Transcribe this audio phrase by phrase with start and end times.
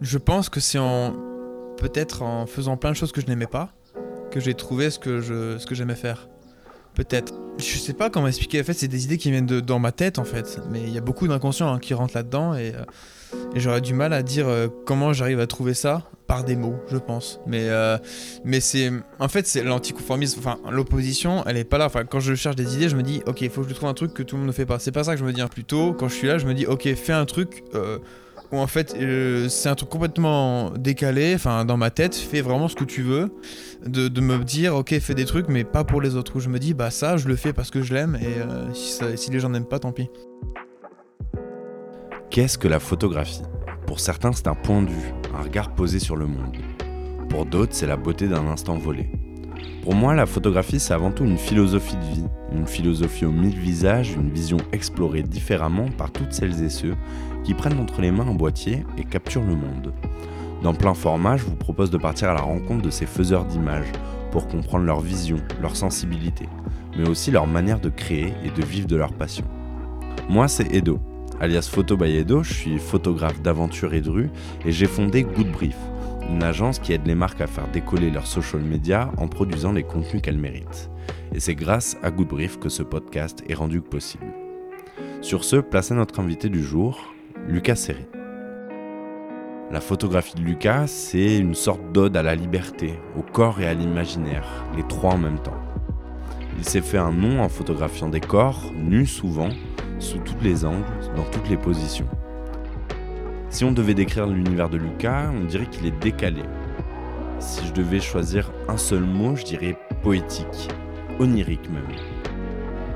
[0.00, 1.14] Je pense que c'est en
[1.76, 3.72] peut-être en faisant plein de choses que je n'aimais pas
[4.34, 6.28] que j'ai trouvé ce que je ce que j'aimais faire.
[6.94, 7.34] Peut-être.
[7.58, 8.60] Je sais pas comment expliquer.
[8.60, 10.90] En fait, c'est des idées qui viennent de, dans ma tête en fait, mais il
[10.90, 12.84] y a beaucoup d'inconscient hein, qui rentre là-dedans et, euh,
[13.54, 16.76] et j'aurais du mal à dire euh, comment j'arrive à trouver ça par des mots,
[16.88, 17.40] je pense.
[17.46, 17.96] Mais euh,
[18.44, 20.40] mais c'est en fait c'est l'anticonformisme.
[20.40, 21.86] Enfin, l'opposition, elle est pas là.
[21.86, 23.88] Enfin, quand je cherche des idées, je me dis ok, il faut que je trouve
[23.88, 24.80] un truc que tout le monde ne fait pas.
[24.80, 25.42] C'est pas ça que je me dis.
[25.44, 27.64] Plutôt, quand je suis là, je me dis ok, fais un truc.
[28.54, 32.68] Où en fait euh, c'est un truc complètement décalé, enfin dans ma tête, fais vraiment
[32.68, 33.34] ce que tu veux,
[33.86, 36.58] de, me dire ok fais des trucs mais pas pour les autres, où je me
[36.58, 39.40] dis bah ça je le fais parce que je l'aime et euh, si, si les
[39.40, 40.08] gens n'aiment pas tant pis.
[42.30, 43.42] Qu'est-ce que la photographie?
[43.86, 46.56] Pour certains, c'est un point de vue, un regard posé sur le monde.
[47.28, 49.08] Pour d'autres, c'est la beauté d'un instant volé.
[49.82, 53.58] Pour moi, la photographie, c'est avant tout une philosophie de vie, une philosophie aux mille
[53.58, 56.94] visages, une vision explorée différemment par toutes celles et ceux
[57.44, 59.92] qui prennent entre les mains un boîtier et capturent le monde.
[60.62, 63.92] Dans plein format, je vous propose de partir à la rencontre de ces faiseurs d'images
[64.30, 66.48] pour comprendre leur vision, leur sensibilité,
[66.96, 69.44] mais aussi leur manière de créer et de vivre de leur passion.
[70.30, 70.98] Moi, c'est Edo,
[71.40, 74.30] alias Photo by Edo, je suis photographe d'aventure et de rue
[74.64, 75.76] et j'ai fondé Good Brief,
[76.30, 79.82] une agence qui aide les marques à faire décoller leurs social media en produisant les
[79.82, 80.90] contenus qu'elles méritent.
[81.34, 84.26] Et c'est grâce à Good Brief que ce podcast est rendu possible.
[85.20, 87.14] Sur ce, place à notre invité du jour,
[87.48, 88.06] Lucas Serré.
[89.70, 93.74] La photographie de Lucas, c'est une sorte d'ode à la liberté, au corps et à
[93.74, 95.58] l'imaginaire, les trois en même temps.
[96.58, 99.48] Il s'est fait un nom en photographiant des corps, nus souvent,
[99.98, 100.84] sous tous les angles,
[101.16, 102.06] dans toutes les positions.
[103.54, 106.42] Si on devait décrire l'univers de Lucas, on dirait qu'il est décalé.
[107.38, 110.68] Si je devais choisir un seul mot, je dirais poétique,
[111.20, 111.86] onirique même.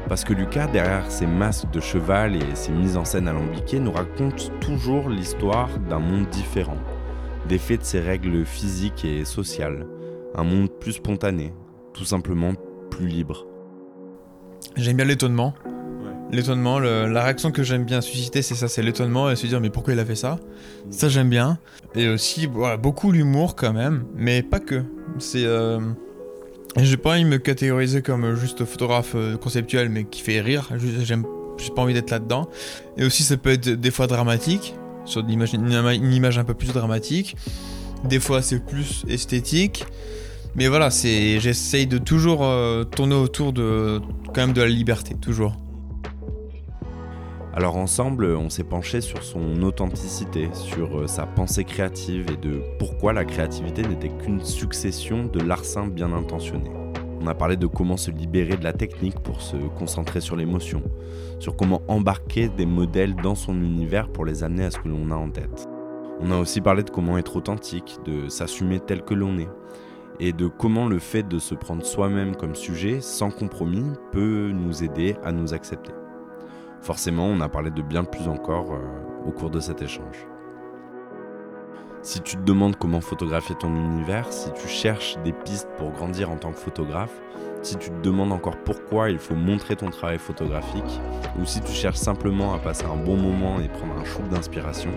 [0.08, 3.92] Parce que Lucas, derrière ses masques de cheval et ses mises en scène alambiquées, nous
[3.92, 6.78] raconte toujours l'histoire d'un monde différent,
[7.48, 9.86] défait de ses règles physiques et sociales,
[10.34, 11.54] un monde plus spontané,
[11.94, 12.54] tout simplement
[12.90, 13.46] plus libre.
[14.74, 15.54] J'aime bien l'étonnement.
[16.30, 19.70] L'étonnement, la réaction que j'aime bien susciter, c'est ça, c'est l'étonnement et se dire mais
[19.70, 20.38] pourquoi il a fait ça?
[20.90, 21.58] Ça j'aime bien.
[21.94, 24.82] Et aussi beaucoup l'humour quand même, mais pas que.
[25.18, 25.80] C'est euh,
[26.76, 30.68] j'ai pas envie de me catégoriser comme juste photographe euh, conceptuel mais qui fait rire.
[31.02, 31.24] J'aime,
[31.56, 32.48] j'ai pas envie d'être là-dedans.
[32.98, 34.74] Et aussi ça peut être des fois dramatique,
[35.06, 37.36] sur une image, une ima- une image un peu plus dramatique.
[38.04, 39.86] Des fois c'est plus esthétique.
[40.56, 44.00] Mais voilà, c'est j'essaye de toujours euh, tourner autour de
[44.34, 45.58] quand même de la liberté, toujours.
[47.58, 52.62] Alors ensemble, on s'est penché sur son authenticité, sur euh, sa pensée créative et de
[52.78, 56.70] pourquoi la créativité n'était qu'une succession de larcins bien intentionnés.
[57.20, 60.84] On a parlé de comment se libérer de la technique pour se concentrer sur l'émotion,
[61.40, 65.10] sur comment embarquer des modèles dans son univers pour les amener à ce que l'on
[65.10, 65.68] a en tête.
[66.20, 69.48] On a aussi parlé de comment être authentique, de s'assumer tel que l'on est,
[70.20, 74.84] et de comment le fait de se prendre soi-même comme sujet, sans compromis, peut nous
[74.84, 75.90] aider à nous accepter.
[76.80, 80.26] Forcément, on a parlé de bien plus encore euh, au cours de cet échange.
[82.02, 86.30] Si tu te demandes comment photographier ton univers, si tu cherches des pistes pour grandir
[86.30, 87.12] en tant que photographe,
[87.62, 91.00] si tu te demandes encore pourquoi il faut montrer ton travail photographique,
[91.40, 94.90] ou si tu cherches simplement à passer un bon moment et prendre un shoot d'inspiration,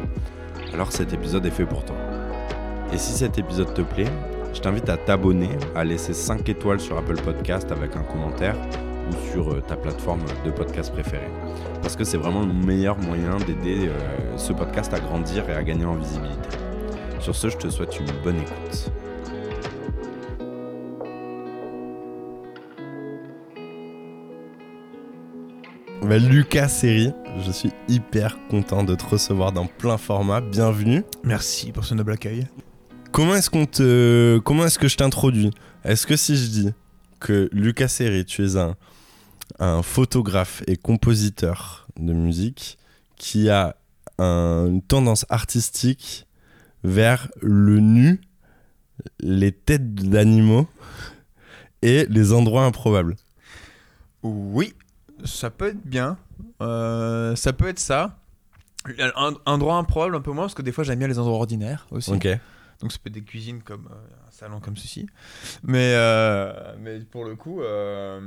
[0.73, 1.95] alors cet épisode est fait pour toi.
[2.93, 4.11] Et si cet épisode te plaît,
[4.53, 8.55] je t'invite à t'abonner, à laisser 5 étoiles sur Apple Podcast avec un commentaire
[9.11, 11.29] ou sur euh, ta plateforme de podcast préférée.
[11.81, 15.63] Parce que c'est vraiment le meilleur moyen d'aider euh, ce podcast à grandir et à
[15.63, 16.57] gagner en visibilité.
[17.19, 18.91] Sur ce, je te souhaite une bonne écoute.
[26.01, 27.13] Bah, Lucas Seri,
[27.45, 30.41] je suis hyper content de te recevoir dans plein format.
[30.41, 31.03] Bienvenue.
[31.23, 32.47] Merci pour ce noble accueil.
[33.11, 35.51] Comment est-ce qu'on te, comment est-ce que je t'introduis?
[35.85, 36.73] Est-ce que si je dis
[37.19, 38.75] que Lucas Seri, tu es un,
[39.59, 42.77] un photographe et compositeur de musique
[43.15, 43.75] qui a
[44.17, 46.27] un- une tendance artistique
[46.83, 48.21] vers le nu,
[49.19, 50.67] les têtes d'animaux
[51.81, 53.15] et les endroits improbables.
[54.23, 54.73] Oui,
[55.25, 56.17] ça peut être bien.
[56.61, 58.17] Euh, ça peut être ça.
[59.15, 61.85] Un, endroit improbable un peu moins parce que des fois j'aime bien les endroits ordinaires
[61.91, 62.11] aussi.
[62.11, 62.27] Ok.
[62.79, 63.95] Donc ça peut être des cuisines comme euh,
[64.41, 65.07] un salon comme ceci.
[65.63, 68.19] Mais, euh, mais pour le coup, euh,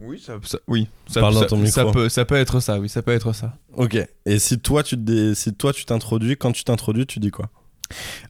[0.00, 1.70] oui, ça, ça- oui, ça, Parle dans ton micro.
[1.70, 2.78] ça peut, ça peut être ça.
[2.80, 3.56] Oui, ça peut être ça.
[3.74, 3.96] Ok.
[4.26, 7.50] Et si toi tu te si toi tu t'introduis, quand tu t'introduis, tu dis quoi?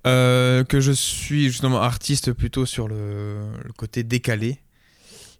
[0.07, 4.59] Euh, que je suis justement artiste plutôt sur le, le côté décalé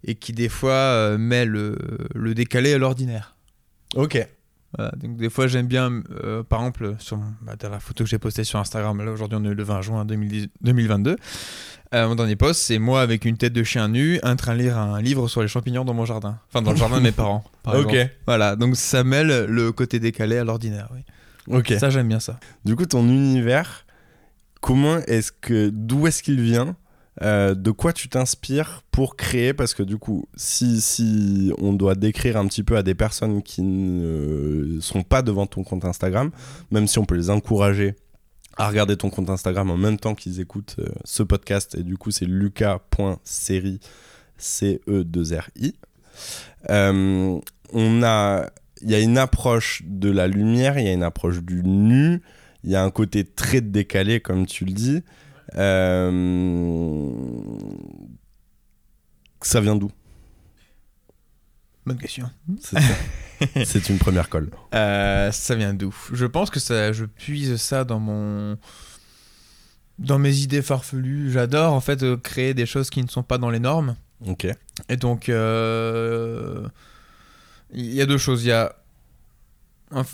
[0.05, 1.77] et qui des fois met le,
[2.15, 3.37] le décalé à l'ordinaire.
[3.95, 4.27] Ok.
[4.77, 8.19] Voilà, donc des fois j'aime bien, euh, par exemple, sur bah, la photo que j'ai
[8.19, 11.17] postée sur Instagram, là aujourd'hui on est le 20 juin 2010 2022,
[11.95, 14.61] euh, mon dernier post c'est moi avec une tête de chien nu, en train de
[14.63, 17.13] lire un livre sur les champignons dans mon jardin, enfin dans le jardin de mes
[17.13, 17.45] parents.
[17.63, 17.93] Par Ok.
[17.93, 18.13] exemple.
[18.27, 20.89] Voilà, donc ça mêle le côté décalé à l'ordinaire.
[20.95, 21.01] Oui.
[21.55, 21.75] Ok.
[21.79, 22.41] Ça j'aime bien ça.
[22.65, 23.85] Du coup, ton univers,
[24.63, 26.77] comment est-ce que, d'où est-ce qu'il vient
[27.21, 29.53] Euh, De quoi tu t'inspires pour créer?
[29.53, 33.63] Parce que du coup, si, on doit décrire un petit peu à des personnes qui
[33.63, 36.31] ne sont pas devant ton compte Instagram,
[36.71, 37.95] même si on peut les encourager
[38.59, 41.97] à regarder ton compte Instagram en même temps qu'ils écoutent euh, ce podcast, et du
[41.97, 43.81] coup, c'est lucas.série,
[44.37, 45.75] C-E-2-R-I.
[46.69, 47.41] Euh,
[47.73, 48.51] on a
[48.83, 52.21] il y a une approche de la lumière, il y a une approche du nu,
[52.65, 55.03] il y a un côté très décalé, comme tu le dis.
[55.57, 57.11] Euh,
[59.41, 59.91] Ça vient d'où?
[61.85, 62.31] Bonne question.
[63.65, 64.51] C'est une première colle.
[64.75, 65.95] Euh, ça vient d'où?
[66.13, 68.57] Je pense que ça, je puise ça dans mon,
[69.99, 71.33] dans mes idées farfelues.
[71.33, 73.97] J'adore en fait euh, créer des choses qui ne sont pas dans les normes.
[74.27, 74.47] Ok.
[74.89, 76.69] Et donc, euh,
[77.73, 78.45] il y a deux choses.
[78.45, 78.77] Il y a,
[79.91, 80.05] un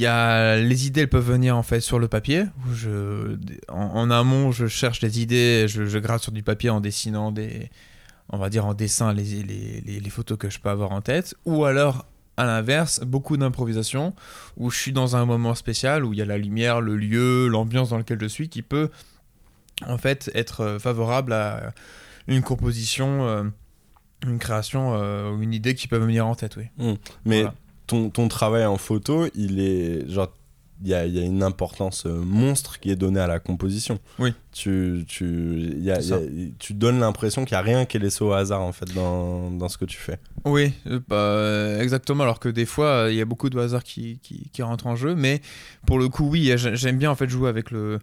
[0.00, 2.44] y a les idées, elles peuvent venir en fait sur le papier.
[2.66, 3.36] où je,
[3.68, 7.30] en, en amont, je cherche des idées, je, je gratte sur du papier en dessinant
[7.32, 7.70] des,
[8.30, 11.00] on va dire en dessin les, les, les, les photos que je peux avoir en
[11.02, 11.34] tête.
[11.44, 12.06] Ou alors,
[12.36, 14.14] à l'inverse, beaucoup d'improvisation
[14.56, 17.46] où je suis dans un moment spécial où il y a la lumière, le lieu,
[17.48, 18.88] l'ambiance dans lequel je suis qui peut
[19.86, 21.74] en fait être euh, favorable à
[22.28, 23.44] une composition, euh,
[24.26, 26.64] une création euh, une idée qui peut me venir en tête, oui.
[27.26, 27.54] Mais Voilà.
[27.92, 30.32] Ton, ton travail en photo, il est genre.
[30.84, 33.38] Il y a, il y a une importance euh, monstre qui est donnée à la
[33.38, 34.00] composition.
[34.18, 34.34] Oui.
[34.50, 35.24] Tu, tu,
[35.60, 37.98] il y a- C'est il y a- tu donnes l'impression qu'il n'y a rien qui
[37.98, 40.18] est laissé au hasard en fait dans, dans ce que tu fais.
[40.44, 42.24] Oui, euh, bah, exactement.
[42.24, 44.88] Alors que des fois, euh, il y a beaucoup de hasard qui, qui, qui rentre
[44.88, 45.14] en jeu.
[45.14, 45.40] Mais
[45.86, 48.00] pour le coup, oui, j'ai- j'aime bien en fait jouer avec le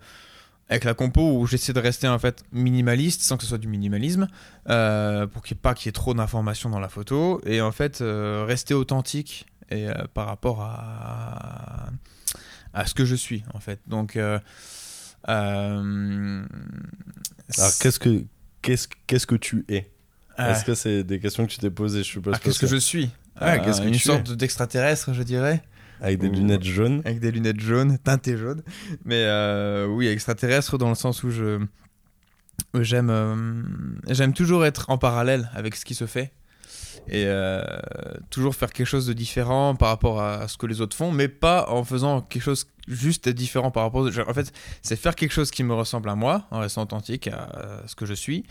[0.69, 3.68] avec la compo où j'essaie de rester en fait minimaliste sans que ce soit du
[3.68, 4.27] minimalisme
[4.69, 7.59] euh, pour qu'il n'y ait pas qu'il y ait trop d'informations dans la photo et
[7.59, 11.89] en fait euh, rester authentique et euh, par rapport à
[12.74, 13.80] à ce que je suis en fait.
[13.88, 14.39] Donc euh,
[15.27, 16.44] euh,
[17.57, 18.24] Alors qu'est-ce que,
[18.62, 19.92] qu'est-ce, qu'est-ce que tu es?
[20.38, 22.00] Est-ce que c'est des questions que tu t'es posées?
[22.04, 23.10] Je suppose ah, qu'est-ce que je suis?
[23.39, 25.62] Qu'est-ce que Une tu sorte d'extraterrestre, je dirais.
[26.01, 27.01] Avec des Ou- lunettes jaunes.
[27.04, 28.62] avec des lunettes jaunes, teintées jaunes.
[29.04, 31.60] Mais euh, oui, extraterrestre dans le sens où je
[32.80, 33.36] j'aime euh,
[34.10, 36.31] j'aime toujours être en parallèle avec ce qui se fait
[37.07, 37.62] et euh,
[38.30, 41.27] toujours faire quelque chose de différent par rapport à ce que les autres font, mais
[41.27, 44.01] pas en faisant quelque chose juste différent par rapport.
[44.01, 44.51] aux- En fait,
[44.81, 48.06] c'est faire quelque chose qui me ressemble à moi, en restant authentique à ce que
[48.06, 48.44] je suis.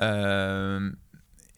[0.00, 0.90] Euh,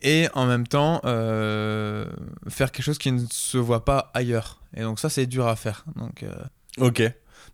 [0.03, 2.07] et en même temps euh,
[2.49, 4.61] faire quelque chose qui ne se voit pas ailleurs.
[4.75, 5.85] Et donc ça, c'est dur à faire.
[5.97, 6.33] Donc euh,
[6.79, 7.03] Ok.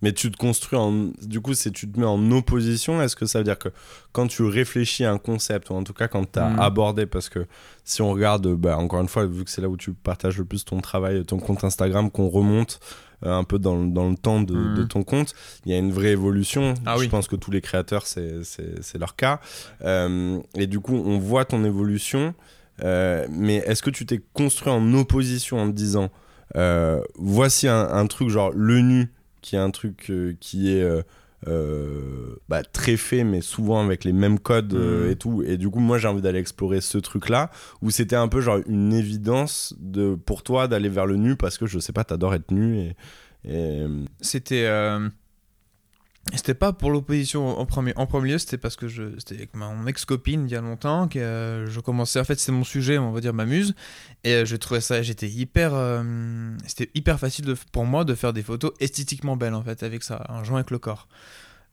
[0.03, 1.11] Mais tu te construis en.
[1.23, 3.01] Du coup, c'est tu te mets en opposition.
[3.01, 3.69] Est-ce que ça veut dire que
[4.13, 6.59] quand tu réfléchis à un concept, ou en tout cas quand tu as Mhm.
[6.59, 7.47] abordé, parce que
[7.85, 10.45] si on regarde, bah, encore une fois, vu que c'est là où tu partages le
[10.45, 12.81] plus ton travail, ton compte Instagram, qu'on remonte
[13.25, 14.75] euh, un peu dans, le- dans le temps de, Mhm.
[14.75, 15.33] de ton compte,
[15.65, 16.75] il y a une vraie évolution.
[16.85, 17.09] Ah Je oui.
[17.09, 19.39] pense que tous les créateurs, c'est leur cas.
[19.85, 22.35] Euh, et du coup, on voit ton évolution.
[22.83, 26.11] Euh, mais est-ce que tu t'es construit en opposition en te disant
[26.57, 29.13] euh, voici un, un truc genre le nu
[29.43, 31.03] qui est un truc euh, qui est euh,
[31.49, 35.11] euh, bah, très fait mais souvent avec les mêmes codes Mhm.
[35.11, 37.51] et tout et du coup moi j'ai envie d'aller explorer ce truc là
[37.83, 41.59] où c'était un peu genre une évidence de pour toi d'aller vers le nu parce
[41.59, 42.97] que je sais pas t'adores être nu et,
[43.45, 43.85] et
[44.21, 44.69] c'était
[46.35, 49.57] c'était pas pour l'opposition en premier en premier lieu c'était parce que je c'était avec
[49.57, 52.63] mon ex copine il y a longtemps que euh, je commençais en fait c'est mon
[52.65, 53.75] sujet on va dire ma muse
[54.23, 58.15] et euh, je trouvais ça j'étais hyper euh, c'était hyper facile de, pour moi de
[58.15, 61.09] faire des photos esthétiquement belles en fait avec ça en jouant avec le corps.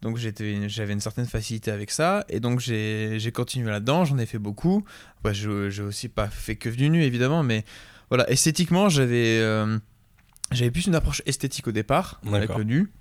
[0.01, 2.25] Donc j'étais j'avais une certaine facilité avec ça.
[2.29, 4.83] Et donc j'ai j'ai continué là-dedans j'en ai fait beaucoup.
[5.19, 7.65] Après je- j'ai aussi pas fait que du nu évidemment mais
[8.09, 9.77] voilà esthétiquement j'avais euh,
[10.51, 12.57] j'avais plus une approche esthétique au départ avec D'accord.
[12.59, 12.91] le nu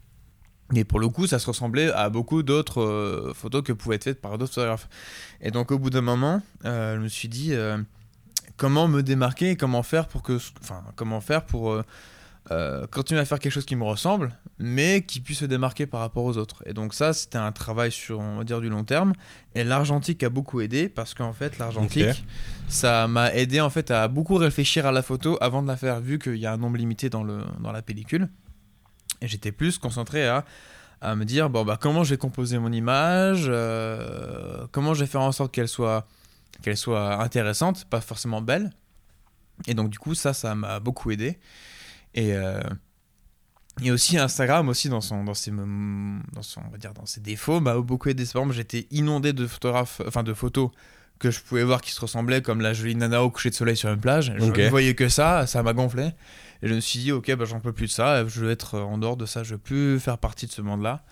[0.75, 4.05] et pour le coup, ça se ressemblait à beaucoup d'autres euh, photos que pouvaient être
[4.05, 4.89] faites par d'autres photographes.
[5.41, 7.79] Et donc, au bout d'un moment, euh, je me suis dit euh,
[8.57, 11.83] comment me démarquer et comment faire pour que, enfin, comment faire pour
[12.91, 16.25] continuer à faire quelque chose qui me ressemble, mais qui puisse se démarquer par rapport
[16.25, 16.63] aux autres.
[16.65, 19.13] Et donc ça, c'était un travail sur, on va dire, du long terme.
[19.55, 22.25] Et l'argentique a beaucoup aidé parce qu'en fait, l'argentique,
[22.67, 26.01] ça m'a aidé en fait à beaucoup réfléchir à la photo avant de la faire,
[26.01, 28.31] vu qu'il y a un nombre limité dans, le, dans la pellicule.
[29.21, 30.45] Et j'étais plus concentré à,
[31.01, 35.07] à me dire bon bah comment je vais composer mon image, euh, comment je vais
[35.07, 36.07] faire en sorte qu'elle soit
[36.63, 38.71] qu'elle soit intéressante, pas forcément belle.
[39.67, 41.39] Et donc du coup ça ça m'a beaucoup aidé.
[42.15, 42.61] Et, euh,
[43.83, 47.21] et aussi Instagram, aussi dans, son, dans, ses, dans, son, on va dire, dans ses
[47.21, 48.25] défauts, m'a beaucoup aidé.
[48.25, 50.71] Par exemple, j'étais inondé de photographes, enfin de photos
[51.19, 53.77] que je pouvais voir qui se ressemblaient, comme la jolie nana au coucher de soleil
[53.77, 54.33] sur une plage.
[54.37, 56.11] Je ne voyais que ça, ça m'a gonflé.
[56.63, 58.79] Et je me suis dit, ok, bah, j'en peux plus de ça, je veux être
[58.79, 61.05] en dehors de ça, je veux plus faire partie de ce monde-là.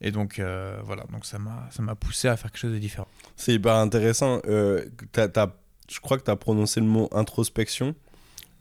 [0.00, 2.78] Et donc, euh, voilà, donc ça m'a ça m'a poussé à faire quelque chose de
[2.78, 3.06] différent.
[3.36, 4.40] C'est hyper intéressant.
[4.48, 4.82] Euh,
[5.90, 7.94] je crois que tu as prononcé le mot introspection.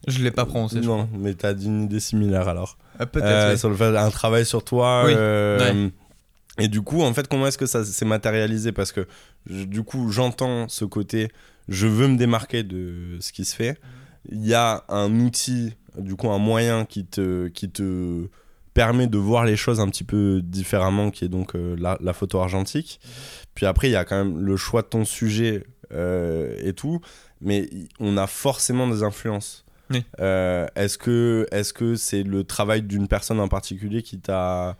[0.07, 2.77] Je l'ai pas prononcé, je Non, mais tu as dit une idée similaire alors.
[2.99, 3.25] Ah, Peut-être.
[3.27, 3.57] Euh, oui.
[3.59, 5.03] Sur le fait un travail sur toi.
[5.05, 5.89] Oui, euh,
[6.57, 8.71] Et du coup, en fait, comment est-ce que ça s'est matérialisé?
[8.73, 9.07] Parce que
[9.49, 11.29] je- du coup, j'entends ce côté,
[11.69, 13.79] je veux me démarquer de ce qui se fait.
[14.29, 18.27] Il y a un outil, du coup, un moyen qui te, qui te
[18.73, 22.13] permet de voir les choses un petit peu différemment, qui est donc euh, la, la
[22.13, 22.99] photo argentique.
[23.55, 27.01] Puis après, il y a quand même le choix de ton sujet euh, et tout.
[27.41, 27.69] Mais
[27.99, 29.65] on a forcément des influences.
[29.89, 30.03] Oui.
[30.19, 34.77] Euh, est-ce que est-ce que c'est le travail d'une personne en particulier qui t'a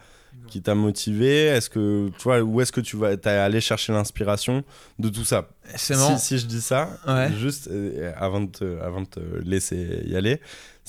[0.48, 1.46] qui t'a motivé?
[1.46, 4.64] Est-ce que tu vois où est-ce que tu vas t'es allé chercher l'inspiration
[5.00, 5.50] de tout ça?
[5.76, 7.32] Si, si je dis ça, Ouais.
[7.40, 7.70] juste
[8.18, 10.40] avant, de te, avant de te laisser y aller,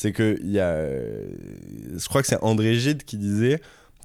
[0.00, 0.76] c'est que il y a,
[1.95, 3.61] je crois que c'est André Gide qui disait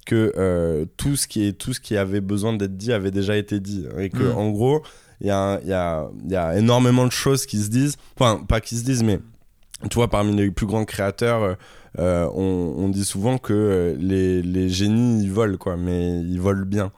[0.06, 3.38] que euh, tout, ce qui est, tout ce qui avait besoin d'être dit avait déjà
[3.38, 3.86] été dit.
[3.98, 4.38] Et que, Mm.
[4.38, 4.84] en gros,
[5.22, 8.44] il y a, il y, a, y a énormément de choses qui se disent, enfin,
[8.46, 9.20] pas qui se disent, mais
[9.90, 11.54] tu vois, parmi les plus grands créateurs, euh,
[12.00, 16.66] euh, on, on dit souvent que les, les génies, ils volent, quoi, mais ils volent
[16.66, 16.92] bien.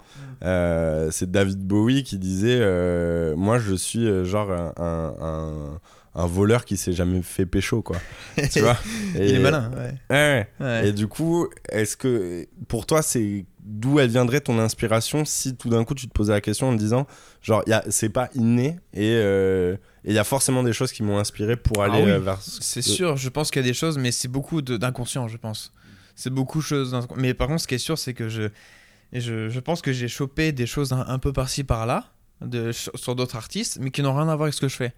[0.43, 4.73] Euh, c'est David Bowie qui disait euh, Moi, je suis genre un,
[5.21, 5.79] un,
[6.17, 7.97] un- voleur qui s'est jamais fait pécho, quoi.
[8.51, 8.77] tu vois
[9.15, 9.93] Il est malin, ouais.
[10.09, 10.65] Ouais, ouais.
[10.65, 10.87] Ouais.
[10.89, 15.69] Et du coup, est-ce que pour toi, c'est d'où elle viendrait ton inspiration si tout
[15.69, 17.05] d'un coup tu te posais la question en te disant,
[17.41, 20.91] genre, y a- c'est pas inné et euh, et il y a forcément des choses
[20.93, 22.41] qui m'ont inspiré pour aller Ah oui, euh, vers.
[22.41, 25.27] ce- C'est sûr, je pense qu'il y a des choses, mais c'est beaucoup de- d'inconscient,
[25.27, 25.73] je pense.
[26.15, 26.97] C'est beaucoup de choses.
[27.17, 28.43] Mais par contre, ce qui est sûr, c'est que je,
[29.13, 32.11] et je, je pense que j'ai chopé des choses un, un peu par-ci par-là.
[32.45, 34.93] De, sur d'autres artistes, mais qui n'ont rien à voir avec ce que je fais.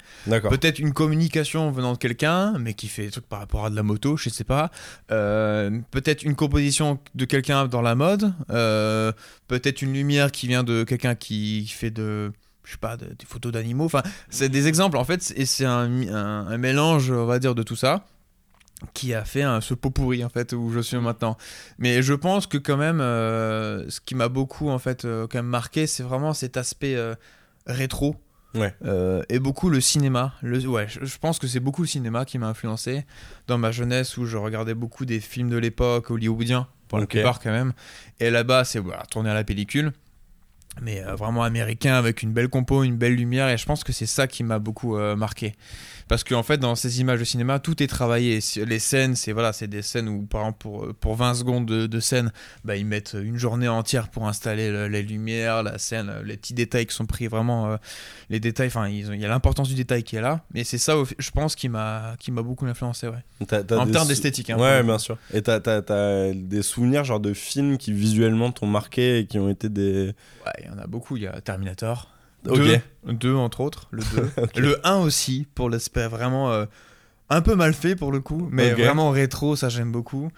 [0.50, 3.76] Peut-être une communication venant de quelqu'un, mais qui fait des trucs par rapport à de
[3.78, 4.72] la moto, je sais pas.
[5.10, 8.34] Euh, peut-être une composition de quelqu'un dans la mode.
[8.52, 9.14] Euh,
[9.48, 12.32] peut-être une lumière qui vient de quelqu'un qui fait de
[12.66, 13.86] je sais pas, de- des photos d'animaux.
[13.86, 17.64] Enfin, c'est des exemples en fait, et c'est un, un mélange, on va dire, de
[17.64, 18.06] tout ça
[18.94, 21.38] qui a fait un, ce pot pourri en fait où je suis maintenant.
[21.78, 25.40] Mais je pense que quand même, euh, ce qui m'a beaucoup en fait euh, quand
[25.40, 27.16] même marqué, c'est vraiment cet aspect euh,
[27.66, 28.16] rétro.
[28.56, 28.74] Ouais.
[29.30, 30.34] Et beaucoup le cinéma.
[30.42, 33.06] Le, ouais, je, je pense que c'est beaucoup le cinéma qui m'a influencé
[33.46, 37.40] dans ma jeunesse où je regardais beaucoup des films de l'époque hollywoodiens pour la plupart
[37.40, 37.74] quand même.
[38.20, 39.94] Et là-bas, c'est voilà, tourné à la pellicule,
[40.82, 43.48] mais euh, vraiment américain avec une belle compo, une belle lumière.
[43.50, 45.54] Et je pense que c'est ça qui m'a beaucoup euh, marqué.
[46.10, 48.40] Parce qu'en fait, dans ces images de cinéma, tout est travaillé.
[48.66, 51.66] Les scènes, c'est voilà, c'est des scènes où, par exemple, pour, euh, pour 20 secondes
[51.66, 52.34] de, de scène,
[52.66, 56.54] bah, ils mettent une journée entière pour installer le- les lumières, la scène, les petits
[56.56, 57.72] détails qui sont pris vraiment.
[57.72, 57.78] euh,
[58.32, 60.44] les détails, enfin, il y a l'importance du détail qui est là.
[60.54, 63.24] Mais c'est ça, je pense, qui m'a qui m'a beaucoup influencé, ouais.
[63.78, 64.50] En termes d'esthétique.
[64.50, 65.18] hein, Ouais, bien sûr.
[65.34, 69.48] Et t'as, t'as des souvenirs, genre de films qui visuellement t'ont marqué et qui ont
[69.50, 70.08] été des.
[70.46, 71.18] Ouais, il y en a beaucoup.
[71.18, 72.10] Il y a Terminator.
[72.48, 72.58] Ok.
[72.58, 72.80] Deux,
[73.14, 73.88] deux, entre autres.
[73.92, 74.30] Le 2.
[74.44, 74.58] Ok.
[74.58, 76.66] Le 1 aussi, pour l'aspect vraiment euh,
[77.30, 80.30] un peu mal fait pour le coup, mais vraiment rétro, ça j'aime beaucoup.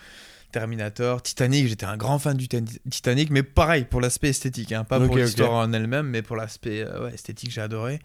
[0.52, 2.48] Terminator, Titanic, j'étais un grand fan du
[2.90, 6.82] Titanic, mais pareil pour l'aspect esthétique, hein, pas pour l'histoire en elle-même, mais pour l'aspect
[6.86, 8.00] euh, ouais, esthétique, j'ai adoré.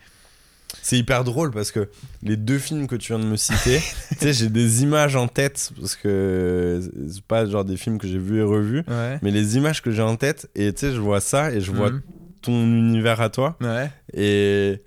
[0.83, 1.88] C'est hyper drôle parce que
[2.23, 5.26] les deux films que tu viens de me citer, tu sais, j'ai des images en
[5.26, 9.19] tête parce que c'est pas genre des films que j'ai vus et revus, Ouais.
[9.23, 11.73] mais les images que j'ai en tête et tu sais, je vois ça et je
[11.73, 12.03] vois Mhm.
[12.47, 13.91] Ton univers à toi Ouais.
[14.15, 14.81] et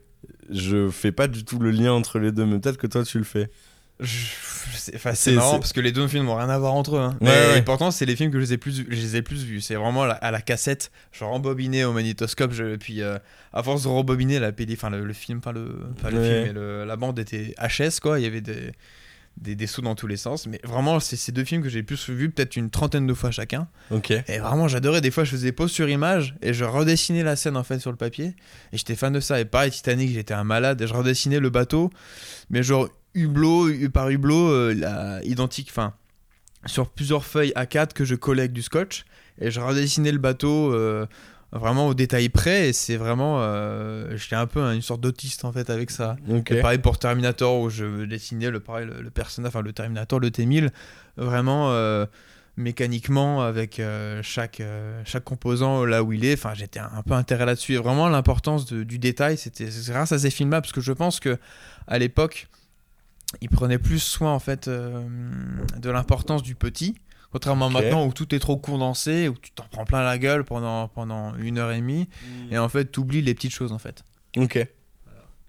[0.49, 3.17] je fais pas du tout le lien entre les deux, mais peut-être que toi tu
[3.19, 3.49] le fais.
[4.95, 6.99] Enfin, C'est- marrant parce que les deux films n'ont rien à voir entre eux.
[6.99, 7.17] hein.
[7.21, 7.61] Ouais, Mais ouais.
[7.61, 9.61] pourtant, c'est les films que je les ai plus, je les ai plus vus.
[9.61, 12.51] C'est vraiment à la, à la cassette, genre embobiné au magnétoscope.
[12.53, 13.17] Je, puis euh,
[13.53, 16.23] à force de rembobiner la pédé, enfin le, le film, pas le, pas le Ouais.
[16.43, 18.19] film, mais le- la bande était HS quoi.
[18.19, 18.71] Il y avait des,
[19.41, 20.47] des, des sous dans tous les sens.
[20.47, 23.31] Mais vraiment, c'est ces deux films que j'ai plus vus peut-être une trentaine de fois
[23.31, 23.67] chacun.
[23.91, 24.11] Ok.
[24.11, 25.01] Et vraiment, j'adorais.
[25.01, 27.91] Des fois, je faisais pause sur image et je redessinais la scène en fait sur
[27.91, 28.35] le papier.
[28.73, 29.39] Et j'étais fan de ça.
[29.39, 31.89] Et pareil, Titanic, j'étais un malade et je redessinais le bateau,
[32.49, 35.93] mais genre hublot hu- par hublot, euh, la- identique, enfin,
[36.65, 39.05] sur plusieurs feuilles A4 que je collais avec du scotch.
[39.41, 41.05] Et je redessinais le bateau euh,
[41.51, 42.69] vraiment au détail près.
[42.69, 43.37] Et c'est vraiment.
[43.41, 46.15] euh, j'étais un peu une sorte d'autiste en fait avec ça.
[46.29, 46.51] Ok.
[46.51, 50.19] Et pareil pour Terminator où je dessinais le pareil le, le personnage, enfin le Terminator,
[50.19, 50.69] le T1000,
[51.17, 52.05] vraiment euh,
[52.57, 56.33] mécaniquement avec euh, chaque euh, chaque composant là où il est.
[56.33, 57.73] Enfin j'étais un, un peu intérêt là-dessus.
[57.73, 61.37] Et vraiment l'importance du détail, c'était grâce à ces films-là parce que je pense que
[61.87, 62.47] à l'époque
[63.41, 66.95] il prenait plus soin en fait de l'importance du petit.
[67.31, 70.43] Contrairement à maintenant où tout est trop condensé, où tu t'en prends plein la gueule
[70.43, 72.07] pendant, pendant une heure et demie,
[72.49, 74.03] et en fait, tu oublies les petites choses en fait.
[74.35, 74.65] Ok.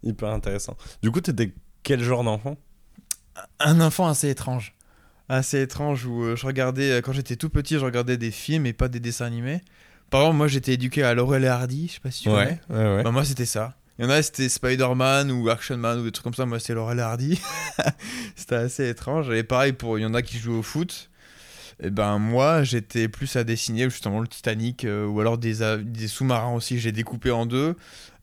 [0.03, 0.77] Hyper intéressant.
[1.03, 2.57] Du coup, t'étais quel genre d'enfant?
[3.59, 4.75] Un enfant assez étrange.
[5.29, 8.67] Assez étrange où euh, je regardais, euh, quand j'étais tout petit, je regardais des films
[8.67, 9.61] et pas des dessins animés.
[10.11, 12.61] Par exemple, moi j'étais éduqué à Laurel et Hardy, je sais pas si tu connais.
[12.69, 13.03] ouais, ouais.
[13.05, 13.75] Bah, moi c'était ça.
[13.99, 16.59] Il y en a c'était Spider-Man ou Action Man ou des trucs comme ça, moi
[16.59, 17.41] c'était Laurel et Hardy.
[18.35, 19.31] c'était assez étrange.
[19.31, 21.10] Et pareil, pour il y en a qui jouent au foot.
[21.83, 25.63] Et ben moi j'étais plus à dessiner justement le Titanic euh, ou alors des,
[26.09, 27.75] sous-marins aussi j'ai découpé en deux.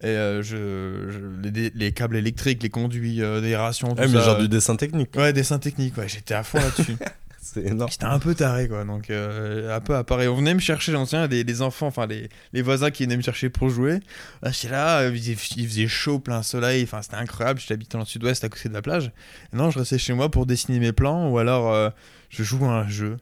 [0.01, 4.13] Et euh, je, je- les, les câbles électriques, les conduits euh, d'aération, tout Ouais, mais
[4.19, 4.25] ça.
[4.25, 5.15] genre du dessin technique.
[5.15, 6.97] Ouais, dessin technique, ouais, j'étais à fond là-dessus.
[7.41, 7.89] C'est énorme.
[7.89, 8.83] J'étais un peu taré, quoi.
[8.83, 10.21] Donc, euh, un peu à part.
[10.21, 13.15] Et on venait me chercher, souviens, des, des enfants, enfin, les, les voisins qui venaient
[13.15, 14.01] me chercher pour jouer.
[14.43, 16.83] Là, j'étais là, euh, il faisait, il faisait chaud, plein soleil.
[16.83, 17.61] Enfin, c'était incroyable.
[17.65, 19.11] J'habitais dans le sud-ouest à côté de la plage.
[19.53, 21.89] Et non, je restais chez moi pour dessiner mes plans ou alors euh,
[22.29, 23.15] je joue à un jeu.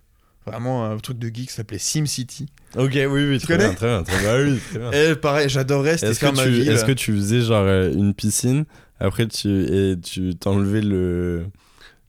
[0.45, 2.45] Vraiment un truc de geek qui s'appelait SimCity.
[2.77, 4.29] Ok, oui, oui, Tu très connais bien, très bien, très bien.
[4.31, 4.91] Ah oui, très bien.
[4.91, 6.69] Et pareil, j'adorais, faire que, ma tu, ville.
[6.69, 8.65] est-ce que tu faisais genre euh, une piscine,
[8.99, 11.47] après tu, et tu t'enlevais le,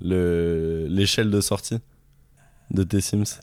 [0.03, 1.79] le, l'échelle de sortie
[2.71, 3.39] de tes Sims?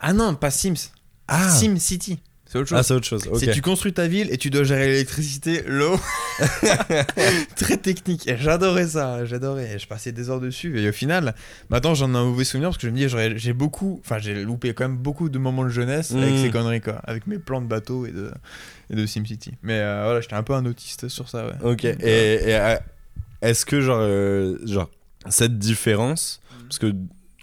[0.00, 0.90] Ah non, pas Sims.
[1.28, 2.20] Ah, SimCity.
[2.48, 2.78] C'est autre chose.
[2.78, 3.28] ah c'est autre chose.
[3.52, 5.98] Tu construis ta ville et tu dois gérer l'électricité, l'eau.
[7.56, 8.26] Très technique.
[8.28, 9.78] Et j'adorais ça, j'adorais.
[9.78, 10.78] Je passais des heures dessus.
[10.80, 11.34] Et au final,
[11.70, 14.44] maintenant j'en ai un mauvais souvenir parce que je me dis, j'ai beaucoup, enfin j'ai
[14.44, 16.42] loupé quand même beaucoup de moments de jeunesse avec Mm.
[16.42, 18.30] ces conneries quoi, avec mes plans de bateau et de,
[18.90, 19.52] et de SimCity.
[19.62, 21.54] Mais euh, voilà, j'étais un peu un autiste sur ça, ouais.
[21.62, 21.84] Ok.
[21.84, 22.76] Et, et, euh,
[23.42, 24.90] est-ce que genre, euh, genre
[25.28, 26.92] cette différence, parce que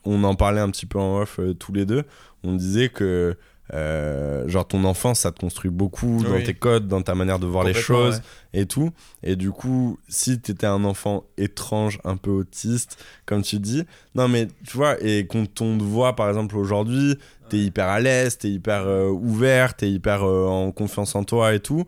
[0.06, 2.04] on en parlait un petit peu en off euh, tous les deux,
[2.44, 3.36] on disait que
[3.74, 7.48] euh, genre ton enfance ça te construit beaucoup dans tes codes, dans ta manière de
[7.48, 8.22] voir les choses
[8.54, 8.62] ouais.
[8.62, 8.92] et tout.
[9.24, 13.84] Et du coup, si t'étais un enfant étrange, un peu autiste, comme tu dis,
[14.16, 17.18] non mais tu vois, et quand on te voit par exemple aujourd'hui,
[17.50, 21.54] t'es hyper à l'aise, t'es hyper euh, ouvert, t'es hyper euh, en confiance en toi
[21.54, 21.86] et tout.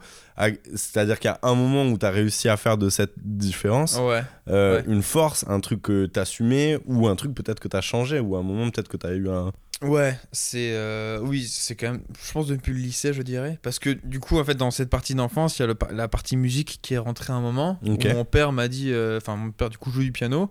[0.75, 4.21] C'est-à-dire qu'il y a un moment où t'as réussi à faire de cette différence Ouais.
[4.49, 4.83] euh, ouais.
[4.87, 8.35] une force, un truc que t'as assumé ou un truc peut-être que t'as changé ou
[8.35, 9.51] un moment peut-être que t'as eu un.
[9.85, 13.79] Ouais, c'est euh, oui, c'est quand même, je pense depuis le lycée, je dirais, parce
[13.79, 16.37] que du coup, en fait, dans cette partie d'enfance, il y a le la partie
[16.37, 19.51] musique qui est rentrée à un moment où mon père m'a dit, euh, enfin, mon
[19.51, 20.49] père du coup joue du piano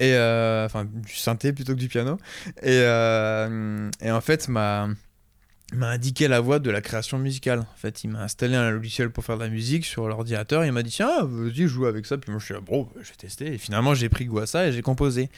[0.00, 2.18] et euh, enfin du synthé plutôt que du piano
[2.62, 2.78] et
[4.00, 4.88] et en fait m'a
[5.74, 7.60] m'a indiqué la voie de la création musicale.
[7.60, 10.64] En fait, il m'a installé un logiciel pour faire de la musique sur l'ordinateur.
[10.64, 12.16] Il m'a dit tiens, vas-y, joue avec ça.
[12.16, 13.54] Puis moi, je suis là, bah, je vais tester.
[13.54, 15.28] Et finalement, j'ai pris goût à ça et j'ai composé.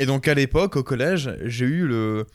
[0.00, 2.26] Et donc, à l'époque, au collège, j'ai eu le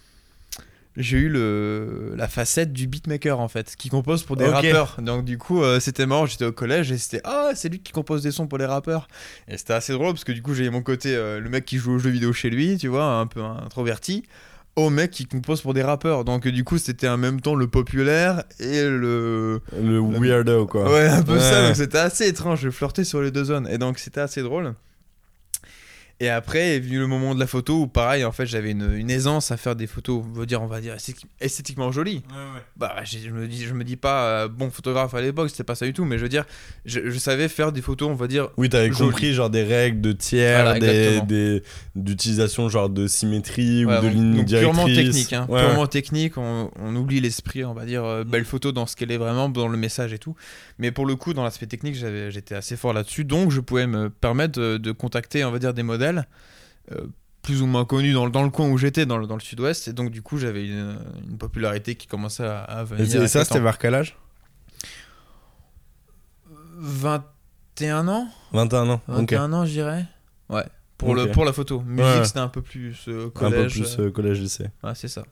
[0.98, 5.24] j'ai eu le la facette du beatmaker en fait qui compose pour des rappeurs donc
[5.24, 8.24] du coup euh, c'était marrant j'étais au collège et c'était ah c'est lui qui compose
[8.24, 9.08] des sons pour les rappeurs
[9.48, 11.78] et c'était assez drôle parce que du coup j'ai mon côté euh, le mec qui
[11.78, 14.24] joue aux jeux vidéo chez lui tu vois un peu introverti
[14.76, 17.68] au mec qui compose pour des rappeurs donc du coup c'était en même temps le
[17.68, 20.92] populaire et le Le weirdo quoi.
[20.92, 21.68] Ouais, un peu ça.
[21.68, 22.62] Donc c'était assez étrange.
[22.62, 23.68] Je flirtais sur les deux zones.
[23.70, 24.74] Et donc c'était assez drôle.
[26.24, 28.94] Et après est venu le moment de la photo où, pareil, en fait, j'avais une,
[28.96, 32.22] une aisance à faire des photos, on va dire, on va dire esthéti- esthétiquement jolies.
[32.78, 35.74] Bah, je me dis, je me dis pas euh, bon photographe à l'époque, c'était pas
[35.74, 36.46] ça du tout, mais je veux dire,
[36.86, 38.50] je, je savais faire des photos, on va dire.
[38.58, 40.80] Oui, t'avais compris genre des règles de tiers, Voilà,
[41.26, 41.64] des,
[41.96, 44.76] d'utilisation genre de symétrie Ouais, ou de donc- ligne donc directrice.
[44.78, 46.38] purement technique, hein, Ouais, purement technique.
[46.38, 49.50] On, on oublie l'esprit, on va dire euh, belle photo dans ce qu'elle est vraiment,
[49.50, 50.36] dans le message et tout.
[50.78, 53.88] Mais pour le coup, dans l'aspect technique, j'avais, j'étais assez fort là-dessus, donc je pouvais
[53.88, 56.11] me permettre de, de contacter, on va dire, des modèles
[56.92, 57.08] euh,
[57.42, 59.42] plus ou moins connus dans, le- dans le coin où j'étais, dans le, dans le
[59.42, 59.88] sud-ouest.
[59.88, 60.98] Et donc du coup, j'avais une,
[61.30, 63.22] une popularité qui commençait à, à venir.
[63.24, 64.16] Et, ça, c'était vers quel âge?
[66.78, 69.02] 21 ans 21 ans.
[69.08, 69.34] Ok.
[69.34, 70.06] 21 ans, je dirais.
[70.50, 70.66] Ouais.
[70.98, 71.82] Pour, le, pour la photo.
[71.82, 72.26] Musique, Ouais.
[72.26, 73.72] c'était un peu plus euh, Un peu collège.
[73.74, 74.68] plus euh, collège-lycée.
[74.84, 75.24] Ouais, c'est ça.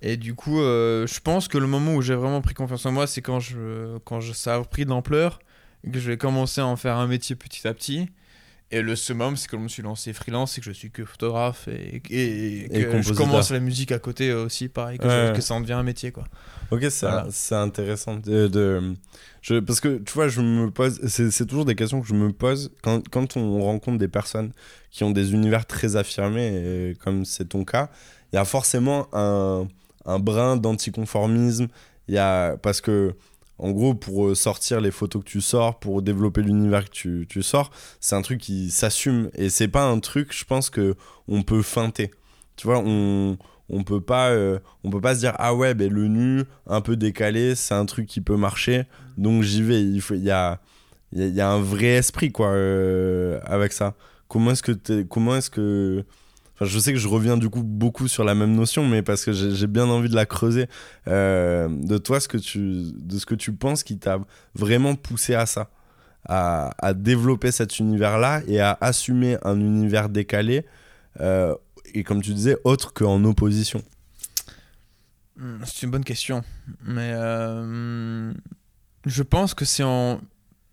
[0.00, 2.92] Et du coup, euh, je pense que le moment où j'ai vraiment pris confiance en
[2.92, 5.38] moi, c'est quand, je, quand je, ça a pris de l'ampleur,
[5.84, 8.08] et que j'ai commencé à en faire un métier petit à petit.
[8.74, 11.04] Et le summum, c'est que je me suis lancé freelance et que je suis que
[11.04, 15.26] photographe et, et, et que je commence la musique à côté aussi, pareil, que, Ouais.
[15.28, 16.10] je- que ça en devient un métier.
[16.10, 16.24] quoi.
[16.70, 17.26] Ok, c'est Voilà.
[17.62, 18.16] intéressant.
[18.16, 18.94] De, de-
[19.42, 22.32] je, parce que tu vois, je me pose, c'est toujours des questions que je me
[22.32, 24.52] pose quand, quand on rencontre des personnes
[24.90, 27.90] qui ont des univers très affirmés, comme c'est ton cas,
[28.32, 29.68] il y a forcément un,
[30.06, 31.68] un brin d'anticonformisme.
[32.62, 33.14] Parce que,
[33.62, 37.26] en gros, pour euh, sortir les photos que tu sors, pour développer l'univers que tu,
[37.28, 37.70] tu sors,
[38.00, 39.30] c'est un truc qui s'assume.
[39.34, 40.94] Et c'est pas un truc, je pense, que
[41.28, 42.10] on peut feinter.
[42.56, 45.90] Tu vois, on, on peut pas euh, on peut pas se dire ah ouais ben
[45.90, 48.84] le nu un peu décalé c'est un truc qui peut marcher
[49.16, 50.60] donc j'y vais il faut il y a
[51.12, 53.94] il y, a- un vrai esprit quoi euh, avec ça
[54.28, 56.04] comment est-ce que comment est-ce que
[56.64, 59.32] Je sais que je reviens du coup beaucoup sur la même notion, mais parce que
[59.32, 60.68] j'ai bien envie de la creuser.
[61.08, 64.18] Euh, de toi, ce que tu, de ce que tu penses qui t'a
[64.54, 65.70] vraiment poussé à ça,
[66.28, 70.66] à, développer cet univers-là et à assumer un univers décalé,
[71.20, 71.54] euh,
[71.94, 73.82] et comme tu disais, autre qu'en opposition.
[75.36, 76.42] Hmm, C'est une bonne question.
[76.84, 78.32] Mais euh,
[79.06, 80.20] je pense que c'est en.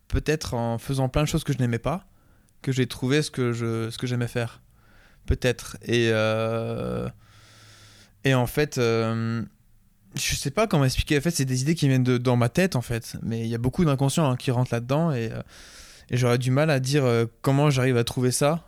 [0.07, 2.03] Peut-être en faisant plein de choses que je n'aimais pas
[2.61, 4.61] que j'ai trouvé ce que ce que j'aimais faire.
[5.29, 5.77] Peut-être.
[5.85, 6.09] Et.
[6.11, 7.07] euh,
[8.25, 8.79] Et en fait.
[8.79, 9.43] euh,
[10.15, 11.19] Je sais pas comment expliquer.
[11.19, 13.15] En fait, c'est des idées qui viennent de, dans ma tête, en fait.
[13.21, 15.11] Mais il y a beaucoup d'inconscient hein, qui rentrent là-dedans.
[15.11, 15.41] Et, euh,
[16.09, 18.65] et j'aurais du mal à dire euh, comment j'arrive à trouver ça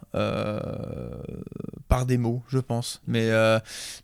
[1.88, 3.02] par des mots, je pense.
[3.08, 3.30] Mais.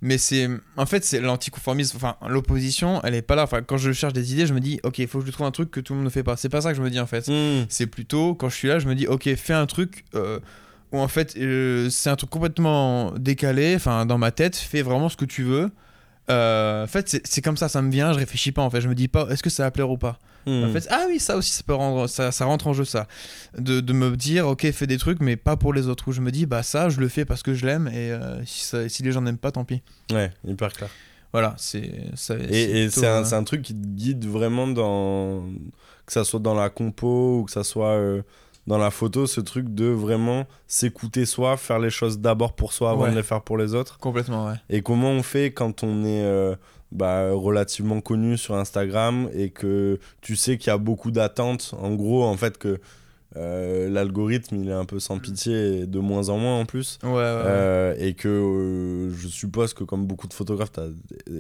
[0.01, 3.91] mais c'est en fait c'est l'anticonformisme enfin l'opposition elle est pas là enfin quand je
[3.91, 5.79] cherche des idées je me dis ok il faut que je trouve un truc que
[5.81, 7.29] tout le monde ne fait pas c'est pas ça que je me dis en fait
[7.69, 10.05] c'est plutôt quand je suis là je me dis ok fais un truc
[10.91, 15.09] où en fait euh, c'est un truc complètement décalé enfin dans ma tête fais vraiment
[15.09, 15.69] ce que tu veux
[16.29, 18.89] Euh, en fait c'est- comme ça ça me vient je réfléchis pas en fait je
[18.89, 20.17] me dis pas est-ce que ça va plaire ou pas?
[20.45, 20.63] Hmm.
[20.63, 23.05] en fait, ah oui, ça aussi, ça peut rendre, ça, ça rentre en jeu, ça.
[23.57, 26.07] De, de me dire, ok, fais des trucs, mais pas pour les autres.
[26.07, 28.45] Où je me dis, bah ça, je le fais parce que je l'aime, et euh,
[28.45, 29.81] si, ça- si les gens n'aiment pas, tant pis.
[30.09, 30.89] Ouais, hyper clair.
[31.33, 31.91] Voilà, c'est.
[32.15, 35.43] ça- Et, c'est un, un truc qui te guide vraiment dans.
[36.05, 37.97] Que ça soit dans la compo ou que ça soit
[38.67, 42.91] dans la photo, ce truc de vraiment s'écouter soi, faire les choses d'abord pour soi
[42.91, 43.11] avant Ouais.
[43.11, 43.97] de les faire pour les autres.
[43.97, 44.55] Complètement, ouais.
[44.69, 46.53] Et comment on fait quand on est euh,
[46.91, 51.73] bah, relativement connu sur Instagram et que tu sais qu'il y a beaucoup d'attentes?
[51.81, 52.79] En gros, en fait, que
[53.35, 56.97] euh, l'algorithme il est un peu sans pitié et de moins en moins en plus.
[57.03, 57.21] Ouais, ouais, ouais.
[57.23, 60.87] Euh, et que euh, je suppose que comme beaucoup de photographes, tu as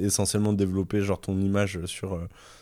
[0.01, 2.19] essentiellement développé genre ton image sur,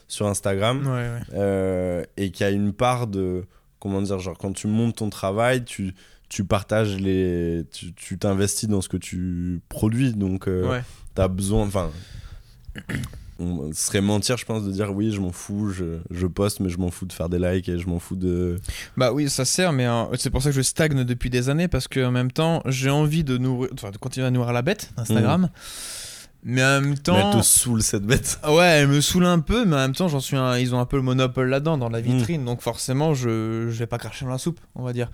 [0.08, 2.08] sur Instagram Ouais, ouais.
[2.18, 3.44] et qu'il y a une part de
[3.80, 5.94] comment dire genre quand tu montes ton travail, tu
[6.30, 10.82] tu partages les tu tu t'investis dans ce que tu produis donc euh, Ouais.
[11.14, 11.92] t'as besoin enfin
[13.38, 16.62] on ce serait mentir je pense de dire oui je m'en fous je, je poste
[16.62, 18.60] mais je m'en fous de faire des likes et je m'en fous de
[18.98, 21.68] Bah oui, ça sert, mais euh, c'est pour ça que je stagne depuis des années,
[21.68, 25.50] parce qu'en même temps, j'ai envie de, nourrir, de continuer à nourrir la bête, Instagram.
[26.48, 27.34] Mais en même mais temps.
[27.34, 30.08] elle te saoule cette bête Ouais, elle me saoule un peu, mais en même temps,
[30.08, 30.60] j'en suis un...
[30.60, 33.68] ils ont un peu le monopole là-dedans, dans la vitrine, donc forcément, je...
[33.70, 35.10] je vais pas cracher dans la soupe, on va dire.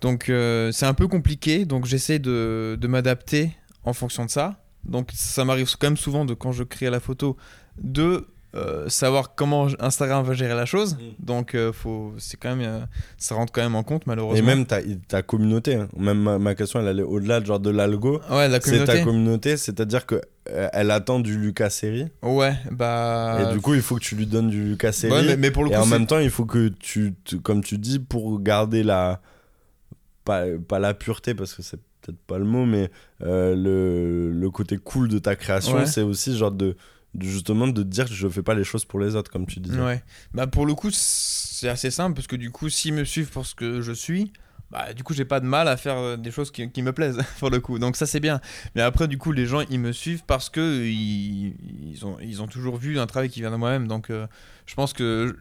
[0.00, 3.54] Donc, euh, c'est un peu compliqué, donc j'essaie de, de m'adapter
[3.84, 4.64] en fonction de ça.
[4.84, 7.36] Donc, ça m'arrive quand même souvent, de quand je crée la photo,
[7.78, 10.94] de euh, savoir comment Instagram va gérer la chose.
[10.94, 11.24] Mm.
[11.24, 12.12] Donc, euh, faut...
[12.18, 12.80] c'est quand même, euh,
[13.16, 14.38] ça rentre quand même en compte, malheureusement.
[14.38, 15.88] et même ta, ta communauté hein.
[15.96, 18.92] même ma, ma question elle allait au-delà de genre de l'algo Ouais, la c'est communauté.
[18.92, 23.38] ta communauté c'est-à-dire que euh, elle attend du Lucas série Ouais, bah.
[23.50, 25.50] et du coup il faut que tu lui donnes du Lucas série Ouais, mais, mais
[25.50, 28.00] pour le coup, et en même temps il faut que tu te- comme tu dis
[28.00, 29.20] pour garder la
[30.24, 32.90] pas, pas la pureté parce que c'est peut-être pas le mot mais
[33.22, 35.86] euh, le, le côté cool de ta création Ouais.
[35.86, 36.76] c'est aussi genre de, de
[37.20, 39.80] justement de dire que je fais pas les choses pour les autres comme tu disais
[39.80, 40.02] Ouais.
[40.34, 43.46] Bah pour le coup, c'est assez simple parce que du coup, s'ils me suivent pour
[43.46, 44.32] ce que je suis,
[44.70, 46.92] bah du coup, j'ai pas de mal à faire euh, des choses qui, qui me
[46.92, 47.78] plaisent pour le coup.
[47.78, 48.40] Donc ça c'est bien.
[48.74, 51.54] Mais après du coup, les gens ils me suivent parce que ils,
[51.92, 53.86] ils ont ils ont toujours vu un travail qui vient de moi-même.
[53.88, 54.26] Donc euh,
[54.66, 55.36] je pense que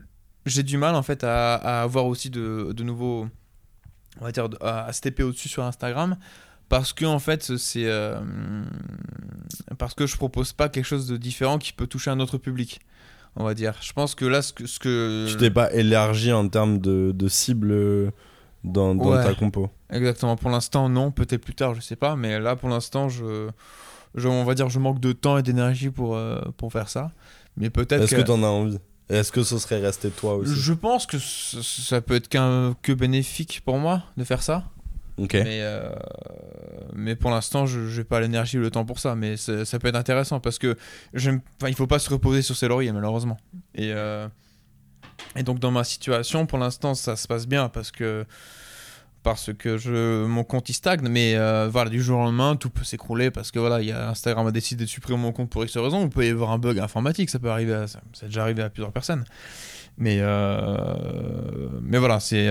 [0.45, 3.27] j'ai du mal en fait à, avoir aussi de, de nouveaux
[4.19, 6.17] on va dire à, à stepper au-dessus sur Instagram
[6.71, 8.19] parce que en fait c'est euh,
[9.77, 12.79] parce que je propose pas quelque chose de différent qui peut toucher un autre public
[13.35, 13.75] on va dire.
[13.81, 17.11] Je pense que là ce que, ce que tu t'es pas élargi en termes de,
[17.13, 18.11] de cible
[18.63, 19.23] dans, dans Ouais.
[19.23, 19.69] ta compo.
[19.89, 20.35] Exactement.
[20.35, 21.11] Pour l'instant non.
[21.11, 22.15] Peut-être plus tard je sais pas.
[22.15, 23.49] Mais là pour l'instant je,
[24.15, 27.11] je on va dire je manque de temps et d'énergie pour euh, pour faire ça.
[27.57, 28.79] Mais peut-être est-ce que, que t'en as envie?
[29.09, 30.53] Est-ce que ce serait resté toi aussi?
[30.55, 34.63] Je pense que ça peut être qu'un que bénéfique pour moi de faire ça
[35.43, 35.89] Mais, euh,
[36.93, 39.15] mais pour l'instant, je n'ai pas l'énergie ou le temps pour ça.
[39.15, 40.75] Mais ça peut être intéressant parce que
[41.13, 43.37] il faut pas se reposer sur ses lauriers, malheureusement.
[43.75, 44.27] Et, euh,
[45.35, 48.25] et donc, dans ma situation, pour l'instant, ça se passe bien parce que,
[49.23, 51.07] parce que mon compte il stagne.
[51.07, 53.77] Mais euh, voilà, du jour au lendemain, tout peut s'écrouler parce que voilà,
[54.09, 56.03] Instagram a décidé de supprimer mon compte pour X raison.
[56.03, 58.63] Il peut y avoir un bug informatique, ça peut arriver, à, ça, ça déjà arrivé
[58.63, 59.23] à plusieurs personnes.
[59.97, 60.21] Mais,
[61.81, 62.49] mais voilà, c'est.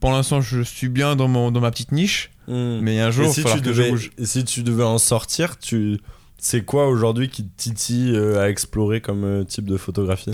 [0.00, 2.80] Euh, pour l'instant, je suis bien dans, mon, dans ma petite niche, Hmm.
[2.80, 4.10] mais un jour, il si, tu que je devais, bouge.
[4.18, 6.00] et si tu devais en sortir, tu...
[6.36, 10.32] c'est quoi aujourd'hui qui te titille euh, à explorer comme euh, type de photographie?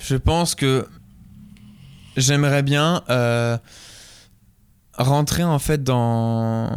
[0.00, 0.86] Je pense que
[2.16, 3.58] j'aimerais bien euh,
[4.98, 6.70] rentrer en fait dans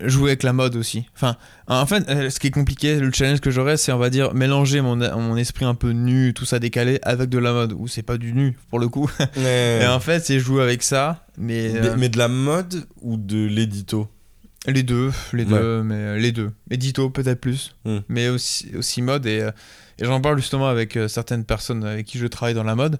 [0.00, 1.06] jouer avec la mode aussi.
[1.14, 1.36] Enfin,
[1.68, 4.34] en fait, euh, ce qui est compliqué, le challenge que j'aurais, c'est on va dire
[4.34, 7.88] mélanger mon, mon esprit un peu nu, tout ça décalé, avec de la mode, où
[7.88, 9.08] c'est pas du nu pour le coup.
[9.36, 13.16] Et en fait, c'est jouer avec ça, mais, mais, euh, mais de la mode ou
[13.16, 14.08] de l'édito?
[14.66, 16.50] Les deux, les deux, mais euh, les deux.
[16.70, 17.98] Édito peut-être plus, Hmm.
[18.08, 19.46] mais aussi, aussi mode et,
[19.98, 22.98] et j'en parle justement avec certaines personnes avec qui je travaille dans la mode,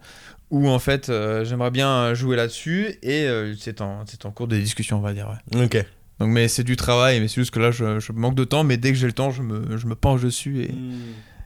[0.54, 4.98] où en fait euh, j'aimerais bien jouer là-dessus et euh, c'est en, cours de discussion,
[4.98, 5.28] on va dire.
[5.28, 5.64] ouais.
[5.64, 5.84] Ok.
[6.20, 8.62] Donc, mais c'est du travail, mais c'est juste que là, je, je manque de temps,
[8.62, 10.70] mais dès que j'ai le temps, je me, je me penche dessus et,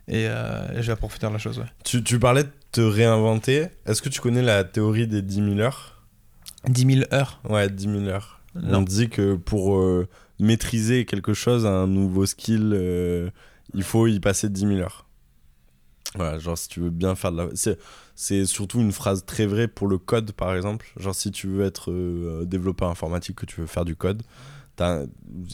[0.08, 1.58] et, euh, et je vais approfondir la chose.
[1.58, 1.64] Ouais.
[1.84, 3.68] Tu, tu parlais de te réinventer.
[3.86, 6.04] Est-ce que tu connais la théorie des 10 000 heures?
[6.68, 7.40] 10 000 heures.
[7.48, 8.40] Ouais, 10 000 heures.
[8.54, 8.80] Non.
[8.80, 10.06] On dit que pour euh,
[10.38, 13.30] maîtriser quelque chose, un nouveau skill, euh,
[13.72, 15.06] il faut y passer 10 000 heures.
[16.16, 17.48] Voilà, genre si tu veux bien faire de la...
[17.54, 17.78] C'est,
[18.14, 20.86] c'est surtout une phrase très vraie pour le code, par exemple.
[20.98, 24.22] Genre si tu veux être euh, développeur informatique, que tu veux faire du code,
[24.76, 25.04] t'as-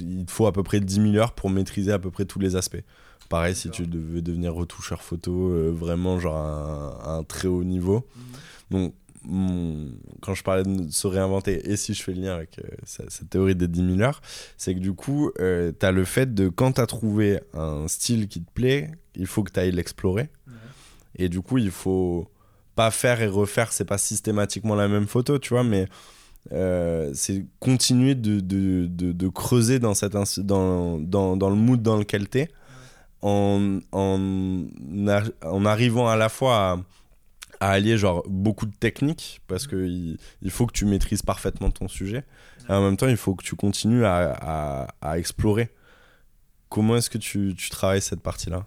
[0.00, 2.38] il te faut à peu près 10 000 heures pour maîtriser à peu près tous
[2.38, 2.82] les aspects.
[3.28, 7.48] Pareil, si tu veux devenir retoucheur photo, euh, vraiment genre à un, à un très
[7.48, 8.06] haut niveau.
[8.70, 12.58] Donc, mon- quand je parlais de se réinventer, et si je fais le lien avec
[12.58, 14.20] euh, cette, cette théorie des 10 000 heures,
[14.56, 18.28] c'est que du coup, tu as le fait de quand tu as trouvé un style
[18.28, 20.28] qui te plaît, il faut que tu ailles l'explorer.
[21.16, 22.28] Et du coup, il faut
[22.74, 25.86] pas faire et refaire, c'est pas systématiquement la même photo, tu vois, mais
[26.52, 31.80] euh, c'est continuer de, de, de, de creuser dans, cette dans, dans, dans le mood
[31.82, 32.48] dans lequel tu es,
[33.22, 34.64] en, en,
[35.42, 36.76] en arrivant à la fois à
[37.60, 41.70] à allier genre beaucoup de techniques parce que il, il faut que tu maîtrises parfaitement
[41.70, 42.24] ton sujet.
[42.68, 45.70] Et en même temps il faut que tu continues à, à, à explorer.
[46.68, 48.64] Comment est-ce que tu, tu travailles cette partie là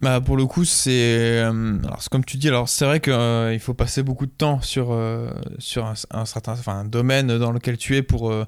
[0.00, 3.60] Bah pour le coup c'est euh, alors c'est comme tu dis alors c'est vrai qu'il
[3.60, 7.52] faut passer beaucoup de temps sur euh, sur un, un certain enfin un domaine dans
[7.52, 8.44] lequel tu es pour euh,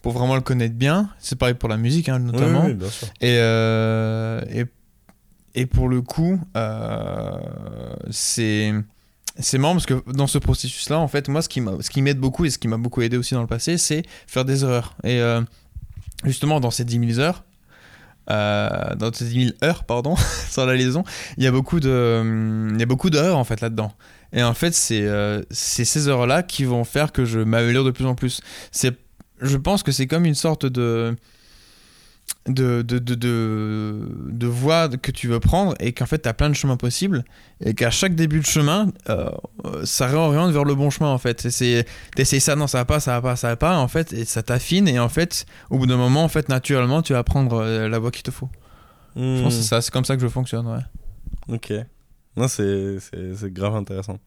[0.00, 1.10] pour vraiment le connaître bien.
[1.20, 2.68] C'est pareil pour la musique hein, notamment.
[2.68, 3.06] Bien sûr.
[3.20, 4.64] Et, euh, et
[5.54, 7.38] et pour le coup euh,
[8.10, 8.72] c'est
[9.38, 12.02] c'est marrant parce que dans ce processus là en fait moi ce qui ce qui
[12.02, 14.62] m'aide beaucoup et ce qui m'a beaucoup aidé aussi dans le passé c'est faire des
[14.64, 15.40] erreurs et euh,
[16.24, 17.44] justement dans ces 10 000 heures
[18.30, 20.16] euh, dans ces 10 000 heures pardon
[20.50, 21.02] sans la liaison
[21.38, 23.92] il y a beaucoup de il y a beaucoup d'heures en fait là dedans
[24.32, 27.90] et en fait c'est euh, ces heures là qui vont faire que je m'améliore de
[27.90, 28.40] plus en plus.
[28.70, 28.96] C'est
[29.40, 31.16] je pense que c'est comme une sorte de
[32.46, 36.34] de, de, de, de, de voie que tu veux prendre et qu'en fait tu as
[36.34, 37.24] plein de chemins possibles
[37.64, 39.30] et qu'à chaque début de chemin euh,
[39.84, 41.34] ça réoriente vers le bon chemin en fait.
[41.36, 44.24] T'essayes ça non ça va pas ça va pas ça va pas en fait et
[44.24, 47.62] ça t'affine et en fait au bout d'un moment en fait naturellement tu vas prendre
[47.62, 48.48] euh, la voie qu'il te faut.
[49.14, 50.80] Je pense que c'est ça c'est comme ça que je fonctionne ouais.
[51.46, 51.72] Hmm, ok.
[52.36, 52.98] Non c'est
[53.52, 54.18] grave intéressant.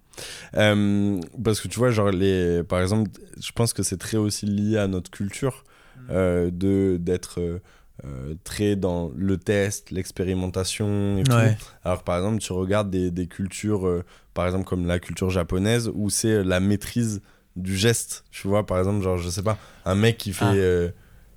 [0.55, 4.45] Euh, parce que tu vois genre les par exemple je pense que c'est très aussi
[4.45, 5.65] lié à notre culture
[6.11, 7.59] euh, de d'être
[8.03, 12.89] euh, euh, très dans le test l'expérimentation et tout ouais Alors par exemple, tu regardes
[12.89, 14.03] des, des cultures, euh,
[14.33, 17.21] par exemple comme la culture japonaise, où c'est la maîtrise
[17.55, 18.25] du geste.
[18.31, 20.53] Tu vois, par exemple, genre, je sais pas, un mec qui fait Ah.
[20.53, 20.89] euh,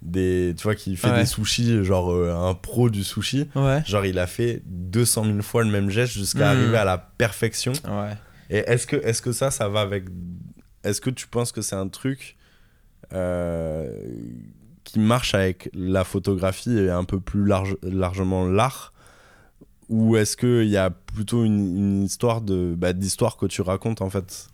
[0.02, 1.20] des, tu vois, qui fait Ouais.
[1.20, 5.42] des sushis, genre euh, un pro du sushi, ouais genre il a fait 200 000
[5.42, 6.56] fois le même geste jusqu'à Mm.
[6.56, 7.72] arriver à la perfection.
[8.50, 10.04] Et est-ce que, est que ça, ça va avec...
[10.84, 12.36] Est-ce que tu penses que c'est un truc
[13.12, 13.90] euh,
[14.88, 18.94] qui marche avec la photographie et un peu plus large, largement l'art
[19.90, 24.08] Ou est-ce qu'il y a plutôt une, histoire de bah, d'histoire que tu racontes en
[24.08, 24.48] fait?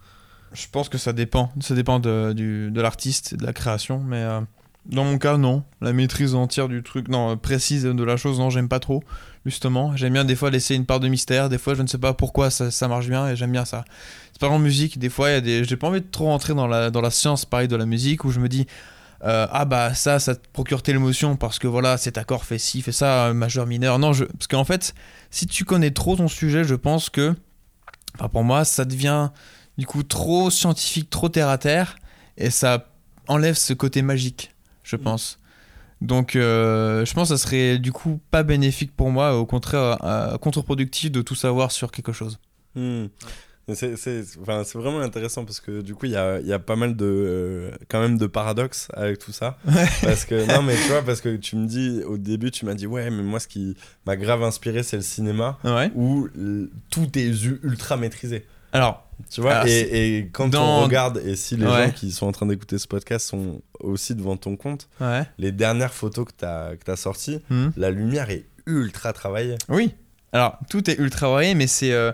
[0.52, 1.52] Je pense que ça dépend.
[1.60, 4.40] Ça dépend de, de l'artiste et de la création mais euh,
[4.86, 5.62] dans mon cas non.
[5.80, 9.04] La maîtrise entière du truc non euh, précise de la chose non j'aime pas trop
[9.46, 9.94] justement.
[9.94, 11.48] J'aime bien des fois laisser une part de mystère.
[11.48, 13.84] Des fois je ne sais pas pourquoi ça, marche bien et j'aime bien ça.
[14.32, 14.98] C'est pas en musique.
[14.98, 17.02] Des fois il y a des j'ai pas envie de trop rentrer dans la dans
[17.02, 18.66] la science pareil de la musique où je me dis
[19.24, 22.58] euh, ah bah ça ça te procure telle émotion parce que voilà cet accord fait
[22.58, 23.98] ci fait ça euh, majeur mineur.
[23.98, 24.94] Non je parce qu'en fait
[25.30, 27.34] si tu connais trop ton sujet je pense que
[28.16, 29.30] enfin pour moi ça devient
[29.78, 31.96] du coup trop scientifique trop terre à terre
[32.36, 32.86] et ça
[33.28, 35.38] enlève ce côté magique je pense.
[36.00, 39.98] Donc euh, je pense que ça serait du coup pas bénéfique pour moi au contraire
[40.04, 42.38] euh, contre-productif de tout savoir sur quelque chose.
[42.74, 43.06] Hmm.
[43.72, 46.58] C'est c'est- enfin, c'est vraiment intéressant parce que du coup, il y a, y a
[46.58, 49.56] pas mal de, euh, quand même de paradoxes avec tout ça.
[50.02, 52.74] Parce que, non, mais tu vois, parce que tu me dis, au début, tu m'as
[52.74, 53.74] dit, ouais, mais moi, ce qui
[54.06, 57.30] m'a grave inspiré, c'est le cinéma ouais où l- tout est
[57.62, 58.44] ultra maîtrisé.
[58.72, 61.86] alors Tu vois, Alors, et, et quand dans- on regarde, et si les Ouais.
[61.86, 64.88] gens qui sont en train d'écouter ce podcast sont aussi devant ton compte,
[65.38, 67.68] les dernières photos que tu as, que sorties, Hmm.
[67.76, 69.56] la lumière est ultra travaillée.
[69.68, 69.94] oui
[70.32, 72.10] alors tout est ultra varié mais c'est euh,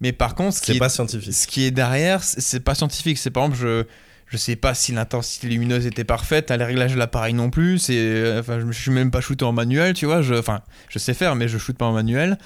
[0.00, 1.32] mais par contre ce qui est pas scientifique.
[1.34, 3.18] ce qui est derrière, c'est- pas scientifique.
[3.18, 3.84] C'est par exemple, je,
[4.26, 7.78] je sais pas si l'intensité lumineuse était parfaite, à les réglages de l'appareil non plus.
[7.78, 10.22] C'est, enfin, je, je suis même pas shooté en manuel, tu vois.
[10.22, 12.38] Je, enfin, je sais faire, mais je shoot pas en manuel.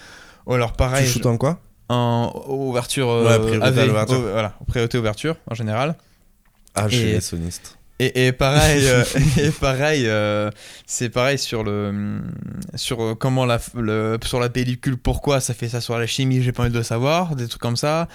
[0.46, 1.60] Ou alors pareil, tu shootes en quoi?
[1.90, 4.18] En ouverture euh, Ouais, AV, l'ouverture.
[4.18, 5.96] au- voilà, priorité ouverture en général.
[6.74, 7.78] Ah, je suis sonistes.
[8.00, 9.04] Et, et pareil, euh,
[9.38, 10.50] et pareil, euh,
[10.86, 12.20] c'est pareil sur le
[12.74, 16.42] sur euh, comment la le, sur la pellicule, pourquoi ça fait ça sur la chimie,
[16.42, 18.08] j'ai pas envie de le savoir, des trucs comme ça.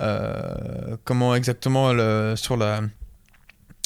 [0.00, 2.80] Euh, comment exactement le, sur la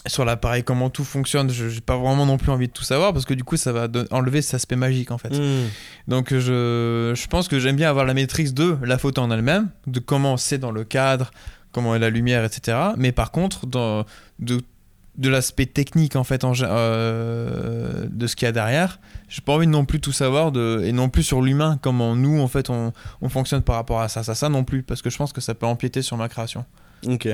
[0.07, 3.13] sur l'appareil, comment tout fonctionne, je- j'ai pas vraiment non plus envie de tout savoir
[3.13, 5.29] parce que du coup ça va enlever cet aspect magique en fait.
[5.37, 5.67] Hmm.
[6.07, 9.69] Donc je, je pense que j'aime bien avoir la maîtrise de la photo en elle-même,
[9.87, 11.31] de comment c'est dans le cadre,
[11.73, 12.79] comment est la lumière, etc.
[12.97, 14.07] Mais par contre, dans,
[14.39, 14.63] de,
[15.19, 19.53] de l'aspect technique en fait en, euh, de ce qu'il y a derrière, j'ai pas
[19.53, 22.49] envie de non plus tout savoir de, et non plus sur l'humain, comment nous en
[22.49, 25.19] fait on, on fonctionne par rapport à ça, ça, ça non plus, parce que je
[25.19, 26.65] pense que ça peut empiéter sur ma création.
[27.07, 27.29] Ok.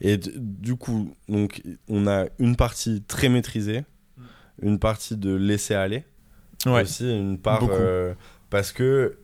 [0.00, 3.84] Et du coup, donc, on a une partie très maîtrisée,
[4.62, 6.04] une partie de laisser aller,
[6.66, 8.14] aussi une part euh,
[8.50, 9.18] parce que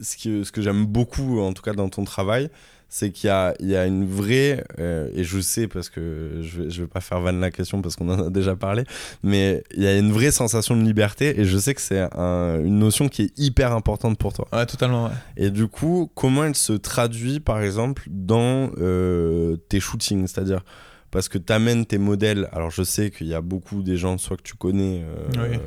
[0.00, 2.50] ce que, ce que j'aime beaucoup, en tout cas dans ton travail,
[2.92, 6.82] c'est qu'il y y a une vraie, euh, et je sais parce que je je
[6.82, 8.82] vais pas faire vanne la question parce qu'on en a déjà parlé,
[9.22, 12.60] mais il y a une vraie sensation de liberté et je sais que c'est un-
[12.62, 14.48] une notion qui est hyper importante pour toi.
[14.52, 15.04] Ouais, totalement.
[15.04, 15.12] ouais.
[15.36, 20.26] Et du coup, comment elle se traduit, par exemple, dans euh, tes shootings?
[20.26, 20.64] C'est-à-dire,
[21.12, 22.48] parce que tu amènes tes modèles.
[22.52, 25.58] Alors, je sais qu'il y a beaucoup des gens, soit que tu connais, euh, Oui.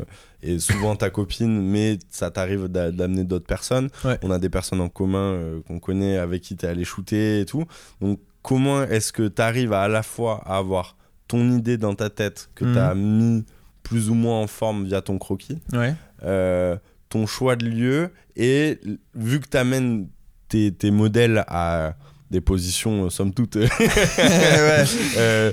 [0.43, 3.89] Et souvent ta copine, mais ça t'arrive d'a- d'amener d'autres personnes.
[4.05, 4.17] Ouais.
[4.23, 7.39] On a des personnes en commun euh, qu'on connaît, avec qui tu es allé shooter
[7.41, 7.65] et tout.
[8.01, 11.95] Donc, comment est-ce que tu arrives à à la fois à avoir ton idée dans
[11.95, 12.73] ta tête que Mhm.
[12.73, 13.45] tu as mis
[13.83, 15.93] plus ou moins en forme via ton croquis Ouais.
[16.23, 16.75] euh,
[17.09, 18.79] ton choix de lieu et
[19.15, 20.07] vu que tu amènes
[20.49, 21.95] tes, tes modèles à
[22.31, 23.55] des positions euh, somme toute
[24.17, 24.83] Ouais.
[25.17, 25.51] euh,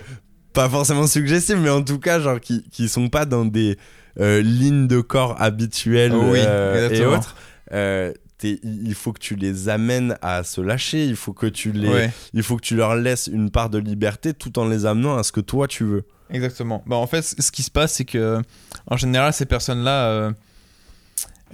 [0.52, 3.76] pas forcément suggestives mais en tout cas genre qui, qui sont pas dans des
[4.18, 7.36] euh, lignes de corps habituelles oui, euh, et autres
[7.72, 11.70] euh, t'es- il faut que tu les amènes à se lâcher il faut que tu
[11.72, 12.10] les Ouais.
[12.34, 15.22] il faut que tu leur laisses une part de liberté tout en les amenant à
[15.22, 16.84] ce que toi tu veux Exactement.
[16.86, 18.40] Bah, en fait, ce qui se passe, c'est que,
[18.86, 20.32] en général, ces personnes-là, euh,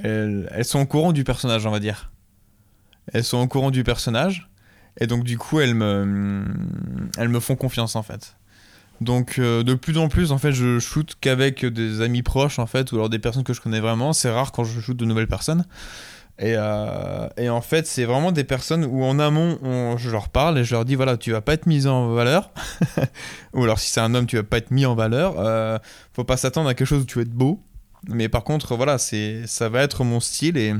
[0.03, 2.13] elles, elles sont au courant du personnage, on va dire.
[3.13, 4.51] Elles sont au courant du personnage,
[5.01, 6.45] et donc, du coup, elles me,
[7.17, 8.37] elles me font confiance, en fait.
[9.01, 12.67] Donc, euh, de plus en plus, en fait, je shoot qu'avec des amis proches, en
[12.67, 14.13] fait, ou alors des personnes que je connais vraiment.
[14.13, 15.65] C'est rare quand je shoot de nouvelles personnes.
[16.39, 20.29] Et, euh, et en fait, c'est vraiment des personnes où en amont, on- je leur
[20.29, 22.51] parle et je leur dis voilà, tu vas pas être mis en valeur.
[23.55, 25.37] Ou alors, si c'est un homme, tu vas pas être mis en valeur.
[25.39, 25.79] Euh,
[26.13, 27.63] faut pas s'attendre à quelque chose où tu vas être beau.
[28.09, 30.75] Mais par contre, voilà, c'est ça va être mon style et.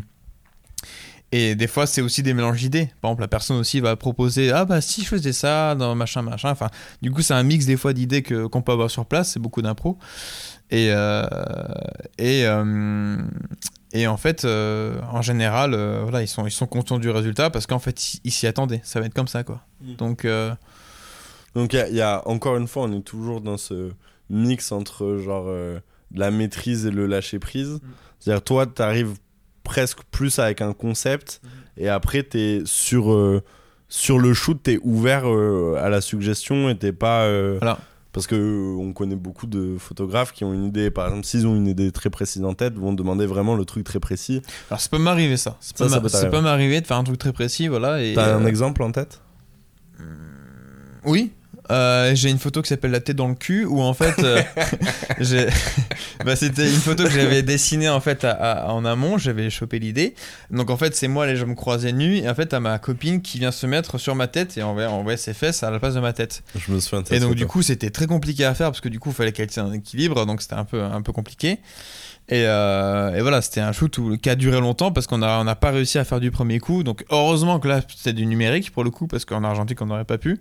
[1.33, 2.89] Et des fois, c'est aussi des mélanges d'idées.
[3.01, 6.23] Par exemple, la personne aussi va proposer Ah, bah, si je faisais ça, dans machin,
[6.23, 6.51] machin.
[6.51, 6.69] Enfin,
[7.03, 9.33] du coup, c'est un mix des fois d'idées que- qu'on peut avoir sur place.
[9.33, 9.99] C'est beaucoup d'impro.
[10.71, 11.27] Et, euh,
[12.19, 13.17] et, euh,
[13.93, 17.51] et en fait, euh, en général, euh, voilà, ils sont, ils sont contents du résultat
[17.51, 18.81] parce qu'en fait, ils- s'y attendaient.
[18.85, 19.63] Ça va être comme ça, quoi.
[19.83, 19.95] Mm.
[19.97, 20.55] Donc, euh,
[21.55, 23.91] Donc il y a- il y, a encore une fois, on est toujours dans ce
[24.29, 25.79] mix entre genre euh,
[26.11, 27.81] de la maîtrise et le lâcher prise.
[28.21, 29.15] C'est-à-dire toi, tu arrives
[29.67, 31.41] presque plus avec un concept
[31.77, 33.43] et après tu es sur euh,
[33.89, 37.79] sur le shoot, tu es ouvert euh, à la suggestion et t'es pas euh, Voilà.
[38.13, 41.47] parce que euh, on connaît beaucoup de photographes qui ont une idée par exemple s'ils
[41.47, 44.43] ont une idée très précise en tête, vont demander vraiment le truc très précis.
[44.71, 45.57] alors, ça peut m'arriver, ça.
[45.61, 46.37] Ça, Ça, peut ça peut ça t'arriver.
[46.39, 47.99] peut m'arriver de faire un truc très précis, voilà.
[48.15, 49.21] T'as un euh, exemple en tête?
[51.05, 51.33] Oui.
[51.71, 54.41] Euh, j'ai une photo qui s'appelle la tête dans le cul où en fait euh,
[56.25, 59.19] bah, c'était une photo que j'avais dessinée en fait à- à- en amont.
[59.19, 60.15] J'avais chopé l'idée.
[60.51, 63.21] Donc en fait c'est moi les jambes croisées nues et en fait t'as ma copine
[63.23, 65.95] qui vient se mettre sur ma tête et on voit ses fesses à la place
[65.95, 66.43] de ma tête.
[66.57, 68.99] Je me souviens et donc du coup c'était très compliqué à faire parce que du
[69.01, 70.27] coup il fallait qu'elle tienne un équilibre.
[70.27, 71.59] Donc c'était un peu un peu compliqué.
[72.29, 75.45] Et, euh, et voilà c'était un shoot où- qui a duré longtemps parce qu'on on
[75.45, 76.83] n'a pas réussi à faire du premier coup.
[76.83, 80.05] Donc heureusement que là c'était du numérique pour le coup parce qu'en argentique on n'aurait
[80.05, 80.41] pas pu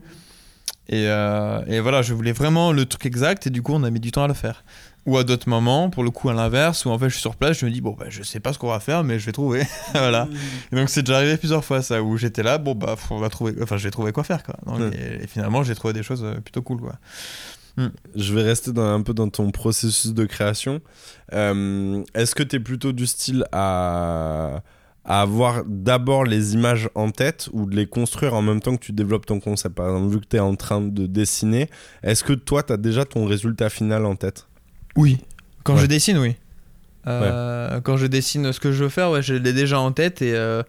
[0.90, 3.90] et, euh, et voilà je voulais vraiment le truc exact et du coup on a
[3.90, 4.64] mis du temps à le faire.
[5.06, 7.36] Ou à d'autres moments pour le coup à l'inverse où en fait je suis sur
[7.36, 9.26] place je me dis bon bah je sais pas ce qu'on va faire mais je
[9.28, 9.64] vais trouver.
[9.94, 10.28] Voilà.
[10.72, 13.30] Et donc c'est déjà arrivé plusieurs fois ça où j'étais là bon bah on va
[13.30, 14.56] trouver enfin je vais trouver quoi faire quoi.
[14.66, 14.98] Donc, Ouais.
[15.20, 16.94] et, et finalement j'ai trouvé des choses euh, plutôt cool quoi.
[18.16, 20.80] Je vais rester dans, un peu dans ton processus de création.
[21.34, 24.62] Euh, Est-ce que tu es plutôt du style à,
[25.06, 28.84] à avoir d'abord les images en tête ou de les construire en même temps que
[28.84, 31.70] tu développes ton concept Par exemple, vu que tu es en train de dessiner,
[32.04, 34.48] est-ce que toi, tu as déjà ton résultat final en tête?
[34.96, 35.20] Oui.
[35.64, 35.82] Quand Ouais.
[35.82, 36.36] je dessine, oui.
[37.08, 40.22] Euh, Quand je dessine ce que je veux faire, ouais, je l'ai déjà en tête
[40.24, 40.64] et, euh,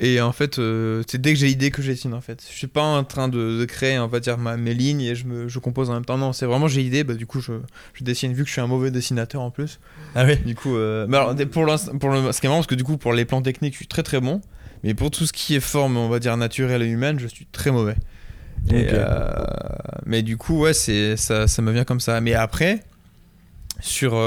[0.00, 2.44] Et en fait, euh, c'est dès que j'ai l'idée que je dessine en fait.
[2.50, 5.14] Je suis pas en train de, de créer, on va dire, ma, mes lignes et
[5.14, 6.18] je, me, je compose en même temps.
[6.18, 7.52] Non, c'est vraiment j'ai l'idée, bah, du coup, je,
[7.92, 9.78] je dessine vu que je suis un mauvais dessinateur en plus.
[10.16, 10.36] Ah oui.
[10.38, 11.66] Du coup, euh, mais alors, pour,
[12.00, 13.78] pour le, ce qui est marrant, parce que du coup, pour les plans techniques, je
[13.78, 14.40] suis très très bon.
[14.82, 17.46] Mais pour tout ce qui est forme, on va dire, naturelle et humaine, je suis
[17.46, 17.96] très mauvais.
[18.70, 19.44] Et, euh,
[20.06, 22.20] mais du coup, ouais, c'est, ça, ça me vient comme ça.
[22.20, 22.80] Mais après,
[23.80, 24.20] sur,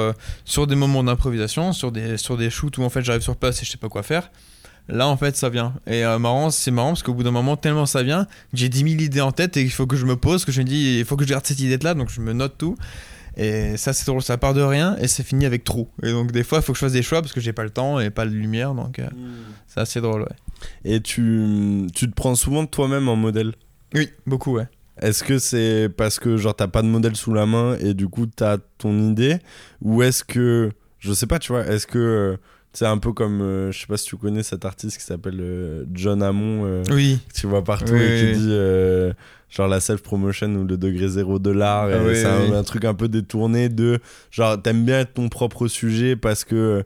[0.45, 3.61] sur des moments d'improvisation, sur des, sur des shoots où en fait j'arrive sur place
[3.61, 4.31] et je sais pas quoi faire,
[4.87, 5.73] là en fait ça vient.
[5.85, 8.69] Et euh, marrant, c'est marrant parce qu'au bout d'un moment, tellement ça vient, que j'ai
[8.69, 10.65] 10 000 idées en tête et il faut que je me pose, que je me
[10.65, 12.77] dis, il faut que je garde cette idée-là, donc je me note tout.
[13.39, 15.91] Et ça, c'est drôle, ça part de rien et c'est fini avec trop.
[16.01, 17.63] Et donc, des fois, il faut que je fasse des choix parce que j'ai pas
[17.63, 19.07] le temps et pas de lumière, donc euh,
[19.67, 20.35] c'est assez drôle, ouais.
[20.83, 23.53] Et tu, tu te prends souvent de toi-même en modèle?
[23.93, 24.67] Oui, beaucoup, ouais.
[24.99, 28.07] Est-ce que c'est parce que genre t'as pas de modèle sous la main et du
[28.07, 29.37] coup t'as ton idée?
[29.83, 32.37] Ou est-ce que, je sais pas, tu vois, est-ce que euh,
[32.73, 35.39] c'est un peu comme, euh, je sais pas si tu connais cet artiste qui s'appelle
[35.39, 38.37] euh, John Hammond, euh, Oui, que tu vois partout Oui, et qui oui.
[38.37, 39.13] dit euh,
[39.49, 41.89] genre la self-promotion ou le degré zéro de l'art.
[41.91, 43.99] Ah c'est un, un truc un peu détourné de
[44.31, 46.83] genre t'aimes bien être ton propre sujet parce que.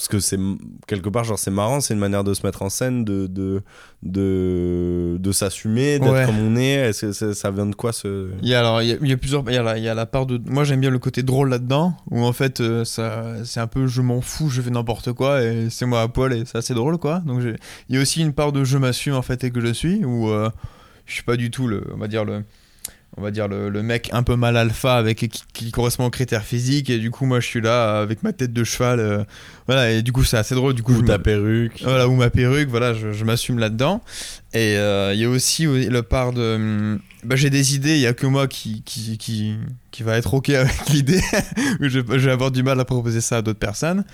[0.00, 0.38] Parce que c'est
[0.86, 3.60] quelque part, genre, c'est marrant, c'est une manière de se mettre en scène, de, de,
[4.02, 6.24] de, de s'assumer, d'être Ouais.
[6.24, 6.72] comme on est.
[6.88, 8.30] Est-ce que c'est- ça vient de quoi ce.
[8.42, 9.44] Il y a, alors, il y a, il y a plusieurs.
[9.48, 10.40] Il y a, la, il y a la part de.
[10.46, 13.86] Moi, j'aime bien le côté drôle là-dedans, où en fait, euh, ça, c'est un peu
[13.86, 16.72] je m'en fous, je fais n'importe quoi, et c'est moi à poil, et c'est assez
[16.74, 17.18] drôle, quoi.
[17.20, 19.70] Donc, il y a aussi une part de je m'assume, en fait, et que je
[19.72, 20.48] suis, où euh,
[21.04, 21.84] je suis pas du tout le.
[21.94, 22.42] On va dire le.
[23.16, 26.10] On va dire le, le mec un peu mal alpha avec qui, qui correspond aux
[26.10, 29.24] critères physiques et du coup moi je suis là avec ma tête de cheval euh,
[29.66, 31.82] voilà et du coup c'est assez drôle du coup Ou ta perruque.
[31.82, 34.00] voilà, ou ma perruque, voilà, je, je m'assume là-dedans.
[34.52, 36.54] Et euh, il y a aussi le part de.
[36.54, 39.56] hum, Bah, j'ai des idées, il y a que moi qui, qui, qui,
[39.90, 41.20] qui va être OK avec l'idée.
[41.80, 44.04] je, je vais avoir du mal à proposer ça à d'autres personnes.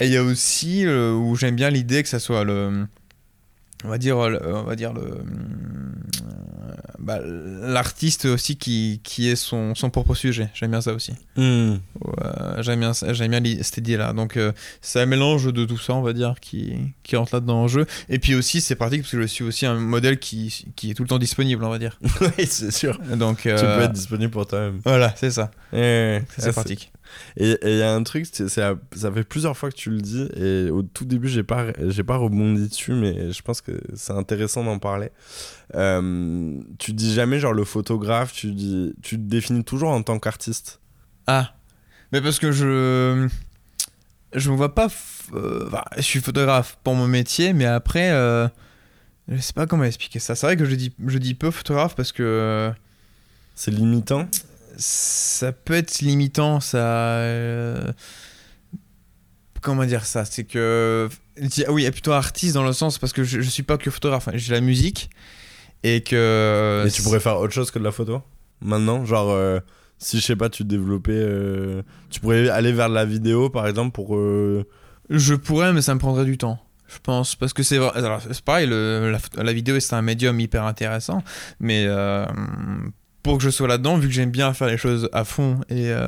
[0.00, 2.84] Et il y a aussi euh, où j'aime bien l'idée que ça soit le.
[3.84, 5.02] On va dire, on va dire le.
[5.02, 5.94] hum,
[6.98, 10.50] bah, l'artiste aussi qui, qui est son, son propre sujet.
[10.52, 11.12] J'aime bien ça aussi.
[11.36, 11.76] Hmm.
[12.04, 14.12] Ouais, j'aime bien, j'aime bien cette idée-là.
[14.12, 14.52] Donc, euh,
[14.82, 16.74] c'est un mélange de tout ça, on va dire, qui,
[17.04, 17.86] qui rentre là-dedans en jeu.
[18.10, 20.94] Et puis aussi, c'est pratique parce que je suis aussi un modèle qui, qui est
[20.94, 21.98] tout le temps disponible, on va dire.
[22.20, 22.98] oui, c'est sûr.
[23.16, 24.80] Donc, Tu euh, peux être disponible pour toi-même.
[24.84, 25.50] voilà, c'est ça.
[25.72, 26.92] Eh, C'est pratique.
[27.36, 28.62] Et il y a un truc, c'est, c'est-
[28.96, 32.02] ça fait plusieurs fois que tu le dis, et au tout début, j'ai pas, j'ai
[32.04, 35.10] pas rebondi dessus, mais je pense que c'est intéressant d'en parler.
[35.74, 40.18] Euh, tu dis jamais, genre, le photographe, tu, dis, tu te définis toujours en tant
[40.18, 40.80] qu'artiste.
[41.26, 41.54] Ah,
[42.12, 43.28] mais parce que je.
[44.34, 44.88] Je me vois pas.
[44.88, 48.10] f- euh, enfin, je suis photographe pour mon métier, mais après.
[48.10, 48.46] euh,
[49.28, 50.34] je sais pas comment expliquer ça.
[50.34, 52.22] C'est vrai que je dis, je dis peu photographe parce que.
[52.22, 52.70] euh,
[53.54, 54.26] C'est limitant
[54.76, 56.78] ça peut être limitant, ça.
[56.78, 57.92] euh,
[59.60, 60.24] Comment dire ça?
[60.24, 61.08] C'est que.
[61.66, 63.90] Ah oui, et plutôt artiste dans le sens parce que je, je suis pas que
[63.90, 65.10] photographe, hein, j'ai la musique
[65.82, 66.84] et que.
[66.86, 68.22] Et tu pourrais faire autre chose que de la photo?
[68.60, 69.58] Maintenant, genre, euh,
[69.98, 71.12] si je sais pas, tu développais.
[71.12, 74.16] euh, tu pourrais aller vers la vidéo, par exemple, pour.
[75.10, 76.58] Je pourrais, mais ça me prendrait du temps.
[76.86, 80.00] Je pense parce que c'est vrai- alors, c'est pareil, le- la, la vidéo c'est un
[80.02, 81.22] médium hyper intéressant,
[81.60, 82.24] mais euh,
[83.28, 85.90] pour que je sois là-dedans, vu que j'aime bien faire les choses à fond et,
[85.90, 86.06] euh,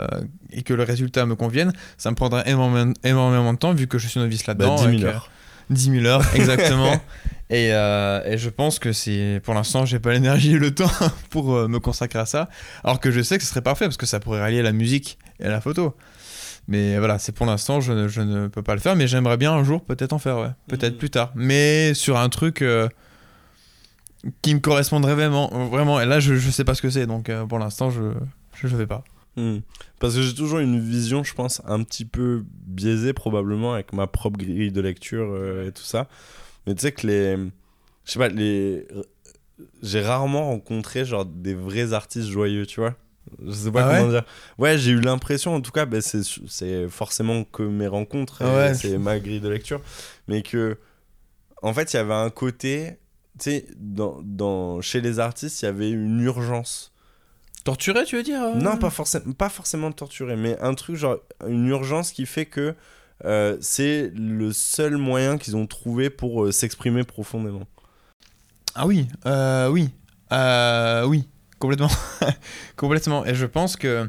[0.53, 3.99] et que le résultat me convienne, ça me prendrait énormément, énormément de temps vu que
[3.99, 4.77] je suis novice bah, là-dedans.
[4.77, 5.31] 10 et 000 que- heures.
[5.71, 6.93] 10 000 heures, exactement.
[7.51, 9.41] et, euh, et je pense que c'est.
[9.45, 10.91] Pour l'instant, j'ai pas l'énergie et le temps
[11.31, 12.49] pour euh, me consacrer à ça.
[12.83, 15.19] Alors que je sais que ce serait parfait parce que ça pourrait rallier la musique
[15.39, 15.95] et la photo.
[16.69, 19.37] Mais voilà, c'est pour l'instant, je, ne- je ne peux pas le faire, mais j'aimerais
[19.37, 20.51] bien un jour peut-être en faire, ouais.
[20.69, 20.99] Peut-être Mhm.
[20.99, 21.33] plus tard.
[21.35, 22.89] Mais sur un truc euh,
[24.43, 25.49] qui me correspondrait vraiment.
[25.69, 28.13] Vraiment, et là, je, je sais pas ce que c'est, donc euh, pour l'instant, je
[28.55, 29.05] je le fais pas.
[29.37, 29.59] Hmm.
[29.99, 34.07] Parce que j'ai toujours une vision, je pense, un petit peu biaisée probablement avec ma
[34.07, 36.09] propre grille de lecture euh, et tout ça.
[36.67, 37.37] Mais tu sais que les...
[38.05, 38.87] Je sais pas, les...
[39.83, 42.95] J'ai rarement rencontré genre des vrais artistes joyeux, tu vois.
[43.47, 44.25] Je sais pas Ah comment ouais dire.
[44.59, 48.75] Ouais, j'ai eu l'impression, en tout cas, ben, c'est forcément que mes rencontres, Ah ouais.
[48.75, 49.81] c'est ma grille de lecture,
[50.29, 50.77] mais que,
[51.63, 52.99] en fait, il y avait un côté,
[53.41, 56.93] tu sais, dans, dans, chez les artistes, il y avait une urgence.
[57.65, 61.17] Torturé, tu veux dire euh Non, pas, forcément pas forcément torturé, mais un truc genre
[61.47, 62.75] une urgence qui fait que
[63.25, 67.67] euh, c'est le seul moyen qu'ils ont trouvé pour euh, s'exprimer profondément.
[68.75, 69.91] Ah oui, oui,
[71.07, 71.29] oui,
[71.59, 71.91] complètement,
[72.77, 73.27] complètement.
[73.27, 74.09] Et je pense que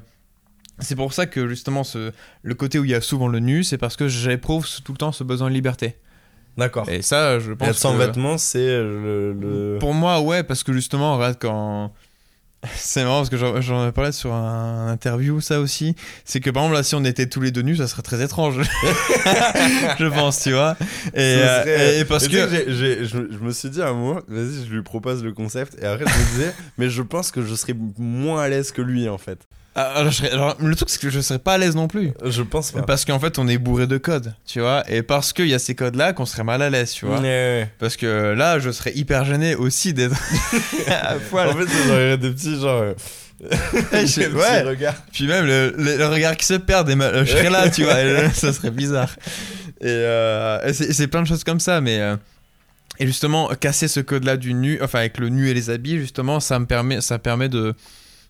[0.79, 2.11] c'est pour ça que justement ce,
[2.41, 4.97] le côté où il y a souvent le nu, c'est parce que j'éprouve tout le
[4.97, 5.97] temps ce besoin de liberté.
[6.57, 6.87] D'accord.
[6.89, 10.43] Et ça, je Et pense être sans que- vêtements, c'est le, le- Pour moi, ouais,
[10.43, 11.91] parce que justement, regarde quand
[12.75, 15.95] C'est marrant parce que j'en ai parlé sur un interview, ça aussi.
[16.25, 18.21] C'est que par exemple, là, si on était tous les deux nus, ça serait très
[18.23, 18.61] étrange.
[19.99, 20.77] je pense, tu vois.
[21.15, 22.37] Et, euh, serait- et- et parce que.
[22.67, 25.75] je, je me suis dit à un moment, vas-y, je lui propose le concept.
[25.81, 28.81] Et après, je me disais, mais je pense que je serais moins à l'aise que
[28.83, 29.39] lui, en fait.
[29.73, 31.87] Ah, alors, je serais- alors, le truc, c'est que je serais pas à l'aise non
[31.87, 32.11] plus.
[32.25, 32.81] Je pense pas.
[32.81, 34.83] Parce qu'en fait, on est bourré de codes, tu vois.
[34.89, 37.19] Et parce qu'il y a ces codes-là qu'on serait mal à l'aise, tu vois.
[37.21, 37.69] Ouais.
[37.79, 40.15] Parce que là, je serais hyper gêné aussi d'être
[40.89, 41.47] à poil.
[41.49, 42.81] En fait, a des petits, genre.
[42.81, 42.93] euh,
[43.93, 44.61] je- ouais.
[44.63, 44.95] regards.
[45.13, 47.83] Puis même le, le- le regard qui se perd, des ma- je serais là, tu
[47.83, 49.09] vois, et, ça serait bizarre.
[49.79, 52.17] Et, euh, et c'est c'est plein de choses comme ça, mais euh,
[52.99, 56.39] et justement casser ce code-là du nu, enfin avec le nu et les habits, justement,
[56.41, 57.73] ça me permet, ça permet de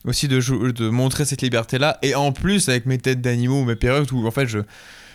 [0.06, 1.98] aussi de, montrer cette liberté-là.
[2.02, 4.60] Et en plus avec mes têtes d'animaux ou mes perruques, où en fait je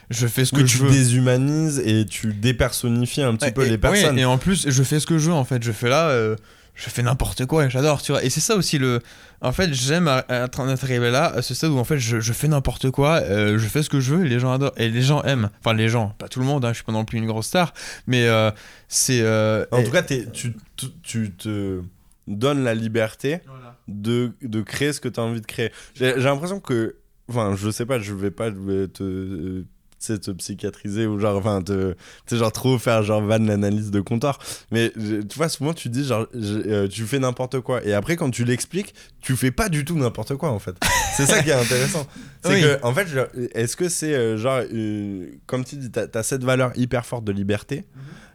[0.09, 0.91] je fais ce que Oui, je tu veux.
[0.91, 4.15] déshumanises et tu dépersonnifies un petit Ouais, peu et, les personnes.
[4.15, 5.65] ouais, et en plus, je fais ce que je veux en fait.
[5.65, 6.37] Je fais là, euh,
[6.77, 8.23] je fais n'importe quoi et j'adore, tu vois.
[8.23, 9.01] Et c'est ça aussi le.
[9.41, 12.21] En fait, j'aime être en être arrivé là, à ce stade où en fait je,
[12.21, 14.73] je fais n'importe quoi, euh, je fais ce que je veux et les gens adorent.
[14.77, 15.51] Et les gens aiment.
[15.59, 17.47] Enfin, les gens, pas tout le monde, hein, je suis pas non plus une grosse
[17.49, 17.75] star,
[18.07, 18.53] mais euh,
[18.87, 19.21] c'est.
[19.23, 20.55] euh, En et- tout cas, tu,
[21.03, 21.81] tu te
[22.29, 23.41] donnes la liberté
[23.89, 25.71] de, de créer ce que tu as envie de créer.
[25.95, 26.97] J'ai l'impression que.
[27.29, 29.65] Enfin, je sais pas, je vais pas te.
[29.99, 34.01] te psychiatriser ou genre, enfin, te, tu sais, genre trop faire genre van l'analyse de
[34.01, 34.39] comptoir.
[34.71, 37.85] Mais tu vois, souvent tu dis genre, euh, tu fais n'importe quoi.
[37.85, 40.77] Et après, quand tu l'expliques, tu fais pas du tout n'importe quoi en fait.
[41.17, 42.07] C'est ça qui est intéressant.
[42.45, 42.61] C'est Oui.
[42.63, 43.09] que, en fait,
[43.55, 47.25] est-ce que c'est euh, genre, euh, comme tu dis, t'as as cette valeur hyper forte
[47.25, 47.85] de liberté,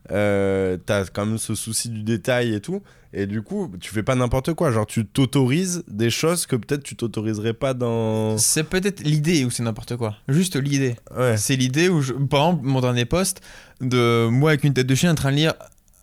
[0.10, 2.82] euh, t'as quand même ce souci du détail et tout.
[3.14, 4.72] Et du coup, tu fais pas n'importe quoi.
[4.72, 8.38] Genre, tu t'autorises des choses que peut-être tu t'autoriserais pas dans.
[8.38, 10.16] C'est peut-être l'idée où c'est n'importe quoi.
[10.30, 10.95] Juste l'idée.
[11.16, 11.36] Ouais.
[11.38, 13.41] C'est l'idée où, je- par exemple, mon dernier post
[13.82, 15.54] de moi avec une tête de chien en train de lire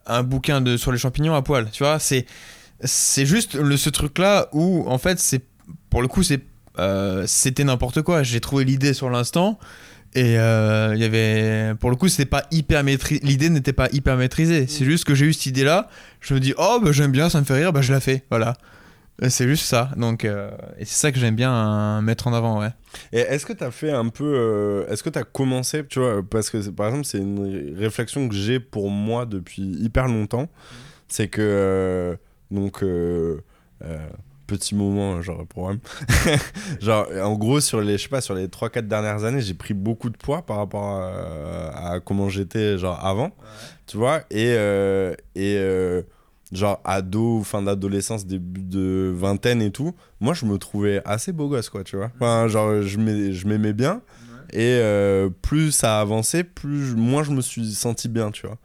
[0.06, 1.68] un bouquin de, sur les champignons à poil.
[1.72, 2.26] Tu vois, c'est
[2.84, 5.42] c'est juste le, ce truc-là où, en fait, c'est
[5.90, 6.42] pour le coup, c'est
[6.78, 8.22] euh, c'était n'importe quoi.
[8.22, 9.58] J'ai trouvé l'idée sur l'instant.
[10.14, 13.20] Et euh, il y avait, pour le coup, c'était pas hyper maîtrisé.
[13.24, 14.66] L'idée n'était pas hyper maîtrisée.
[14.66, 15.88] C'est juste que j'ai eu cette idée-là.
[16.20, 18.24] Je me dis, oh, bah, j'aime bien, ça me fait rire, bah, je la fais.
[18.30, 18.54] Voilà.
[19.28, 19.90] C'est juste ça.
[19.96, 22.70] Donc, euh, et c'est ça que j'aime bien euh, mettre en avant, ouais.
[23.12, 24.24] Et est-ce que tu as fait un peu.
[24.24, 27.74] euh, est-ce que tu as commencé, tu vois, parce que par exemple, c'est une ré-
[27.84, 30.48] réflexion que j'ai pour moi depuis hyper longtemps.
[31.08, 32.16] C'est que.
[32.52, 32.82] donc.
[34.48, 35.74] Petit moment, genre pour moi.
[36.80, 39.74] genre, en gros, sur les, je sais pas, sur les 3-4 dernières années, j'ai pris
[39.74, 43.30] beaucoup de poids par rapport à, à comment j'étais, genre avant.
[43.86, 44.54] Tu vois, et.
[44.56, 46.02] euh, et euh,
[46.50, 51.46] genre ado, fin d'adolescence, début de vingtaine et tout, moi je me trouvais assez beau
[51.48, 52.10] gosse, quoi, tu vois.
[52.14, 54.00] Enfin, genre, je m'ai- je m'aimais bien.
[54.54, 58.56] Et euh, plus ça a avancé, plus moins je me suis senti bien, tu vois.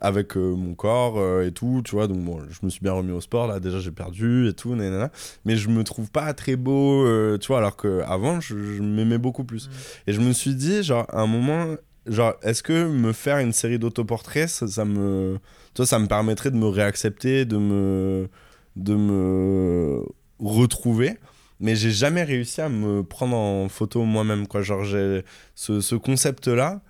[0.00, 2.06] Avec euh, mon corps euh, et tout, tu vois.
[2.06, 4.74] Donc, bon, je me suis bien remis au sport, là, déjà j'ai perdu et tout,
[4.74, 5.10] nanana.
[5.44, 9.18] Mais je me trouve pas très beau, euh, tu vois, alors qu'avant, je, je m'aimais
[9.18, 9.68] beaucoup plus.
[10.06, 11.74] Et je me suis dit, genre, à un moment,
[12.06, 15.38] genre, est-ce que me faire une série d'autoportraits, ça, ça me.
[15.74, 18.28] Tu vois, ça me permettrait de me réaccepter, de me.
[18.76, 20.02] de me
[20.38, 21.18] retrouver?
[21.60, 25.22] Mais j'ai jamais réussi à me prendre en photo moi-même quoi genre j'ai
[25.54, 26.80] ce, ce concept là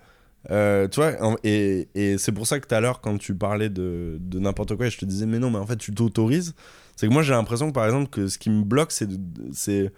[0.49, 4.17] tu vois et, et c'est pour ça que tout à l'heure quand tu parlais de,
[4.19, 6.55] de n'importe quoi je te disais mais non mais en fait tu t'autorises
[6.95, 9.09] c'est que moi j'ai l'impression que par exemple que ce qui me bloque c'est
[9.53, 9.91] c'est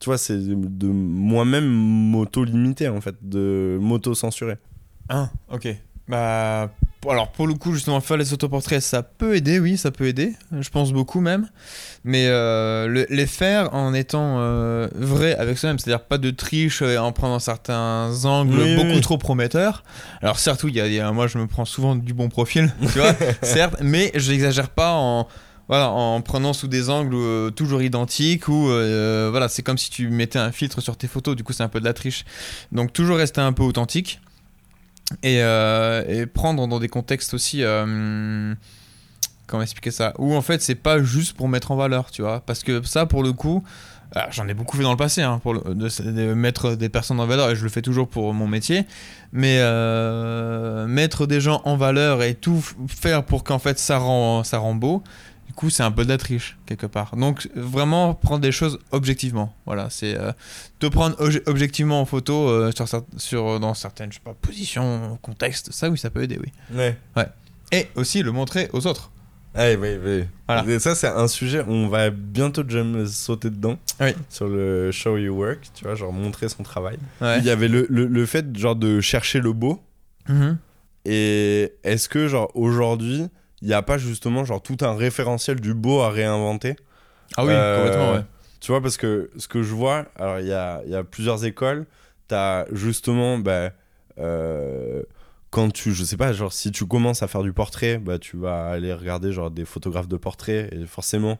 [0.00, 4.56] de, de moi-même m'auto-limiter en fait de m'auto-censurer
[5.08, 5.68] Ah, ok.
[6.08, 6.70] Bah,
[7.10, 10.34] alors pour le coup, justement, faire les autoportraits, ça peut aider, oui, ça peut aider.
[10.60, 11.48] Je pense beaucoup même.
[12.04, 16.82] Mais euh, le- les faire en étant euh, vrai avec soi-même, c'est-à-dire pas de triche
[16.82, 19.00] euh, en prenant certains angles Oui, beaucoup oui.
[19.00, 19.82] trop prometteurs.
[20.22, 22.98] Alors certes, oui, a- y a- moi je me prends souvent du bon profil, tu
[22.98, 25.26] vois, certes, mais je n'exagère pas en.
[25.68, 29.88] Voilà, en prenant sous des angles euh, toujours identiques ou euh, voilà, c'est comme si
[29.90, 32.24] tu mettais un filtre sur tes photos, du coup c'est un peu de la triche.
[32.72, 34.20] Donc toujours rester un peu authentique
[35.22, 38.54] et, euh, et prendre dans des contextes aussi euh,
[39.46, 42.40] comment expliquer ça où en fait c'est pas juste pour mettre en valeur tu vois.
[42.40, 43.62] Parce que ça pour le coup
[44.30, 47.50] j'en ai beaucoup fait dans le passé hein, pour de, mettre des personnes en valeur
[47.50, 48.84] et je le fais toujours pour mon métier.
[49.32, 54.44] Mais euh, mettre des gens en valeur et tout faire pour qu'en fait ça rend
[54.44, 55.02] ça rend beau
[55.52, 57.14] du coup c'est un peu de la triche quelque part.
[57.14, 59.54] Donc vraiment prendre des choses objectivement.
[59.66, 60.32] Voilà c'est euh,
[60.78, 62.86] te prendre obje- objectivement en photo euh, sur,
[63.18, 66.50] sur dans certaines je sais pas positions contextes ça oui ça peut aider oui.
[66.74, 66.96] Ouais.
[67.70, 69.10] Et aussi le montrer aux autres.
[69.58, 70.24] Oui oui oui.
[70.48, 70.64] Voilà.
[70.66, 73.76] et ça c'est un sujet on va bientôt déjà sauter dedans.
[74.00, 74.12] Oui.
[74.30, 76.96] sur le show your work tu vois genre montrer son travail.
[77.20, 77.40] Ouais.
[77.40, 79.82] Il y avait le, le, le fait genre de chercher le beau.
[80.30, 80.56] Mhm.
[81.04, 83.26] Et est-ce que, genre, aujourd'hui,
[83.62, 86.76] il n'y a pas justement, genre, tout un référentiel du beau à réinventer
[87.36, 88.24] Ah oui, Euh, complètement, ouais.
[88.60, 91.44] Tu vois, parce que ce que je vois, alors il y a, y a plusieurs
[91.44, 91.86] écoles.
[92.28, 93.70] Tu as justement, bah,
[94.18, 95.02] euh,
[95.50, 98.36] quand tu, je sais pas, genre si tu commences à faire du portrait, bah, tu
[98.36, 100.68] vas aller regarder genre des photographes de portrait.
[100.72, 101.38] Et forcément,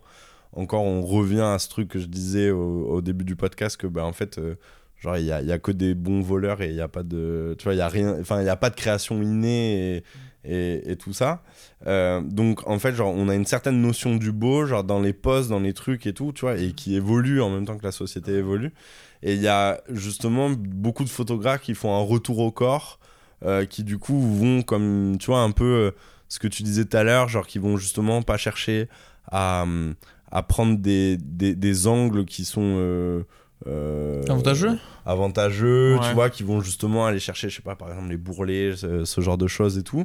[0.53, 3.87] encore, on revient à ce truc que je disais au, au début du podcast que,
[3.87, 4.57] bah, en fait, euh,
[4.99, 7.03] genre, il y a, y a que des bons voleurs et il n'y a pas
[7.05, 9.97] de, tu vois, il y a rien, enfin, il n'y a pas de création innée
[9.97, 10.05] et,
[10.45, 11.43] et, tout ça.
[11.86, 15.12] Euh, donc en fait, genre, on a une certaine notion du beau, genre dans les
[15.12, 17.84] poses, dans les trucs et tout, tu vois, et qui évolue en même temps que
[17.84, 18.72] la société évolue.
[19.22, 22.99] Et il y a justement beaucoup de photographes qui font un retour au corps,
[23.45, 25.90] euh, qui du coup vont comme, tu vois, un peu euh,
[26.28, 28.88] ce que tu disais tout à l'heure, genre qui vont justement pas chercher
[29.30, 29.95] à, hum,
[30.30, 33.24] à prendre des, des angles qui sont...
[33.67, 36.09] euh, Avantageux avantageux, Ouais.
[36.09, 39.05] tu vois, qui vont justement aller chercher, je sais pas, par exemple les bourrelets, ce,
[39.05, 40.05] ce genre de choses et tout.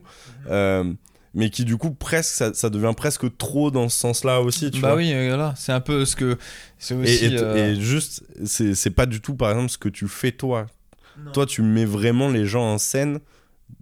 [0.49, 0.91] Euh,
[1.35, 4.81] mais qui du coup, presque, ça, ça devient presque trop dans ce sens-là aussi, tu
[4.81, 4.97] bah vois.
[4.97, 6.37] oui, euh, voilà, c'est un peu ce que.
[6.79, 7.25] C'est Et, aussi.
[7.25, 10.31] et- euh, et juste, c'est c'est pas du tout, par exemple, ce que tu fais
[10.31, 10.65] toi.
[11.33, 13.19] Toi, tu mets vraiment les gens en scène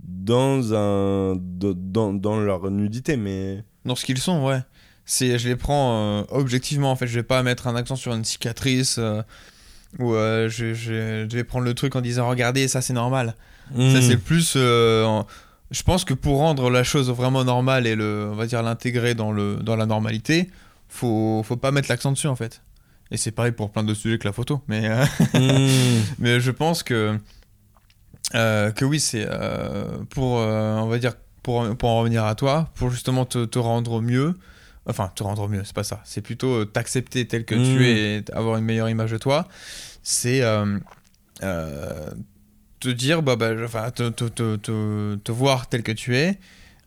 [0.04, 3.64] dans, un, dans, dans leur nudité, mais...
[3.86, 4.60] Dans ce qu'ils sont, ouais.
[5.06, 7.08] C'est, je les prends euh, objectivement, en fait.
[7.08, 8.98] Je vais pas mettre un accent sur une cicatrice.
[9.00, 9.22] euh,
[10.00, 13.36] ou euh, je, je- je vais prendre le truc en disant regardez, ça c'est normal.
[13.70, 14.02] Ça Hmm.
[14.02, 14.54] c'est plus.
[14.58, 15.22] euh,
[15.72, 19.16] Je pense que pour rendre la chose vraiment normale et le, on va dire l'intégrer
[19.16, 20.50] dans, le, dans la normalité,
[20.90, 22.62] faut, faut pas mettre l'accent dessus en fait.
[23.12, 24.62] Et c'est pareil pour plein d'autres sujets que la photo.
[24.68, 26.02] Mais, euh, Hmm.
[26.20, 27.18] mais je pense que,
[28.32, 29.28] que oui, c'est
[30.10, 31.14] pour, on va dire,
[31.44, 34.38] pour, pour en revenir à toi, pour justement te, te rendre mieux.
[34.88, 36.02] Enfin, te rendre mieux, c'est pas ça.
[36.06, 39.48] C'est plutôt euh, t'accepter tel que tu es et avoir une meilleure image de toi.
[40.04, 40.78] C'est euh,
[41.44, 42.12] euh,
[42.80, 46.40] te dire, bah, bah, enfin, te, te, te, te, te voir tel que tu es.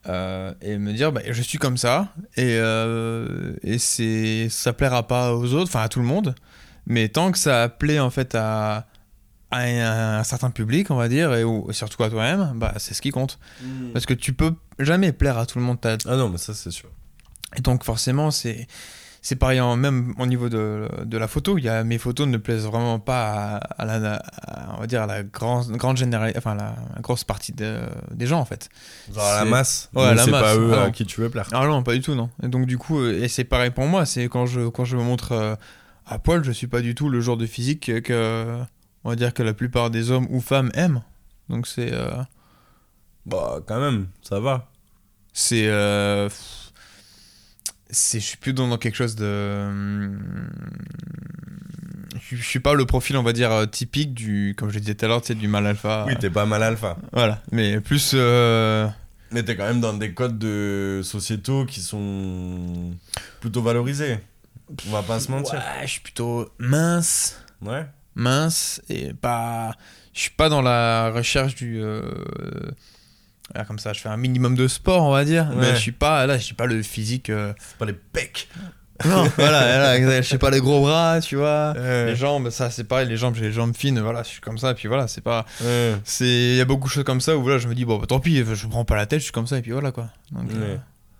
[0.08, 2.54] euh, et me dire bah, je suis comme ça et,
[3.64, 6.34] et c'est ça plaira pas aux autres enfin à tout le monde
[6.86, 8.86] mais tant que ça plaît en fait à,
[9.50, 12.94] à un, un certain public, on va dire, et ou, surtout à toi-même, bah, c'est
[12.94, 13.38] ce qui compte.
[13.92, 15.78] Parce que tu peux jamais plaire à tout le monde.
[15.84, 16.88] Ah non, mais ça, c'est sûr.
[17.56, 18.66] Et donc forcément, c'est
[19.20, 21.58] c'est pareil, en- même au niveau de, de la photo.
[21.58, 24.86] Il y a, mes photos ne plaisent vraiment pas à, à la, à- on va
[24.86, 25.98] dire, à la grande, grande
[26.36, 27.80] enfin, la, la grosse partie de-
[28.12, 28.68] des gens, en fait.
[29.12, 29.90] Genre à la masse.
[29.94, 31.48] Ouais, c'est pas eux Ah à qui tu veux plaire.
[31.52, 32.30] Ah non, pas du tout, non.
[32.42, 34.96] Et donc du coup, euh, et c'est pareil pour moi, c'est quand je, quand je
[34.96, 35.56] me montre euh,
[36.06, 38.58] à poil, je suis pas du tout le genre de physique que,
[39.04, 41.02] on va dire, que la plupart des hommes ou femmes aiment.
[41.48, 41.92] Donc c'est...
[41.92, 42.10] euh,
[43.26, 44.70] Bah, quand même, ça va.
[45.32, 46.28] c'est euh,
[47.90, 50.10] c'est je suis plus dans, dans quelque chose de
[52.20, 54.94] je, je suis pas le profil on va dire euh, typique du comme je disais
[54.94, 56.96] tout à l'heure tu sais du mal alpha Oui, t'es pas mal alpha.
[57.12, 58.86] voilà mais plus euh,
[59.32, 62.92] Mais t'es quand même dans des codes de sociétaux qui sont
[63.40, 64.18] plutôt valorisés.
[64.88, 65.54] On va pas se mentir.
[65.54, 67.86] ouais, je suis plutôt mince Ouais.
[68.14, 69.72] mince et pas
[70.12, 72.02] je suis pas dans la recherche du euh,
[73.66, 76.26] comme ça je fais un minimum de sport on va dire mais je suis pas
[76.26, 78.48] là je suis pas le physique euh, C'est pas les pecs.
[79.04, 80.22] non voilà, exact.
[80.22, 82.06] je sais pas les gros bras tu vois Ouais.
[82.06, 84.58] Les jambes, ça c'est pareil, les jambes, j'ai les jambes fines, voilà, je suis comme
[84.58, 85.46] ça, et puis voilà, c'est pas.
[85.62, 85.94] Ouais.
[86.04, 87.98] c'est Il y a beaucoup de choses comme ça où voilà, je me dis, bon,
[87.98, 89.70] bah, tant pis, je me prends pas la tête, je suis comme ça, et puis
[89.70, 90.08] voilà quoi.
[90.32, 90.76] Donc, euh,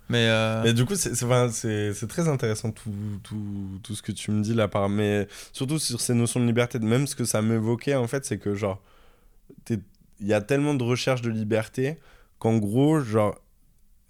[0.08, 0.26] mais.
[0.28, 4.54] euh, Mais du coup, c'est très intéressant tout, tout, tout ce que tu me dis
[4.54, 4.88] là, par...
[4.88, 6.80] mais surtout sur ces notions de liberté.
[6.80, 8.82] Même ce que ça m'évoquait, en fait, c'est que genre,
[9.70, 11.96] il y a tellement de recherche de liberté
[12.38, 13.34] qu'en gros, genre,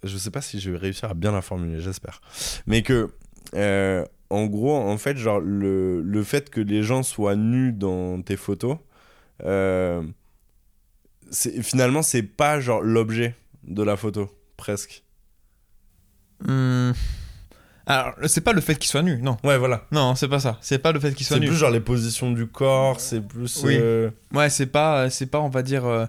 [0.03, 2.21] je sais pas si je vais réussir à bien la formuler, j'espère,
[2.67, 3.09] mais que,
[3.55, 8.21] euh, en gros, en fait, genre, le, le fait que les gens soient nus dans
[8.21, 8.77] tes photos,
[9.43, 10.03] euh,
[11.31, 15.03] c'est- finalement, c'est pas genre l'objet de la photo, presque.
[16.47, 16.93] hum,
[17.85, 19.37] Alors, c'est pas le fait qu'il soit nu, non.
[19.43, 19.85] Ouais, voilà.
[19.91, 20.59] Non, c'est pas ça.
[20.61, 21.47] C'est pas le fait qu'il soit C'est nu.
[21.47, 23.63] plus genre les positions du corps, c'est plus.
[23.63, 23.75] Oui.
[23.79, 26.05] euh, Ouais, c'est pas, c'est pas, on va dire, euh,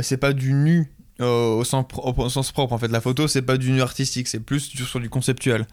[0.00, 0.90] c'est pas du nu
[1.20, 2.72] au, sens pro- au sens propre.
[2.72, 5.66] En fait, la photo, c'est pas du nu artistique, c'est plus du- sur du conceptuel.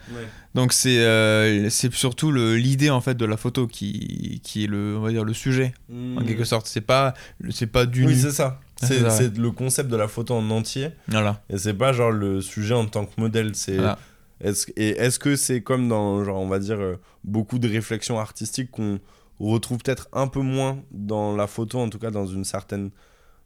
[0.56, 4.98] Donc c'est euh, c'est surtout l'idée en fait de la photo qui, qui est le
[4.98, 5.74] on va dire le sujet
[6.18, 6.68] en quelque sorte.
[6.68, 7.14] C'est pas
[7.52, 8.08] c'est pas du Hmm.
[8.08, 8.60] Oui, c'est ça.
[8.82, 10.90] Ah, C'est le concept de la photo en entier.
[11.08, 11.42] Voilà.
[11.50, 13.52] Et c'est pas genre le sujet en tant que modèle.
[13.56, 13.76] C'est.
[13.78, 13.98] Voilà.
[14.42, 18.20] Est-ce, et est-ce que c'est comme dans, genre, on va dire, euh, beaucoup de réflexions
[18.20, 19.00] artistiques qu'on
[19.40, 22.90] retrouve peut-être un peu moins dans la photo, en tout cas dans une certaine.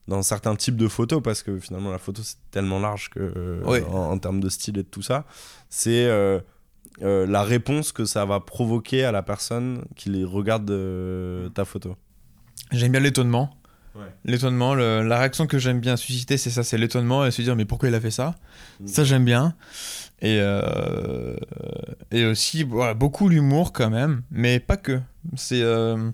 [0.10, 3.62] Dans certains types de photos, parce que finalement la photo c'est tellement large que, euh,
[3.66, 3.80] Oui.
[3.89, 5.26] en, en termes de style et de tout ça,
[5.70, 6.39] c'est euh,
[7.03, 10.66] euh, la réponse que ça va provoquer à la personne qui regarde
[11.53, 11.95] ta photo.
[12.72, 13.51] J'aime bien l'étonnement.
[13.95, 14.05] Ouais.
[14.24, 17.66] L'étonnement, la réaction que j'aime bien susciter, c'est ça, c'est l'étonnement et se dire mais
[17.66, 18.36] pourquoi il a fait ça?
[18.80, 18.88] Mm.
[18.88, 19.55] Ça j'aime bien.
[20.22, 21.36] Et, euh,
[22.12, 24.99] et aussi voilà, beaucoup l'humour quand même, mais pas que.
[25.36, 26.12] C'est euh,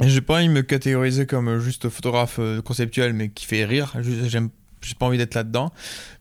[0.00, 3.94] j'ai pas envie de me catégoriser comme juste photographe euh, conceptuel mais qui fait rire.
[4.00, 4.50] J'aime
[4.82, 5.72] j'ai pas envie d'être là-dedans,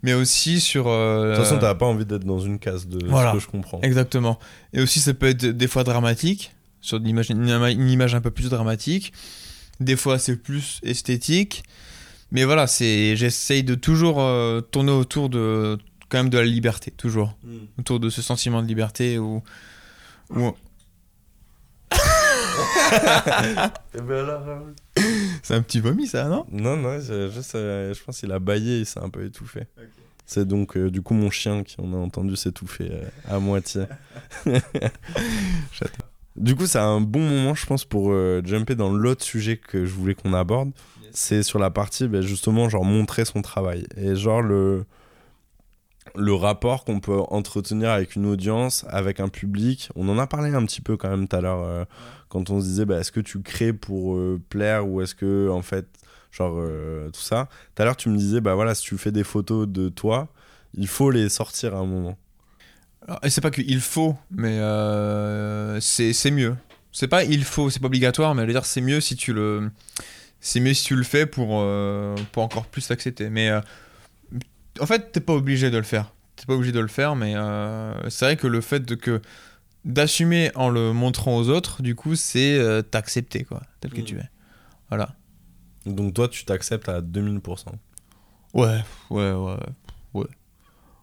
[0.01, 0.87] mais aussi sur.
[0.87, 3.31] euh, De toute façon, t'as pas envie d'être dans une case de Voilà.
[3.31, 3.79] ce que je comprends.
[3.81, 4.39] Exactement.
[4.73, 6.51] Et aussi, ça peut être des fois dramatique,
[6.81, 9.13] sur une image, une, ima- une image un peu plus dramatique.
[9.81, 11.63] Des fois, c'est plus esthétique.
[12.31, 15.77] Mais voilà, c'est, j'essaye de toujours euh, tourner autour de,
[16.09, 17.37] quand même de la liberté, toujours.
[17.77, 19.43] Autour de ce sentiment de liberté où.
[20.31, 20.53] où-
[21.91, 22.01] Eh ben
[22.55, 22.74] alors, Raoul
[25.43, 26.45] C'est un petit vomi, ça, non?
[26.51, 29.67] Non, non, je, pense qu'il a baillé, il s'est un peu étouffé.
[30.25, 33.83] C'est donc euh, du coup mon chien qui on a entendu s'étouffer euh, à moitié.
[36.35, 39.85] du coup, c'est un bon moment, je pense, pour euh, jumper dans l'autre sujet que
[39.85, 40.71] je voulais qu'on aborde.
[41.11, 43.85] C'est sur la partie, ben, justement, genre montrer son travail.
[43.97, 44.85] Et genre le,
[46.15, 49.89] le rapport qu'on peut entretenir avec une audience, avec un public.
[49.95, 51.85] On en a parlé un petit peu quand même tout à l'heure,
[52.35, 55.49] quand on se disait, bah, est-ce que tu crées pour euh, plaire ou est-ce que,
[55.49, 55.87] en fait,
[56.33, 57.47] genre euh, tout ça.
[57.73, 60.27] Tout à l'heure, tu me disais, bah voilà, si tu fais des photos de toi,
[60.73, 62.17] il faut les sortir à un moment.
[63.23, 66.57] Et c'est pas qu'il faut, mais euh, c'est, c'est mieux.
[66.91, 69.71] C'est pas il faut, c'est pas obligatoire, mais dire, c'est mieux si tu le.
[70.41, 71.65] C'est mieux si tu le fais pour,
[72.33, 73.29] pour encore plus l'accepter.
[73.29, 73.49] Mais
[74.81, 76.13] en fait, t'es pas obligé de le faire.
[76.35, 77.33] T'es pas obligé de le faire, mais
[78.09, 79.21] c'est vrai que le fait de que
[79.85, 84.05] d'assumer en le montrant aux autres, du coup, c'est euh, t'accepter, quoi, tel que Mm.
[84.05, 84.29] tu es.
[84.89, 85.15] Voilà.
[85.85, 87.71] Donc toi, tu t'acceptes à 2000%.
[88.53, 88.79] Ouais,
[89.11, 89.57] ouais, ouais,
[90.13, 90.25] ouais.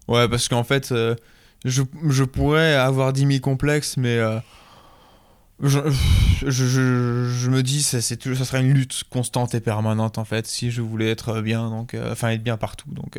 [0.08, 1.14] Ouais, parce qu'en fait, euh,
[1.64, 4.40] je, je pourrais avoir 10 000 complexes, mais euh,
[5.60, 5.78] je,
[6.48, 10.46] je, me dis, ça, c'est toujours- ça serait une lutte constante et permanente, en fait,
[10.46, 12.90] si je voulais être bien, donc, enfin, être bien partout.
[12.92, 13.16] Donc,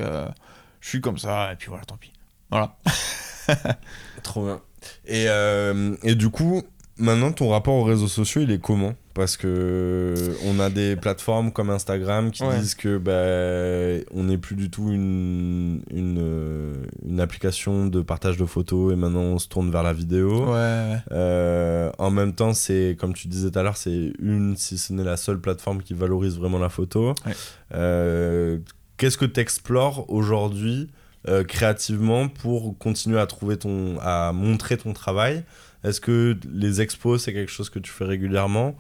[0.82, 2.12] je suis comme ça, et puis voilà, tant pis.
[2.52, 2.76] Voilà.
[4.24, 4.62] Trop bien.
[5.06, 6.62] Et, euh, et du coup,
[6.98, 8.94] maintenant, ton rapport aux réseaux sociaux, il est comment?
[9.14, 10.16] Parce que
[10.46, 12.58] on a des plateformes comme Instagram qui Ouais.
[12.60, 16.74] disent que bah, on n'est plus du tout une, une, euh,
[17.08, 20.46] une application de partage de photos et maintenant on se tourne vers la vidéo.
[20.46, 20.98] Ouais, ouais.
[21.12, 24.94] Euh, en même temps, c'est comme tu disais tout à l'heure, c'est une, si ce
[24.94, 27.14] n'est la seule plateforme qui valorise vraiment la photo.
[27.26, 27.34] Ouais.
[27.76, 28.58] Euh,
[28.98, 30.90] Qu'est-ce que tu explores aujourd'hui
[31.28, 35.44] euh, créativement pour continuer à trouver ton, à montrer ton travail
[35.84, 38.76] Est-ce que les expos c'est quelque chose que tu fais régulièrement?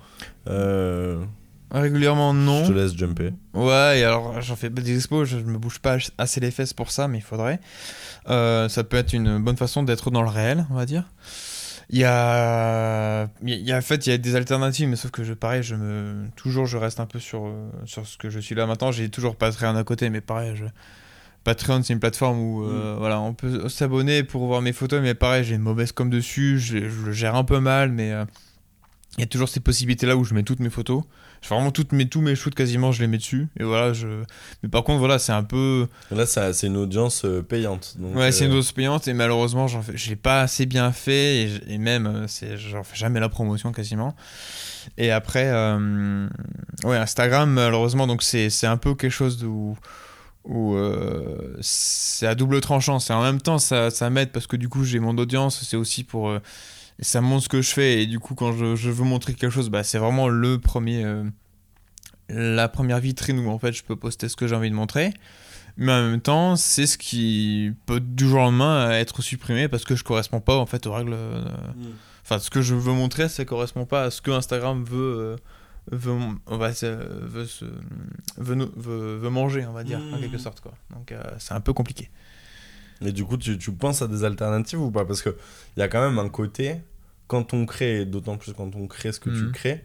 [0.48, 1.24] Euh,
[1.74, 2.66] Régulièrement, non.
[2.66, 3.32] Je te laisse jumper.
[3.56, 6.74] Ouais, et alors j'en fais pas des expos, je me bouge pas assez les fesses
[6.74, 7.60] pour ça, mais il faudrait.
[8.30, 11.06] Euh, ça peut être une bonne façon d'être dans le réel, on va dire.
[11.90, 15.10] Il y a, il y a en fait, il y a des alternatives, mais sauf
[15.10, 17.52] que je, pareil, je me, toujours, je reste un peu sur,
[17.86, 18.92] sur ce que je suis là maintenant.
[18.92, 20.66] J'ai toujours Patreon à côté, mais pareil, je,
[21.44, 25.14] Patreon, c'est une plateforme où, euh, voilà, on peut s'abonner pour voir mes photos, mais
[25.14, 28.24] pareil, j'ai une mauvaise com dessus, je, je le gère un peu mal, mais euh,
[29.18, 31.04] il y a toujours ces possibilités là où je mets toutes mes photos.
[31.42, 33.50] Je vraiment toutes mes, tous mes shoots quasiment, je les mets dessus.
[33.60, 34.08] Et voilà, je.
[34.64, 35.88] Mais par contre, voilà, c'est un peu.
[36.10, 37.96] Là, ça- c'est une audience euh, payante.
[38.00, 41.74] donc, Ouais, c'est une dose payante et malheureusement, fais, j'ai pas assez bien fait et,
[41.74, 44.16] et même, j'en fais jamais la promotion quasiment.
[44.98, 45.52] Et après,
[46.86, 49.78] ouais, Instagram, malheureusement, donc c'est, c'est un peu quelque chose où,
[50.46, 53.00] où euh, c'est à double tranchant.
[53.00, 55.78] C'est en même temps, ça, ça m'aide parce que du coup, j'ai mon audience, c'est
[55.78, 56.30] aussi pour.
[56.30, 56.40] euh,
[57.00, 59.52] ça montre ce que je fais et du coup, quand je, je veux montrer quelque
[59.52, 61.04] chose, bah, c'est vraiment le premier.
[61.04, 61.24] euh,
[62.30, 65.14] la première vitrine où en fait je peux poster ce que j'ai envie de montrer
[65.76, 69.84] mais en même temps c'est ce qui peut du jour au lendemain être supprimé parce
[69.84, 71.44] que je correspond pas en fait aux règles euh,
[72.24, 75.36] enfin ce que je veux montrer ça correspond pas à ce que Instagram veut
[75.92, 76.14] veut
[76.48, 77.66] on va se- veut, se-
[78.38, 80.20] veut, nous- veut- veut manger on va dire en Mhm.
[80.22, 82.10] quelque sorte quoi donc euh, c'est un peu compliqué
[83.02, 85.04] Et du coup, tu, tu penses à des alternatives ou pas?
[85.04, 85.34] Parce qu'il
[85.76, 86.78] y a quand même un côté,
[87.28, 89.52] quand on crée, et d'autant plus quand on crée ce que tu Mhm.
[89.52, 89.84] crées,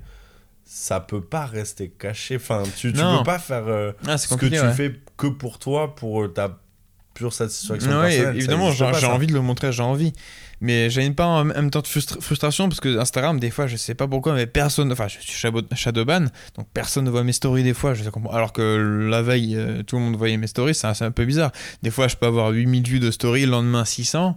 [0.64, 2.36] ça peut pas rester caché.
[2.36, 3.18] Enfin, tu, tu Non.
[3.18, 4.72] peux pas faire euh, ah, ce que tu ouais.
[4.72, 6.60] fais que pour toi, pour euh, ta
[7.18, 10.12] pure satisfaction ça évidemment, j'ai envie de le montrer, j'ai envie.
[10.60, 13.76] Mais j'ai pas en même temps de frustra- frustration parce que Instagram, des fois, je
[13.76, 14.90] sais pas pourquoi, mais personne.
[14.90, 15.32] Enfin, je suis
[15.76, 17.94] shadowban, donc personne ne voit mes stories des fois.
[17.94, 20.86] Je sais comprends- Alors que la veille, euh, tout le monde voyait mes stories, c'est
[20.88, 21.52] un, c'est un peu bizarre.
[21.82, 24.36] Des fois, je peux avoir 8000 vues de stories, le lendemain 600.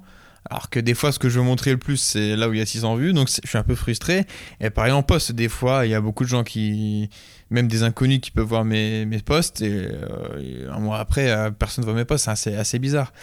[0.49, 2.59] Alors que des fois, ce que je veux montrer le plus, c'est là où il
[2.59, 4.25] y a 600 vues, donc je suis un peu frustré.
[4.59, 7.09] Et pareil en post, des fois, il y a beaucoup de gens qui,
[7.51, 11.51] même des inconnus qui peuvent voir mes, mes posts, et, euh, un mois après, euh,
[11.51, 13.13] personne ne voit mes posts, c'est assez, bizarre.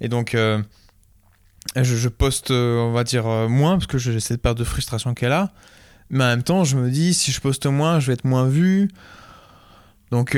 [0.00, 0.62] Et donc, euh,
[1.74, 5.50] je, poste, on va dire, moins, parce que j'ai cette part de frustration qu'elle a.
[6.10, 8.46] Mais en même temps, je me dis, si je poste moins, je vais être moins
[8.46, 8.88] vu.
[10.10, 10.34] Donc,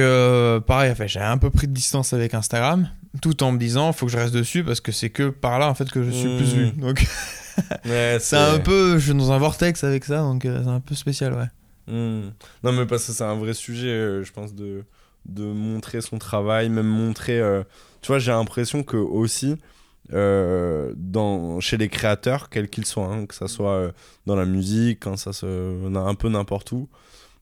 [0.67, 2.89] pareil, en fait, j'ai un peu pris de distance avec Instagram,
[3.23, 5.69] tout en me disant, faut que je reste dessus parce que c'est que par là,
[5.69, 6.71] en fait, que je suis plus vu.
[6.73, 7.05] Donc,
[7.85, 10.81] Ouais, c'est un peu, je suis dans un vortex avec ça, donc euh, c'est un
[10.81, 11.49] peu spécial, ouais.
[11.93, 12.31] Hmm.
[12.63, 14.85] Non, mais parce que c'est un vrai sujet, euh, je pense, de,
[15.27, 17.41] de montrer son travail, même montrer.
[17.41, 17.63] euh,
[18.01, 19.57] tu vois, j'ai l'impression que aussi,
[20.11, 23.93] dans, chez les créateurs, quels qu'ils soient, hein, que ça soit
[24.27, 25.47] dans la musique, quand ça se,
[25.97, 26.89] un peu n'importe où,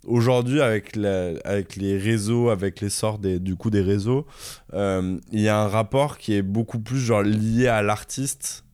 [0.09, 4.27] aujourd'hui, avec, les réseaux, avec l'essor du coup des réseaux,
[4.75, 8.65] euh, il y a un rapport qui est beaucoup plus genre, lié à l'artiste,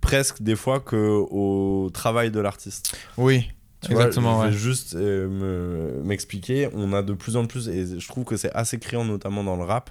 [0.00, 2.96] presque des fois, qu'au travail de l'artiste.
[3.16, 4.58] Oui, Tu vois, exactement, je vais ouais.
[4.58, 6.68] juste euh, me- m'expliquer.
[6.74, 9.56] On a de plus en plus, et je trouve que c'est assez criant, notamment dans
[9.56, 9.90] le rap,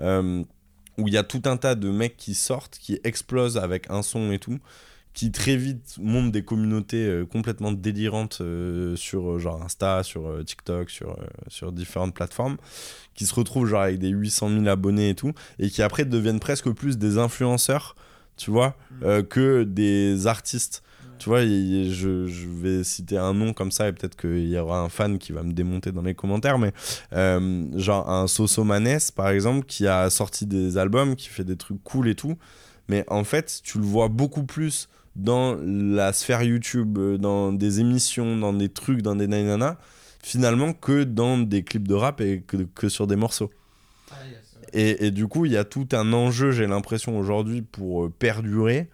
[0.00, 0.42] euh,
[0.98, 4.02] où il y a tout un tas de mecs qui sortent, qui explosent avec un
[4.02, 4.58] son et tout,
[5.14, 10.44] qui très vite montent des communautés euh, complètement délirantes euh, sur euh, genre Insta, sur
[10.44, 11.16] TikTok, sur,
[11.48, 12.56] sur différentes plateformes,
[13.14, 16.40] qui se retrouvent genre avec des 800 000 abonnés et tout, et qui après deviennent
[16.40, 17.96] presque plus des influenceurs,
[18.38, 20.82] tu vois, euh, que des artistes.
[21.18, 24.80] Tu vois, je, je vais citer un nom comme ça et peut-être qu'il y aura
[24.80, 26.72] un fan qui va me démonter dans les commentaires, mais
[27.12, 31.56] euh, genre un Soso Manes par exemple qui a sorti des albums, qui fait des
[31.56, 32.38] trucs cool et tout,
[32.86, 34.88] mais en fait tu le vois beaucoup plus
[35.18, 39.76] dans la sphère YouTube, euh, dans des émissions, dans des trucs, dans des nanana,
[40.22, 43.50] finalement que dans des clips de rap et que, que sur des morceaux.
[44.72, 48.12] Et, et du coup, il y a tout un enjeu, j'ai l'impression, aujourd'hui, pour euh,
[48.18, 48.88] perdurer,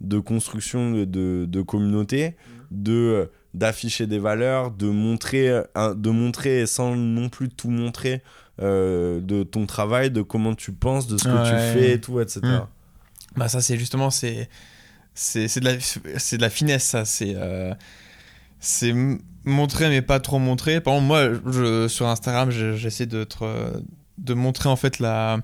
[0.00, 2.34] de construction de, de, de communauté,
[2.70, 8.22] de euh, d'afficher des valeurs, de montrer, un- de montrer sans non plus tout montrer
[8.60, 12.20] euh, de ton travail, de comment tu penses, de ce que tu fais et tout,
[12.20, 12.40] etc.
[12.42, 12.66] Mm.
[13.36, 14.48] Bah ça c'est justement c'est
[15.20, 17.74] c'est de de la finesse ça c'est euh,
[19.44, 20.80] montrer mais pas trop montrer.
[20.80, 23.82] Par exemple moi je, sur Instagram je- j'essaie de te-
[24.18, 25.38] de montrer en fait la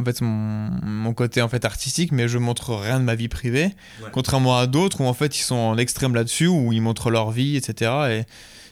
[0.00, 3.28] en fait mon, mon côté en fait artistique mais je montre rien de ma vie
[3.28, 3.70] privée
[4.02, 4.08] Ouais.
[4.12, 7.30] contrairement à d'autres où en fait ils sont en extrême là-dessus où ils montrent leur
[7.30, 8.24] vie etc et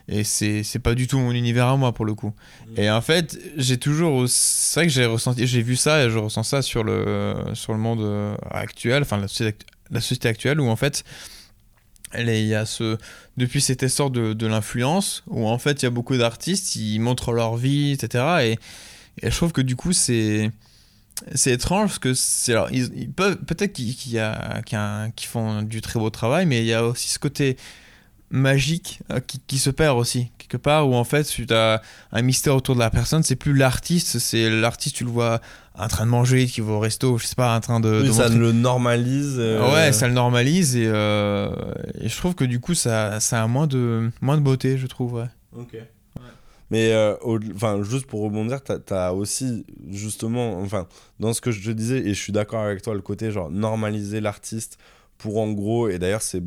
[0.06, 2.32] et c'est pas du tout mon univers à moi pour le coup
[2.68, 2.80] Mm.
[2.80, 6.18] et en fait j'ai toujours c'est vrai que j'ai ressenti j'ai vu ça et je
[6.18, 10.61] ressens ça sur le sur le monde euh, actuel enfin la société, la société actuelle
[10.61, 11.05] où en fait
[12.16, 12.97] il y a ce
[13.37, 17.01] depuis cet essor de, de l'influence où en fait il y a beaucoup d'artistes ils
[17.01, 18.59] montrent leur vie etc et,
[19.22, 20.51] je trouve que du coup c'est
[21.35, 25.80] c'est étrange parce que c'est alors ils, peuvent peut-être qu'ils a un- qu'ils font du
[25.80, 27.57] très beau travail mais il y a aussi ce côté
[28.35, 31.80] magique euh, qui, qui se perd aussi quelque part où en fait tu as
[32.12, 35.41] un mystère autour de la personne c'est plus l'artiste c'est l'artiste tu le vois
[35.76, 38.09] en train de manger qui va au resto je sais pas en train de, Oui,
[38.09, 39.37] de ça montrer- le normalise.
[39.39, 41.49] euh, Ouais, ça le normalise et, euh,
[42.01, 44.87] et je trouve que du coup ça, ça a moins de, moins de beauté, je
[44.89, 45.14] trouve.
[45.14, 45.26] Ouais.
[45.57, 45.76] Ok.
[46.70, 50.87] Mais euh, au- enfin, juste pour rebondir, t'as as aussi justement, enfin,
[51.20, 53.51] dans ce que je te disais, et je suis d'accord avec toi, le côté genre
[53.51, 54.78] normaliser l'artiste
[55.18, 56.43] pour en gros, et d'ailleurs c'est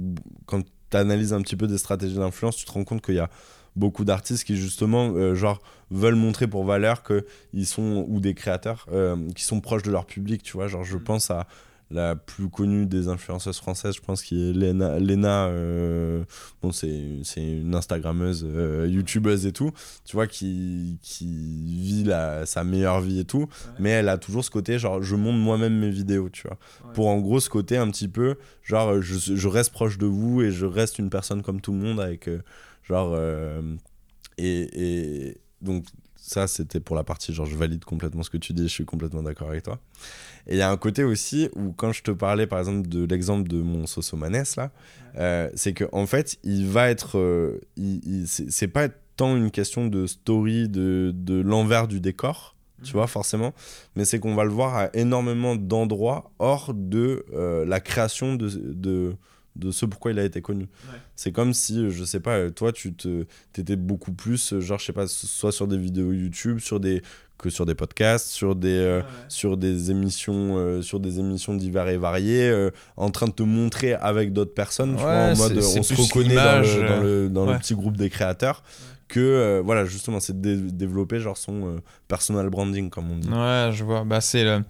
[0.46, 3.20] quand tu analyses un petit peu des stratégies d'influence, tu te rends compte qu'il y
[3.20, 3.30] a
[3.76, 5.62] beaucoup d'artistes qui justement euh, genre
[5.92, 9.92] veulent montrer pour valeur que ils sont ou des créateurs euh, qui sont proches de
[9.92, 11.48] leur public, tu vois, genre je pense à
[11.90, 15.00] la plus connue des influenceuses françaises, je pense, qui est Lena.
[15.00, 16.24] Lena euh,
[16.62, 19.72] bon, c'est c'est une Instagrammeuse, euh, YouTubeuse et tout,
[20.04, 23.48] tu vois, qui, qui vit la, sa meilleure vie et tout,
[23.80, 26.58] mais elle a toujours ce côté, genre, je monte moi-même mes vidéos, tu vois.
[26.94, 30.42] Pour en gros, ce côté un petit peu, genre, je, je reste proche de vous
[30.42, 32.42] et je reste une personne comme tout le monde avec, euh,
[32.84, 33.18] genre,
[34.38, 35.86] et, et donc,
[36.28, 38.86] ça, c'était pour la partie, genre, je valide complètement ce que tu dis, je suis
[38.86, 39.80] complètement d'accord avec toi.
[40.46, 43.06] Et il y a un côté aussi où, quand je te parlais, par exemple, de
[43.06, 44.72] l'exemple de mon Sosomanes, là,
[45.16, 47.18] euh, c'est que en fait, il va être.
[47.18, 47.62] euh,
[48.26, 53.08] c'est c'est pas tant une question de story, de, de l'envers du décor, tu vois,
[53.08, 53.54] forcément,
[53.96, 58.50] mais c'est qu'on va le voir à énormément d'endroits hors de euh, la création de,
[58.50, 59.16] de,
[59.58, 60.68] de ce pourquoi il a été connu.
[61.16, 63.26] C'est comme si, euh, je sais pas, toi, tu te,
[63.58, 67.02] étais beaucoup plus, euh, genre, je sais pas, soit sur des vidéos YouTube, sur des,
[67.38, 71.88] que sur des podcasts, sur des, euh, sur des émissions, euh, sur des émissions divers
[71.90, 75.36] et variées, euh, en train de te montrer avec d'autres personnes, tu Ouais, vois, en
[75.36, 77.60] mode, on se reconnaît dans, le, dans, le, dans le ouais.
[77.60, 78.64] petit groupe des créateurs,
[79.08, 83.18] que, euh, voilà, justement, c'est de dé- développer, genre, son euh, personal branding, comme on
[83.18, 83.30] dit.
[83.30, 84.04] Ouais, je vois.
[84.04, 84.64] Bah, c'est le,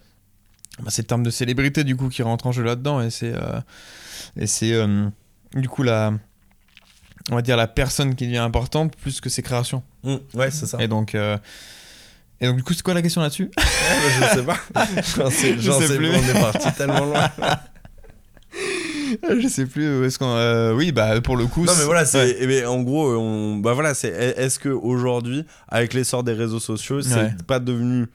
[0.80, 3.34] bah, c'est le terme de célébrité du coup qui rentre en jeu là-dedans et c'est,
[3.34, 3.60] euh,
[4.40, 5.08] et c'est euh,
[5.56, 6.14] du coup la,
[7.32, 9.84] on va dire la personne qui devient importante plus que ses créations.
[10.04, 10.78] Mm, ouais, c'est ça.
[10.82, 11.38] Et donc, euh,
[12.40, 13.50] et donc du coup, c'est quoi la question là-dessus?
[13.58, 13.64] Ouais,
[14.20, 14.58] mais je sais pas.
[15.18, 16.10] J'en sais, Je sais sais plus.
[16.10, 17.30] on est parti tellement loin.
[19.40, 20.36] je sais plus est-ce qu'on.
[20.36, 21.66] euh, oui, bah pour le coup.
[21.66, 22.60] Non mais voilà, c'est ouais.
[22.62, 27.02] eh en gros, on, bah voilà, c'est est-ce que aujourd'hui, avec l'essor des réseaux sociaux,
[27.02, 27.36] c'est Ouais.
[27.48, 28.08] pas devenu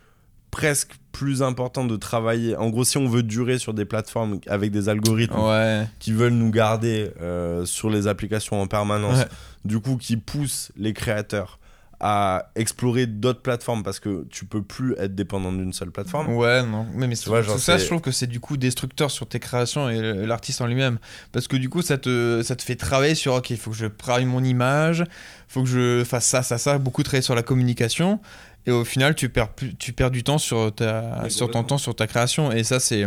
[0.52, 2.54] presque plus important de travailler.
[2.56, 5.86] En gros, si on veut durer sur des plateformes avec des algorithmes Ouais.
[5.98, 9.28] qui veulent nous garder euh, sur les applications en permanence, Ouais.
[9.64, 11.58] du coup, qui poussent les créateurs
[12.04, 16.34] à explorer d'autres plateformes parce que tu peux plus être dépendant d'une seule plateforme.
[16.34, 16.84] Ouais, non.
[16.94, 19.28] Mais, mais Tu vois, genre, tout ça, je trouve que c'est du coup destructeur sur
[19.28, 20.98] tes créations et le- l'artiste en lui-même.
[21.30, 23.76] Parce que du coup, ça te, ça te fait travailler sur, ok, il faut que
[23.76, 25.04] je travaille mon image,
[25.46, 28.18] faut que je fasse ça, ça, ça, beaucoup travailler sur la communication.
[28.66, 29.48] Et au final, tu perds,
[29.78, 32.52] tu perds du temps sur, ta, sur ton temps, sur ta création.
[32.52, 33.06] Et ça, c'est.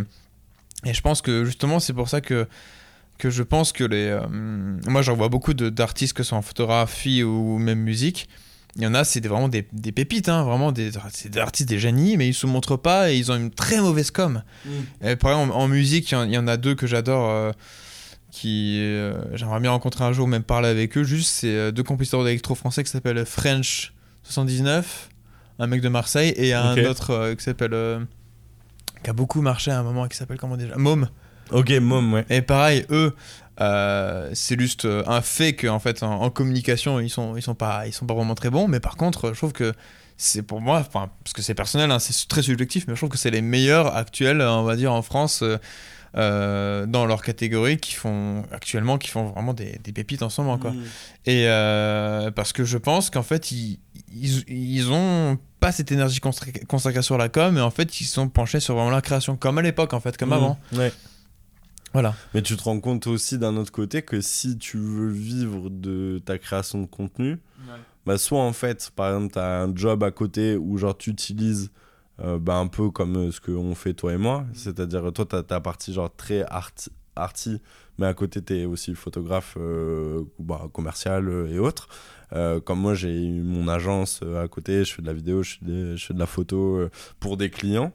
[0.86, 2.48] Et je pense que justement, c'est pour ça que,
[3.18, 4.08] que je pense que les.
[4.08, 4.28] euh,
[4.88, 8.28] moi, j'en vois beaucoup d'artistes, que ce soit en photographie ou même musique.
[8.78, 11.70] Il y en a, c'est vraiment des, des pépites, hein, vraiment des, c'est des artistes,
[11.70, 14.44] des génies, mais ils se montrent pas et ils ont une très mauvaise com.
[15.02, 17.30] Et par exemple, en musique, il y en- il y, en a deux que j'adore,
[17.30, 17.52] euh,
[18.32, 21.04] qui euh, j'aimerais bien rencontrer un jour, même parler avec eux.
[21.04, 23.94] Juste, c'est euh, deux compositeurs d'électro français qui s'appellent French
[24.24, 25.08] 79,
[25.60, 27.74] un mec de Marseille, et un autre euh, qui s'appelle.
[27.74, 28.00] euh,
[29.04, 30.76] qui a beaucoup marché à un moment, qui s'appelle comment déjà?
[30.78, 31.08] Mom.
[31.52, 32.26] Ok, mom, ouais.
[32.30, 33.14] Et pareil, eux,
[33.62, 37.86] euh, c'est juste un fait qu'en fait, en, en communication, ils sont, ils, sont pas,
[37.86, 38.68] ils sont pas vraiment très bons.
[38.68, 39.72] Mais par contre, je trouve que
[40.18, 43.10] c'est pour moi, enfin, parce que c'est personnel, hein, c'est très subjectif, mais je trouve
[43.10, 45.42] que c'est les meilleurs actuels, on va dire, en France.
[45.44, 45.58] euh,
[46.18, 50.42] euh, dans leur catégorie qui font actuellement qui font vraiment des, des pépites en ce
[50.42, 50.74] moment quoi.
[51.26, 53.80] Et euh, parce que je pense qu'en fait ils,
[54.14, 58.06] ils, ils ont pas cette énergie consacrée consacrée sur la com et en fait ils
[58.06, 60.58] sont penchés sur vraiment la création comme à l'époque en fait comme avant.
[60.72, 60.94] Mmh, Ouais.
[61.94, 62.14] voilà.
[62.34, 66.22] Mais tu te rends compte aussi d'un autre côté que si tu veux vivre de
[66.26, 67.40] ta création de contenu,
[68.06, 71.10] bah soit en fait, par exemple, tu as un job à côté où genre tu
[71.10, 71.72] utilises
[72.22, 75.36] euh, bah, un peu comme euh, ce qu'on fait toi et moi, c'est-à-dire toi tu
[75.36, 77.62] as ta partie genre très arty, arty
[77.98, 81.88] mais à côté tu es aussi photographe euh, bah, commercial euh, et autres.
[82.34, 85.58] Euh, comme moi j'ai mon agence euh, à côté, je fais de la vidéo, je
[85.60, 86.88] fais, des- je fais de la photo
[87.20, 87.92] pour des clients.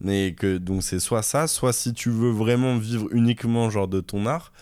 [0.00, 4.00] Mais que donc c'est soit ça, soit si tu veux vraiment vivre uniquement genre de
[4.00, 4.52] ton art,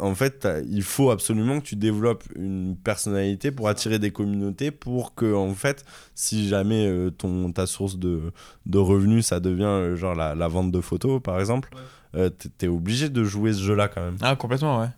[0.00, 5.14] en fait il faut absolument que tu développes une personnalité pour attirer des communautés pour
[5.14, 5.84] que en fait
[6.14, 8.32] si jamais euh, ton ta source de,
[8.66, 11.70] de revenus ça devient euh, genre la, la vente de photos par exemple,
[12.14, 14.16] euh, t'es- t'es obligé de jouer ce jeu là quand même.
[14.20, 14.88] Ah, complètement, ouais.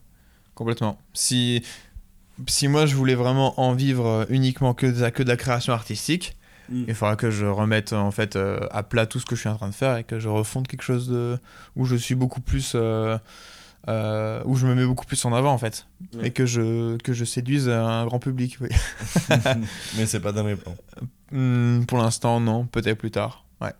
[0.54, 0.98] Complètement.
[1.12, 1.62] Si,
[2.46, 5.36] si moi je voulais vraiment en vivre euh, uniquement que de la, que de la
[5.36, 6.36] création artistique,
[6.68, 6.84] Mm.
[6.86, 8.38] il faudra que je remette en fait
[8.70, 10.68] à plat tout ce que je suis en train de faire et que je refonde
[10.68, 11.36] quelque chose de
[11.74, 12.76] où je suis beaucoup plus
[13.88, 16.28] euh, où je me mets beaucoup plus en avant en fait Ouais.
[16.28, 18.58] et que je que je séduise un grand public.
[18.60, 18.68] Oui.
[19.96, 20.76] Mais c'est pas dans mes plans.
[21.32, 22.66] Hmm, pour l'instant, non.
[22.66, 23.44] Peut-être plus tard.
[23.60, 23.72] Ouais.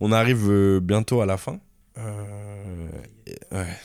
[0.00, 1.58] On arrive euh, bientôt à la fin.
[1.98, 2.88] Euh,
[3.52, 3.76] ouais,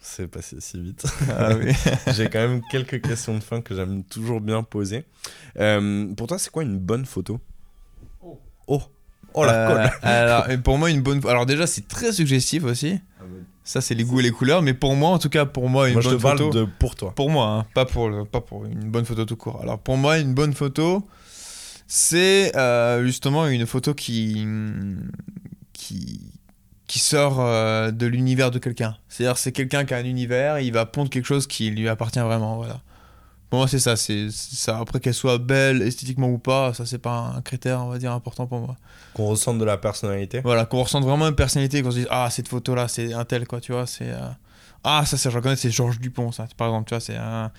[0.00, 1.04] c'est passé si vite.
[1.28, 1.72] Ah oui.
[2.14, 5.04] J'ai quand même quelques questions de fin que j'aime toujours bien poser.
[5.58, 7.38] Euh, pour toi, c'est quoi une bonne photo?
[8.66, 8.82] Oh
[9.34, 11.20] Oh la Euh, colle alors, pour moi, une bonne.
[11.28, 12.98] Alors déjà, c'est très suggestif aussi.
[13.62, 14.62] Ça, c'est les goûts et les couleurs.
[14.62, 16.58] Mais pour moi, en tout cas, pour moi, une Moi, je bonne te parle photo.
[16.58, 17.12] de pour toi.
[17.14, 19.60] Pour moi, hein, pas, pour le- pas pour une bonne photo tout court.
[19.62, 21.06] Alors pour moi, une bonne photo,
[21.86, 24.46] c'est euh, justement une photo qui,
[25.72, 26.20] qui,
[26.86, 28.96] qui sort euh, de l'univers de quelqu'un.
[29.08, 31.88] C'est-à-dire c'est quelqu'un qui a un univers, et il va pondre quelque chose qui lui
[31.88, 32.56] appartient vraiment.
[32.56, 32.80] Voilà.
[33.50, 33.96] Pour moi, c'est ça.
[33.96, 34.78] C'est c'est ça.
[34.78, 38.12] Après qu'elle soit belle esthétiquement ou pas, ça c'est pas un critère, on va dire,
[38.12, 38.76] important pour moi.
[39.12, 40.40] Qu'on ressente de la personnalité.
[40.42, 43.24] Voilà, qu'on ressente vraiment une personnalité, qu'on se dise ah cette photo là c'est un
[43.24, 44.28] tel quoi, tu vois, c'est euh,
[44.84, 47.50] ah ça c'est je reconnais c'est Georges Dupont ça, par exemple, tu vois, c'est un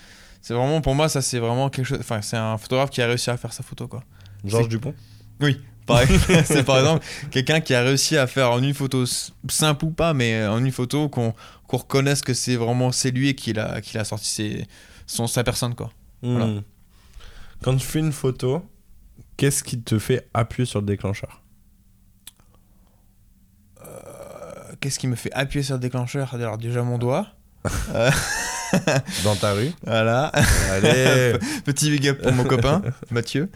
[0.41, 3.07] c'est vraiment pour moi ça c'est vraiment quelque chose enfin c'est un photographe qui a
[3.07, 4.01] réussi à faire sa photo quoi.
[4.45, 4.93] Georges c'est- Dupont?
[5.41, 9.03] Exemple, c'est par exemple quelqu'un qui a réussi à faire en une photo
[9.49, 11.33] simple ou pas mais en une photo qu'on
[11.67, 14.67] qu'on reconnaisse que c'est vraiment c'est lui et qu'il a qu'il a sorti ses,
[15.11, 15.91] son sa personne quoi.
[16.21, 16.45] Voilà.
[16.45, 16.61] Hmm.
[17.63, 18.63] Quand tu fais une photo,
[19.37, 21.41] qu'est-ce qui te fait appuyer sur le déclencheur?
[23.83, 26.33] Euh, Qu'est-ce qui me fait appuyer sur le déclencheur?
[26.33, 27.27] Alors déjà mon doigt.
[29.25, 30.31] Dans ta rue Voilà.
[30.71, 33.49] Allez Petit big up pour mon copain, Mathieu.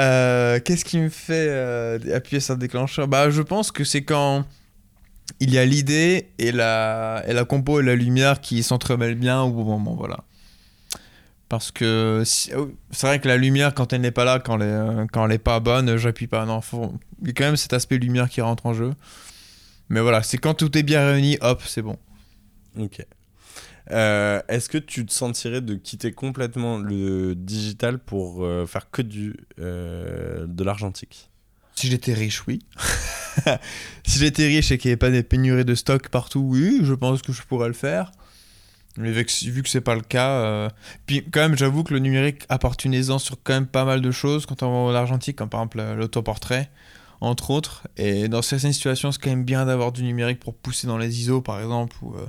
[0.00, 3.06] Euh, Qu'est-ce qui me fait euh, appuyer sur le déclencheur?
[3.06, 4.46] Bah, je pense que c'est quand
[5.38, 9.42] il y a l'idée et la, et la compo et la lumière qui s'entremêlent bien
[9.42, 10.24] au bon moment, voilà.
[11.58, 14.60] Parce que si- oh, c'est vrai que la lumière, quand elle n'est pas là, quand
[14.60, 14.68] elle
[15.02, 16.44] est, quand elle est pas bonne, j'appuie pas.
[16.46, 16.92] Non, faut-
[17.22, 18.92] il y a quand même cet aspect lumière qui rentre en jeu.
[19.88, 21.96] Mais voilà, c'est quand tout est bien réuni, hop, c'est bon.
[22.78, 23.04] Ok.
[23.90, 29.02] Euh, Est-ce que tu te sentirais de quitter complètement le digital pour euh, faire que
[29.02, 31.30] du, euh, de l'argentique?
[31.74, 32.60] Si j'étais riche, oui.
[34.06, 36.94] si j'étais riche et qu'il n'y avait pas des pénuries de stock partout, oui, je
[36.94, 38.12] pense que je pourrais le faire.
[38.96, 40.68] Mais vu que, que c'est pas le cas, euh,
[41.06, 44.00] puis quand même, j'avoue que le numérique apporte une aisance sur quand même pas mal
[44.00, 46.70] de choses quand on va en argentique, comme par exemple euh, l'autoportrait,
[47.20, 47.88] entre autres.
[47.96, 51.20] Et dans certaines situations, c'est quand même bien d'avoir du numérique pour pousser dans les
[51.20, 52.26] ISO, par exemple, ou, euh,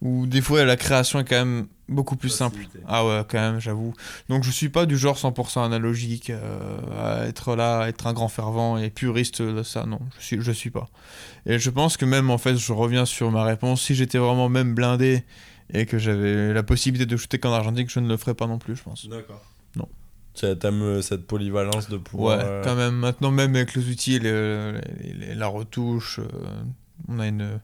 [0.00, 2.60] ou des fois la création est quand même beaucoup plus simple.
[2.88, 3.92] Ah ouais, quand même, j'avoue.
[4.30, 6.32] Donc je suis pas du genre 100% analogique,
[6.98, 10.40] à être là, à être un grand fervent et puriste de ça, non, je suis,
[10.40, 10.88] je suis pas.
[11.44, 14.48] Et je pense que même, en fait, je reviens sur ma réponse, si j'étais vraiment
[14.48, 15.24] même blindé
[15.72, 18.58] et que j'avais la possibilité de shooter qu'en argentique, je ne le ferais pas non
[18.58, 19.08] plus, je pense.
[19.08, 19.42] D'accord.
[19.76, 19.88] Non.
[20.34, 22.38] Tu aimes cette polyvalence de pouvoir.
[22.38, 22.94] Ouais, euh, quand même.
[22.96, 24.72] Maintenant, même avec les outils, les-
[25.14, 26.26] les- la retouche, euh,
[27.08, 27.60] on a une.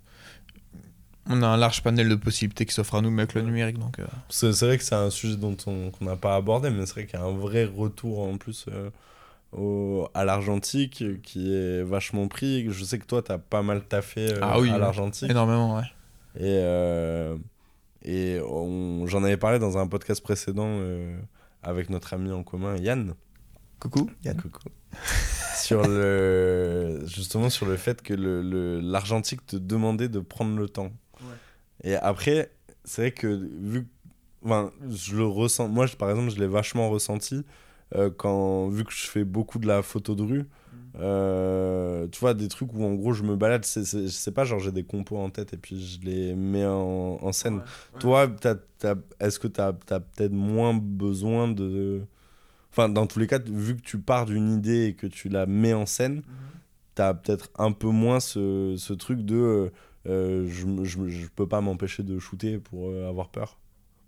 [1.33, 3.79] On a un large panel de possibilités qui s'offre à nous, mais avec le numérique,
[3.79, 3.99] donc.
[4.01, 6.93] euh, C'est vrai que c'est un sujet dont on qu'on n'a pas abordé, mais c'est
[6.95, 8.91] vrai qu'il y a un vrai retour en plus euh,
[9.53, 12.67] au, à l'argentique qui est vachement pris.
[12.71, 15.31] Je sais que toi, tu as pas mal taffé euh, Ah oui, à l'argentique.
[15.31, 15.85] énormément, ouais.
[16.41, 16.47] Et,
[18.03, 18.39] et
[19.07, 21.19] j'en avais parlé dans un podcast précédent euh,
[21.63, 23.15] avec notre ami en commun, Yann.
[23.79, 24.37] Coucou, Yann.
[24.41, 24.69] Coucou.
[25.57, 30.69] sur le, justement sur le fait que le- le- l'argentique te demandait de prendre le
[30.69, 30.91] temps.
[31.85, 32.51] Et après,
[32.85, 33.27] c'est vrai que
[33.61, 33.87] vu
[34.45, 37.45] enfin, je le ressens, moi je- par exemple, je l'ai vachement ressenti
[37.95, 40.45] euh, quand, vu que je fais beaucoup de la photo de rue,
[40.99, 44.73] euh, tu vois, des trucs où en gros je me balade, c'est, pas genre j'ai
[44.73, 47.63] des compos en tête et puis je les mets en, en scène.
[47.99, 52.03] Toi, t'as- t'as- est-ce que tu as, peut-être moins besoin de.
[52.73, 55.47] Enfin, dans tous les cas, vu que tu pars d'une idée et que tu la
[55.47, 56.23] mets en scène,
[56.97, 59.71] tu as peut-être un peu moins ce, ce truc de euh,
[60.09, 63.59] euh, je, je, je peux pas m'empêcher de shooter pour euh, avoir peur.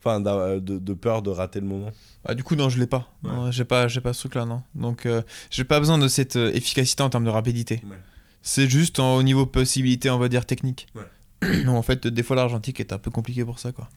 [0.05, 1.91] Enfin, d'a- de, de peur de rater le moment.
[2.25, 3.09] Ah, du coup, non, je l'ai pas.
[3.23, 4.63] Non, j'ai pas, j'ai pas ce truc-là, non.
[4.75, 7.81] Donc, euh, j'ai pas besoin de cette euh, efficacité en termes de rapidité.
[7.89, 7.97] Ouais.
[8.43, 10.89] C'est juste en- au niveau possibilité, on va dire, technique.
[10.97, 11.67] Ouais.
[11.69, 13.89] en fait, des fois, l'argentique est un peu compliqué pour ça, quoi.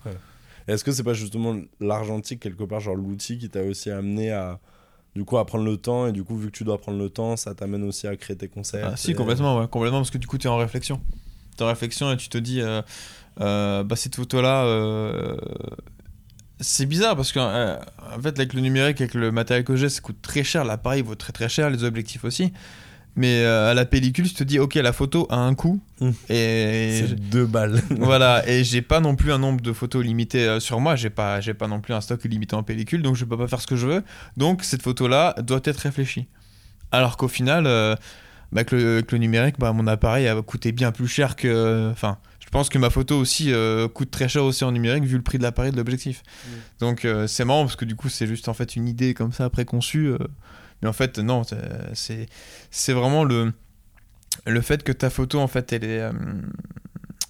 [0.67, 4.59] Est-ce que c'est pas justement l'argentique, quelque part, genre l'outil qui t'a aussi amené à.
[5.15, 7.09] Du coup, à prendre le temps, et du coup, vu que tu dois prendre le
[7.09, 8.89] temps, ça t'amène aussi à créer tes concerts.
[8.93, 10.99] Ah, si, et- complètement, ouais, complètement, parce que du coup, tu es en réflexion.
[11.57, 12.81] Tu en réflexion et tu te dis, euh,
[13.39, 15.37] euh, bah, cette photo-là, euh,
[16.59, 17.77] c'est bizarre parce que, euh,
[18.15, 20.63] en fait, avec le numérique, avec le matériel que j'ai, ça coûte très cher.
[20.63, 22.53] L'appareil vaut très très cher, les objectifs aussi.
[23.17, 25.81] Mais euh, à la pellicule, tu te dis, ok, la photo a un coût.
[26.01, 26.09] Mm.
[26.29, 27.81] Et C'est deux balles.
[27.91, 31.09] voilà, et j'ai pas non plus un nombre de photos limité euh, sur moi, j'ai
[31.09, 33.61] pas, j'ai pas non plus un stock limité en pellicule, donc je peux pas faire
[33.61, 34.03] ce que je veux.
[34.35, 36.27] Donc cette photo-là doit être réfléchie.
[36.91, 37.95] Alors qu'au final, euh,
[38.51, 41.89] bah, avec, le, avec le numérique, bah, mon appareil a coûté bien plus cher que.
[41.91, 45.17] Enfin, je pense que ma photo aussi euh, coûte très cher aussi en numérique vu
[45.17, 46.23] le prix de l'appareil de l'objectif.
[46.79, 49.31] Donc euh, c'est marrant parce que du coup, c'est juste en fait une idée comme
[49.33, 50.07] ça préconçue.
[50.07, 50.17] euh,
[50.81, 51.43] mais en fait, non,
[51.93, 52.27] c'est-
[52.71, 53.51] c'est vraiment le
[54.45, 56.01] le fait que ta photo en fait elle est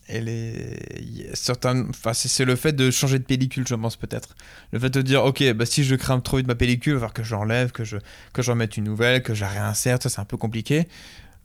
[0.08, 4.36] elle est certains enfin c'est c'est le fait de changer de pellicule je pense peut-être
[4.72, 7.00] le fait de dire ok bah si je crame trop vite ma pellicule il va
[7.00, 7.98] falloir que j'enlève que je
[8.34, 10.88] que j'en mette une nouvelle que je la réinsère ça c'est un peu compliqué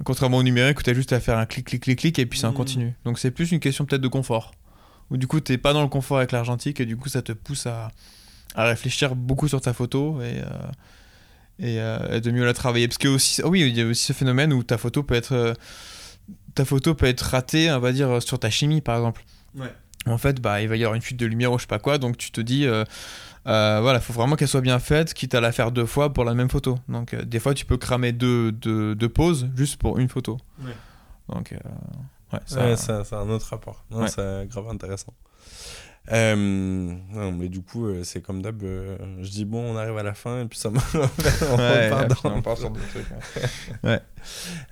[0.04, 2.26] contrairement au numérique où tu as juste à faire un clic clic clic clic et
[2.26, 2.56] puis c'est un Mhm.
[2.56, 4.52] continu donc c'est plus une question peut-être de confort
[5.10, 7.32] où du coup t'es pas dans le confort avec l'argentique et du coup ça te
[7.32, 7.90] pousse à,
[8.54, 10.44] à réfléchir beaucoup sur ta photo et euh,
[11.62, 12.88] et, euh, et de mieux la travailler.
[12.88, 15.14] Parce que aussi, ah oui, il y a aussi ce phénomène où ta photo peut
[15.14, 15.52] être, euh,
[16.54, 19.22] ta photo peut être ratée, on va dire, sur ta chimie, par exemple.
[19.54, 19.70] Ouais.
[20.06, 21.78] En fait, bah, il va y avoir une fuite de lumière ou je sais pas
[21.78, 22.84] quoi, donc tu te dis, euh,
[23.46, 26.24] euh, voilà, faut vraiment qu'elle soit bien faite, quitte à la faire deux fois pour
[26.24, 26.78] la même photo.
[26.88, 30.38] Donc, euh, des fois, tu peux cramer deux, deux, deux poses juste pour une photo.
[30.62, 30.72] Ouais.
[31.28, 31.56] Donc, euh,
[32.32, 33.84] ouais, ça- Ouais, ça, c'est un autre rapport.
[33.90, 34.08] Non, Ouais.
[34.08, 35.12] C'est grave intéressant.
[36.12, 38.62] Euh, non, mais du coup, euh, c'est comme d'hab.
[38.62, 40.78] euh, je dis bon, on arrive à la fin et puis ça me.
[40.78, 43.06] on repart dans- on part sur d'autres trucs,
[43.84, 44.00] ouais.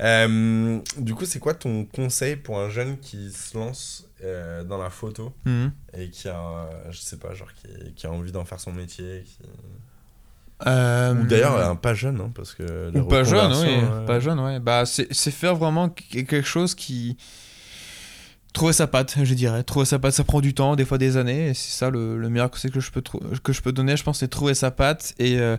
[0.01, 4.79] Euh, du coup, c'est quoi ton conseil pour un jeune qui se lance euh, dans
[4.79, 5.71] la photo Mhm.
[5.97, 8.73] et qui a, euh, je sais pas, genre qui, qui a envie d'en faire son
[8.73, 9.49] métier qui-
[10.67, 12.91] Euh, Ou d'ailleurs, un pas jeune, hein, parce que.
[12.93, 13.79] les Ou pas jeune, oui.
[13.81, 14.59] euh, Pas jeune, ouais.
[14.59, 17.17] Bah, c'est c'est faire vraiment qu- quelque chose qui.
[18.59, 19.63] Trouver sa patte, je dirais.
[19.63, 21.51] Trouver sa patte, ça prend du temps, des fois des années.
[21.51, 24.03] Et c'est ça le, le meilleur conseil que je peux, que je peux donner, je
[24.03, 25.57] pense, c'est trouver sa patte et, euh,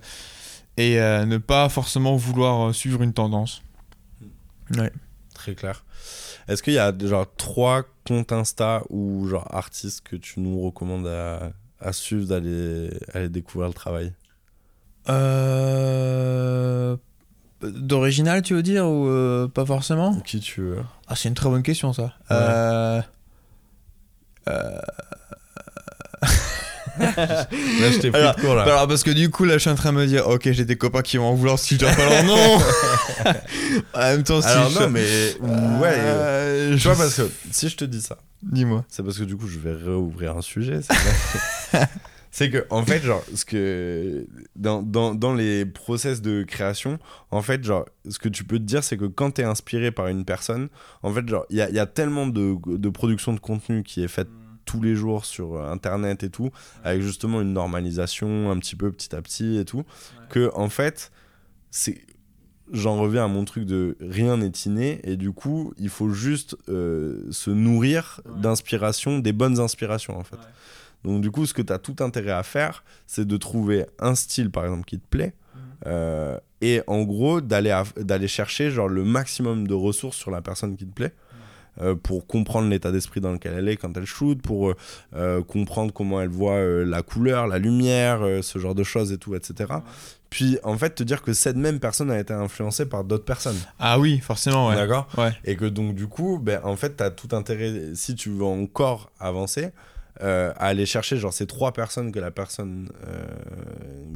[0.76, 3.62] et euh, ne pas forcément vouloir euh, suivre une tendance.
[4.76, 4.92] Ouais.
[5.34, 5.86] Très clair.
[6.50, 11.08] Est-ce qu'il y a genre trois comptes Insta ou genre artistes que tu nous recommandes
[11.08, 14.12] à, à suivre, d'aller aller découvrir le travail?
[15.08, 16.98] Euh...
[17.62, 20.16] D'original, tu veux dire, ou euh, pas forcément?
[20.22, 20.78] Qui tu veux
[21.08, 22.04] Ah, c'est une très bonne question, ça.
[22.04, 22.12] Ouais.
[22.32, 23.02] Euh...
[24.50, 24.80] euh,
[27.00, 27.46] Là,
[27.92, 28.64] je t'ai pris Alors, de court là.
[28.64, 30.66] Alors, parce que du coup, là, je suis en train de me dire, ok, j'ai
[30.66, 32.58] des copains qui vont en vouloir si je dois pas leur nom.
[33.94, 34.80] en même temps, si Alors je...
[34.80, 35.94] non, mais ouais.
[35.96, 38.84] Euh, Tu je vois, parce que si je te dis ça, Dis-moi.
[38.90, 40.82] c'est parce que du coup, je vais réouvrir un sujet.
[40.82, 41.80] c'est.
[42.32, 44.28] C'est que, en fait, genre, ce que.
[44.56, 47.00] Dans, dans, dans les process de création,
[47.32, 50.08] en fait, genre, ce que tu peux te dire, c'est que quand t'es inspiré par
[50.08, 50.70] une personne,
[51.02, 54.04] en fait, genre, il y a, y a tellement de, de production de contenu qui
[54.04, 54.30] est faite
[54.66, 56.52] tous les jours sur internet et tout,
[56.84, 59.84] avec justement une normalisation un petit peu petit à petit et tout,
[60.30, 61.12] que, en fait,
[61.72, 62.00] c'est.
[62.72, 66.56] J'en reviens à mon truc de rien n'est inné et du coup il faut juste
[66.70, 68.42] euh, se nourrir Ouais.
[68.42, 70.38] d'inspiration, des bonnes inspirations en fait.
[71.04, 74.16] Donc du coup, ce que tu as tout intérêt à faire, c'est de trouver un
[74.16, 75.34] style, par exemple, qui te plaît.
[75.86, 80.86] euh, et en gros, d'aller chercher genre, le maximum de ressources sur la personne qui
[80.86, 81.14] te plaît.
[81.82, 84.76] euh, pour comprendre l'état d'esprit dans lequel elle est quand elle shoot, pour euh,
[85.16, 89.14] euh, comprendre comment elle voit euh, la couleur, la lumière, euh, ce genre de choses
[89.14, 89.72] et tout, etc.
[90.30, 93.56] Puis en fait, te dire que cette même personne a été influencée par d'autres personnes.
[93.80, 94.76] Ah oui, forcément, ouais.
[94.76, 95.08] D'accord?
[95.18, 95.32] Ouais.
[95.46, 98.44] et que donc du coup, ben, en fait, tu as tout intérêt, si tu veux
[98.44, 99.70] encore avancer,
[100.22, 103.26] euh, à aller chercher genre ces trois personnes que la personne euh,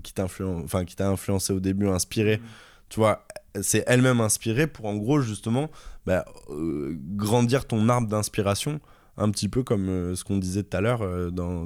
[0.04, 2.42] qui t'a influen- enfin, influencé au début, inspiré,
[2.90, 3.26] tu vois,
[3.62, 5.70] c'est elle-même inspirée pour en gros justement
[6.06, 8.80] ben, euh, grandir ton arbre d'inspiration,
[9.18, 11.02] un petit peu comme euh, ce qu'on disait tout à l'heure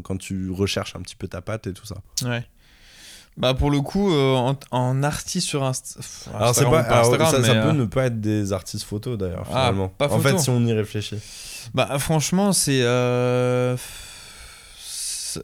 [0.04, 1.96] quand tu recherches un petit peu ta patte et tout ça.
[2.24, 2.46] Ouais.
[3.38, 6.90] Bah pour le coup, euh, en, en artiste sur Inst- pff, Alors, c'est Instagram pas,
[6.90, 9.68] ou alors, Instagram, ça, ça peut euh, ne pas être des artistes photos d'ailleurs, Ah,
[9.68, 9.90] finalement.
[9.90, 11.20] pas en fait, si on y réfléchit.
[11.76, 13.84] Bah franchement, euh, c'est-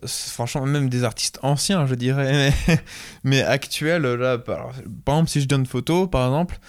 [0.06, 2.80] Franchement, même des artistes anciens, je dirais, mais,
[3.24, 4.72] mais actuels, là, par,
[5.06, 6.60] par exemple, si je donne photo, par exemple,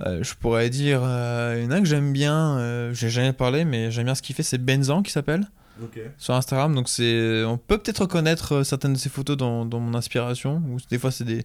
[0.00, 3.32] euh, je pourrais dire, euh, il y en a que j'aime bien, euh, j'ai jamais
[3.32, 5.48] parlé, mais j'aime bien ce qu'il fait, c'est Benzan qui s'appelle,
[6.18, 9.78] sur Instagram, donc c'est, on peut peut-être reconnaître euh, certaines de ses photos dans, dans
[9.80, 11.44] mon inspiration, ou des fois c'est des,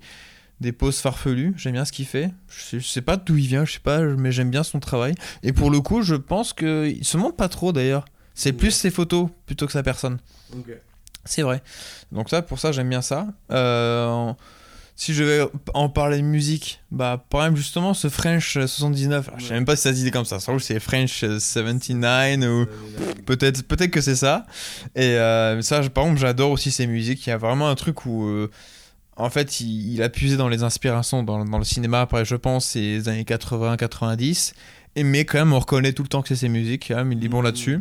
[0.60, 3.46] des poses farfelues, j'aime bien ce qu'il fait, je sais, je sais pas d'où il
[3.48, 6.54] vient, je sais pas, mais j'aime bien son travail, et pour le coup, je pense
[6.54, 8.06] qu'il se montre pas trop d'ailleurs,
[8.36, 8.58] c'est Ouais.
[8.58, 10.18] plus ses photos plutôt que sa personne.
[11.26, 11.62] C'est vrai.
[12.12, 13.28] Donc ça, pour ça, j'aime bien ça.
[13.52, 14.34] Euh,
[14.96, 15.42] Si je vais
[15.74, 19.66] en parler de musique, bah, par exemple, justement, ce French 79, alors, je sais même
[19.66, 22.68] pas si ça se dit comme ça, c'est French 79 ou
[23.26, 24.46] peut-être peut que c'est ça.
[24.96, 27.26] Et euh, ça, par exemple, j'adore aussi ces musiques.
[27.26, 28.52] Il y a vraiment un truc où, euh,
[29.18, 32.36] en fait, il, il a puisé dans les inspirations dans, dans le cinéma, après, je
[32.36, 34.54] pense, les années 80-90.
[34.96, 37.26] Et mais quand même, on reconnaît tout le temps que c'est ses musiques, même, il
[37.26, 37.46] est bon Mhm.
[37.46, 37.80] là-dessus.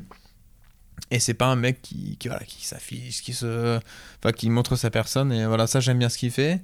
[1.10, 3.78] Et c'est pas un mec qui, qui, voilà, qui s'affiche, qui se.
[4.18, 5.30] Enfin, qui montre sa personne.
[5.32, 6.60] Et voilà, ça, j'aime bien ce qu'il fait.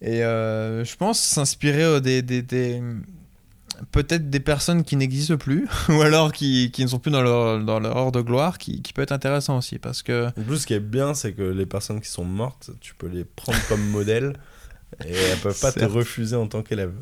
[0.00, 2.22] Et euh, je pense s'inspirer euh, des.
[2.22, 2.82] des, des-
[3.92, 7.62] Peut-être des personnes qui n'existent plus, ou alors qui, qui ne sont plus dans leur,
[7.62, 9.78] dans leur heure de gloire, qui, qui peut être intéressant aussi.
[9.78, 10.28] Parce que.
[10.28, 13.08] En plus, ce qui est bien, c'est que les personnes qui sont mortes, tu peux
[13.08, 14.32] les prendre comme modèle
[15.04, 16.94] et elles peuvent pas te refuser en tant qu'élève.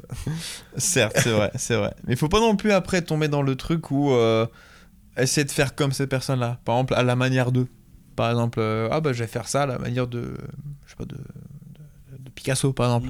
[0.76, 1.94] Certes, c'est vrai, c'est vrai.
[2.09, 4.10] Mais il faut pas non plus après tomber dans le truc où.
[4.12, 4.47] euh,
[5.23, 6.61] essayer de faire comme ces personnes-là.
[6.65, 7.69] Par exemple, à la manière d'eux.
[8.16, 10.35] Par exemple, euh, ah bah je vais faire ça à la manière de.
[10.86, 11.15] Je sais pas, de.
[11.16, 13.09] de- de Picasso, par exemple.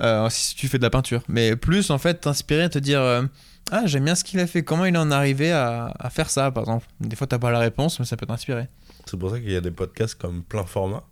[0.00, 1.22] Euh, si tu fais de la peinture.
[1.28, 3.22] Mais plus, en fait, t'inspirer, te dire euh,
[3.70, 6.30] Ah, j'aime bien ce qu'il a fait, comment il en est arrivé à, à faire
[6.30, 6.86] ça, par exemple?
[7.00, 8.68] Des fois, t'as pas la réponse, mais ça peut t'inspirer.
[9.06, 11.02] C'est pour ça qu'il y a des podcasts comme plein format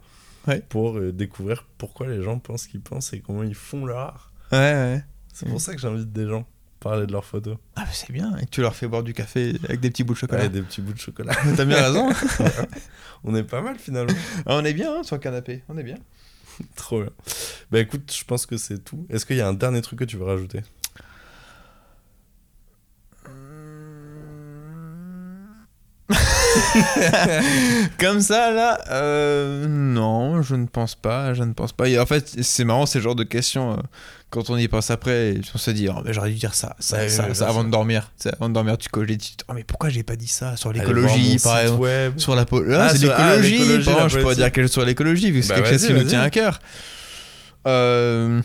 [0.46, 0.62] Ouais.
[0.68, 4.32] pour découvrir pourquoi les gens pensent qu'ils pensent et comment ils font leur art.
[4.52, 5.04] Ouais, ouais.
[5.32, 6.46] C'est pour ça que j'invite des gens
[6.84, 7.56] parler de leurs photos.
[7.76, 8.36] Ah, c'est bien.
[8.40, 10.42] Et tu leur fais boire du café avec des petits bouts de chocolat.
[10.42, 11.34] Ouais, des petits bouts de chocolat.
[11.56, 12.10] T'as bien raison.
[13.24, 14.12] On est pas mal finalement.
[14.46, 15.62] Ah, on est bien hein, sur le canapé.
[15.70, 15.96] On est bien.
[16.76, 17.10] Trop bien.
[17.70, 19.06] Bah écoute, je pense que c'est tout.
[19.08, 20.60] Est-ce qu'il y a un dernier truc que tu veux rajouter?
[27.98, 31.88] Comme ça, là, euh, non, je ne pense pas, je ne pense pas.
[31.88, 33.72] Et en fait, c'est marrant ces genres de questions.
[33.72, 33.82] euh,
[34.34, 36.96] quand on y pense après, on se dit, oh, mais j'aurais dû dire ça, ça,
[36.96, 38.10] Ouais, ça, ouais, ça bien avant de dormir.
[38.18, 40.16] Tu sais, avant de dormir, tu cogites, tu te dis, oh, mais pourquoi j'ai pas
[40.16, 42.18] dit ça sur l'écologie, par exemple web.
[42.18, 42.46] sur la Ah,
[42.90, 45.54] Ah, c'est ah, l'écologie, exemple, je pourrais dire quelque chose sur l'écologie, vu que c'est
[45.54, 46.58] Bah, quelque chose qui nous tient à cœur.
[47.66, 48.42] Euh,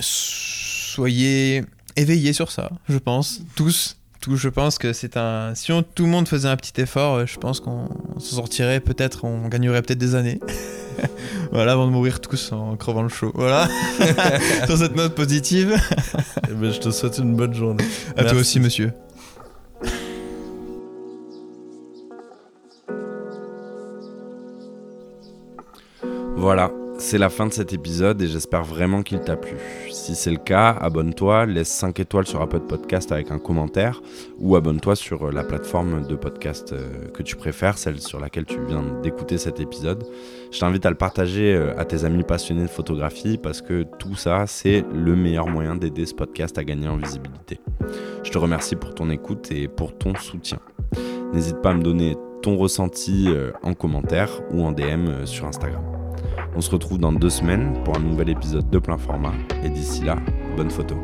[0.00, 1.62] soyez
[1.96, 3.98] éveillés sur ça, je pense, tous.
[4.20, 5.54] Tous, je pense que c'est un.
[5.54, 7.88] Si on- tout le monde faisait un petit effort, euh, je pense qu'on
[8.18, 10.40] s'en sortirait peut-être, on gagnerait peut-être des années.
[11.52, 13.32] voilà, avant de mourir tous en crevant le chaud.
[13.34, 13.66] Voilà.
[14.66, 15.74] sur cette note positive.
[16.50, 17.84] Eh ben, je te souhaite une bonne journée.
[18.16, 18.92] À toi aussi, monsieur.
[26.36, 26.70] Voilà,
[27.00, 29.56] c'est la fin de cet épisode et j'espère vraiment qu'il t'a plu.
[29.90, 34.02] Si c'est le cas, abonne-toi, laisse 5 étoiles sur Apple Podcast avec un commentaire
[34.38, 38.44] ou abonne-toi sur euh, la plateforme de podcast euh, que tu préfères, celle sur laquelle
[38.44, 40.04] tu viens d'écouter cet épisode.
[40.52, 44.14] Je t'invite à le partager euh, à tes amis passionnés de photographie parce que tout
[44.14, 47.60] ça, c'est le meilleur moyen d'aider ce podcast à gagner en visibilité.
[48.22, 50.58] Je te remercie pour ton écoute et pour ton soutien.
[51.32, 53.28] N'hésite pas à me donner ton ressenti
[53.62, 55.99] en commentaire ou en DM sur Instagram.
[56.56, 59.32] On se retrouve dans deux semaines pour un nouvel épisode de plein format.
[59.64, 60.16] Et d'ici là,
[60.56, 60.96] bonne photo.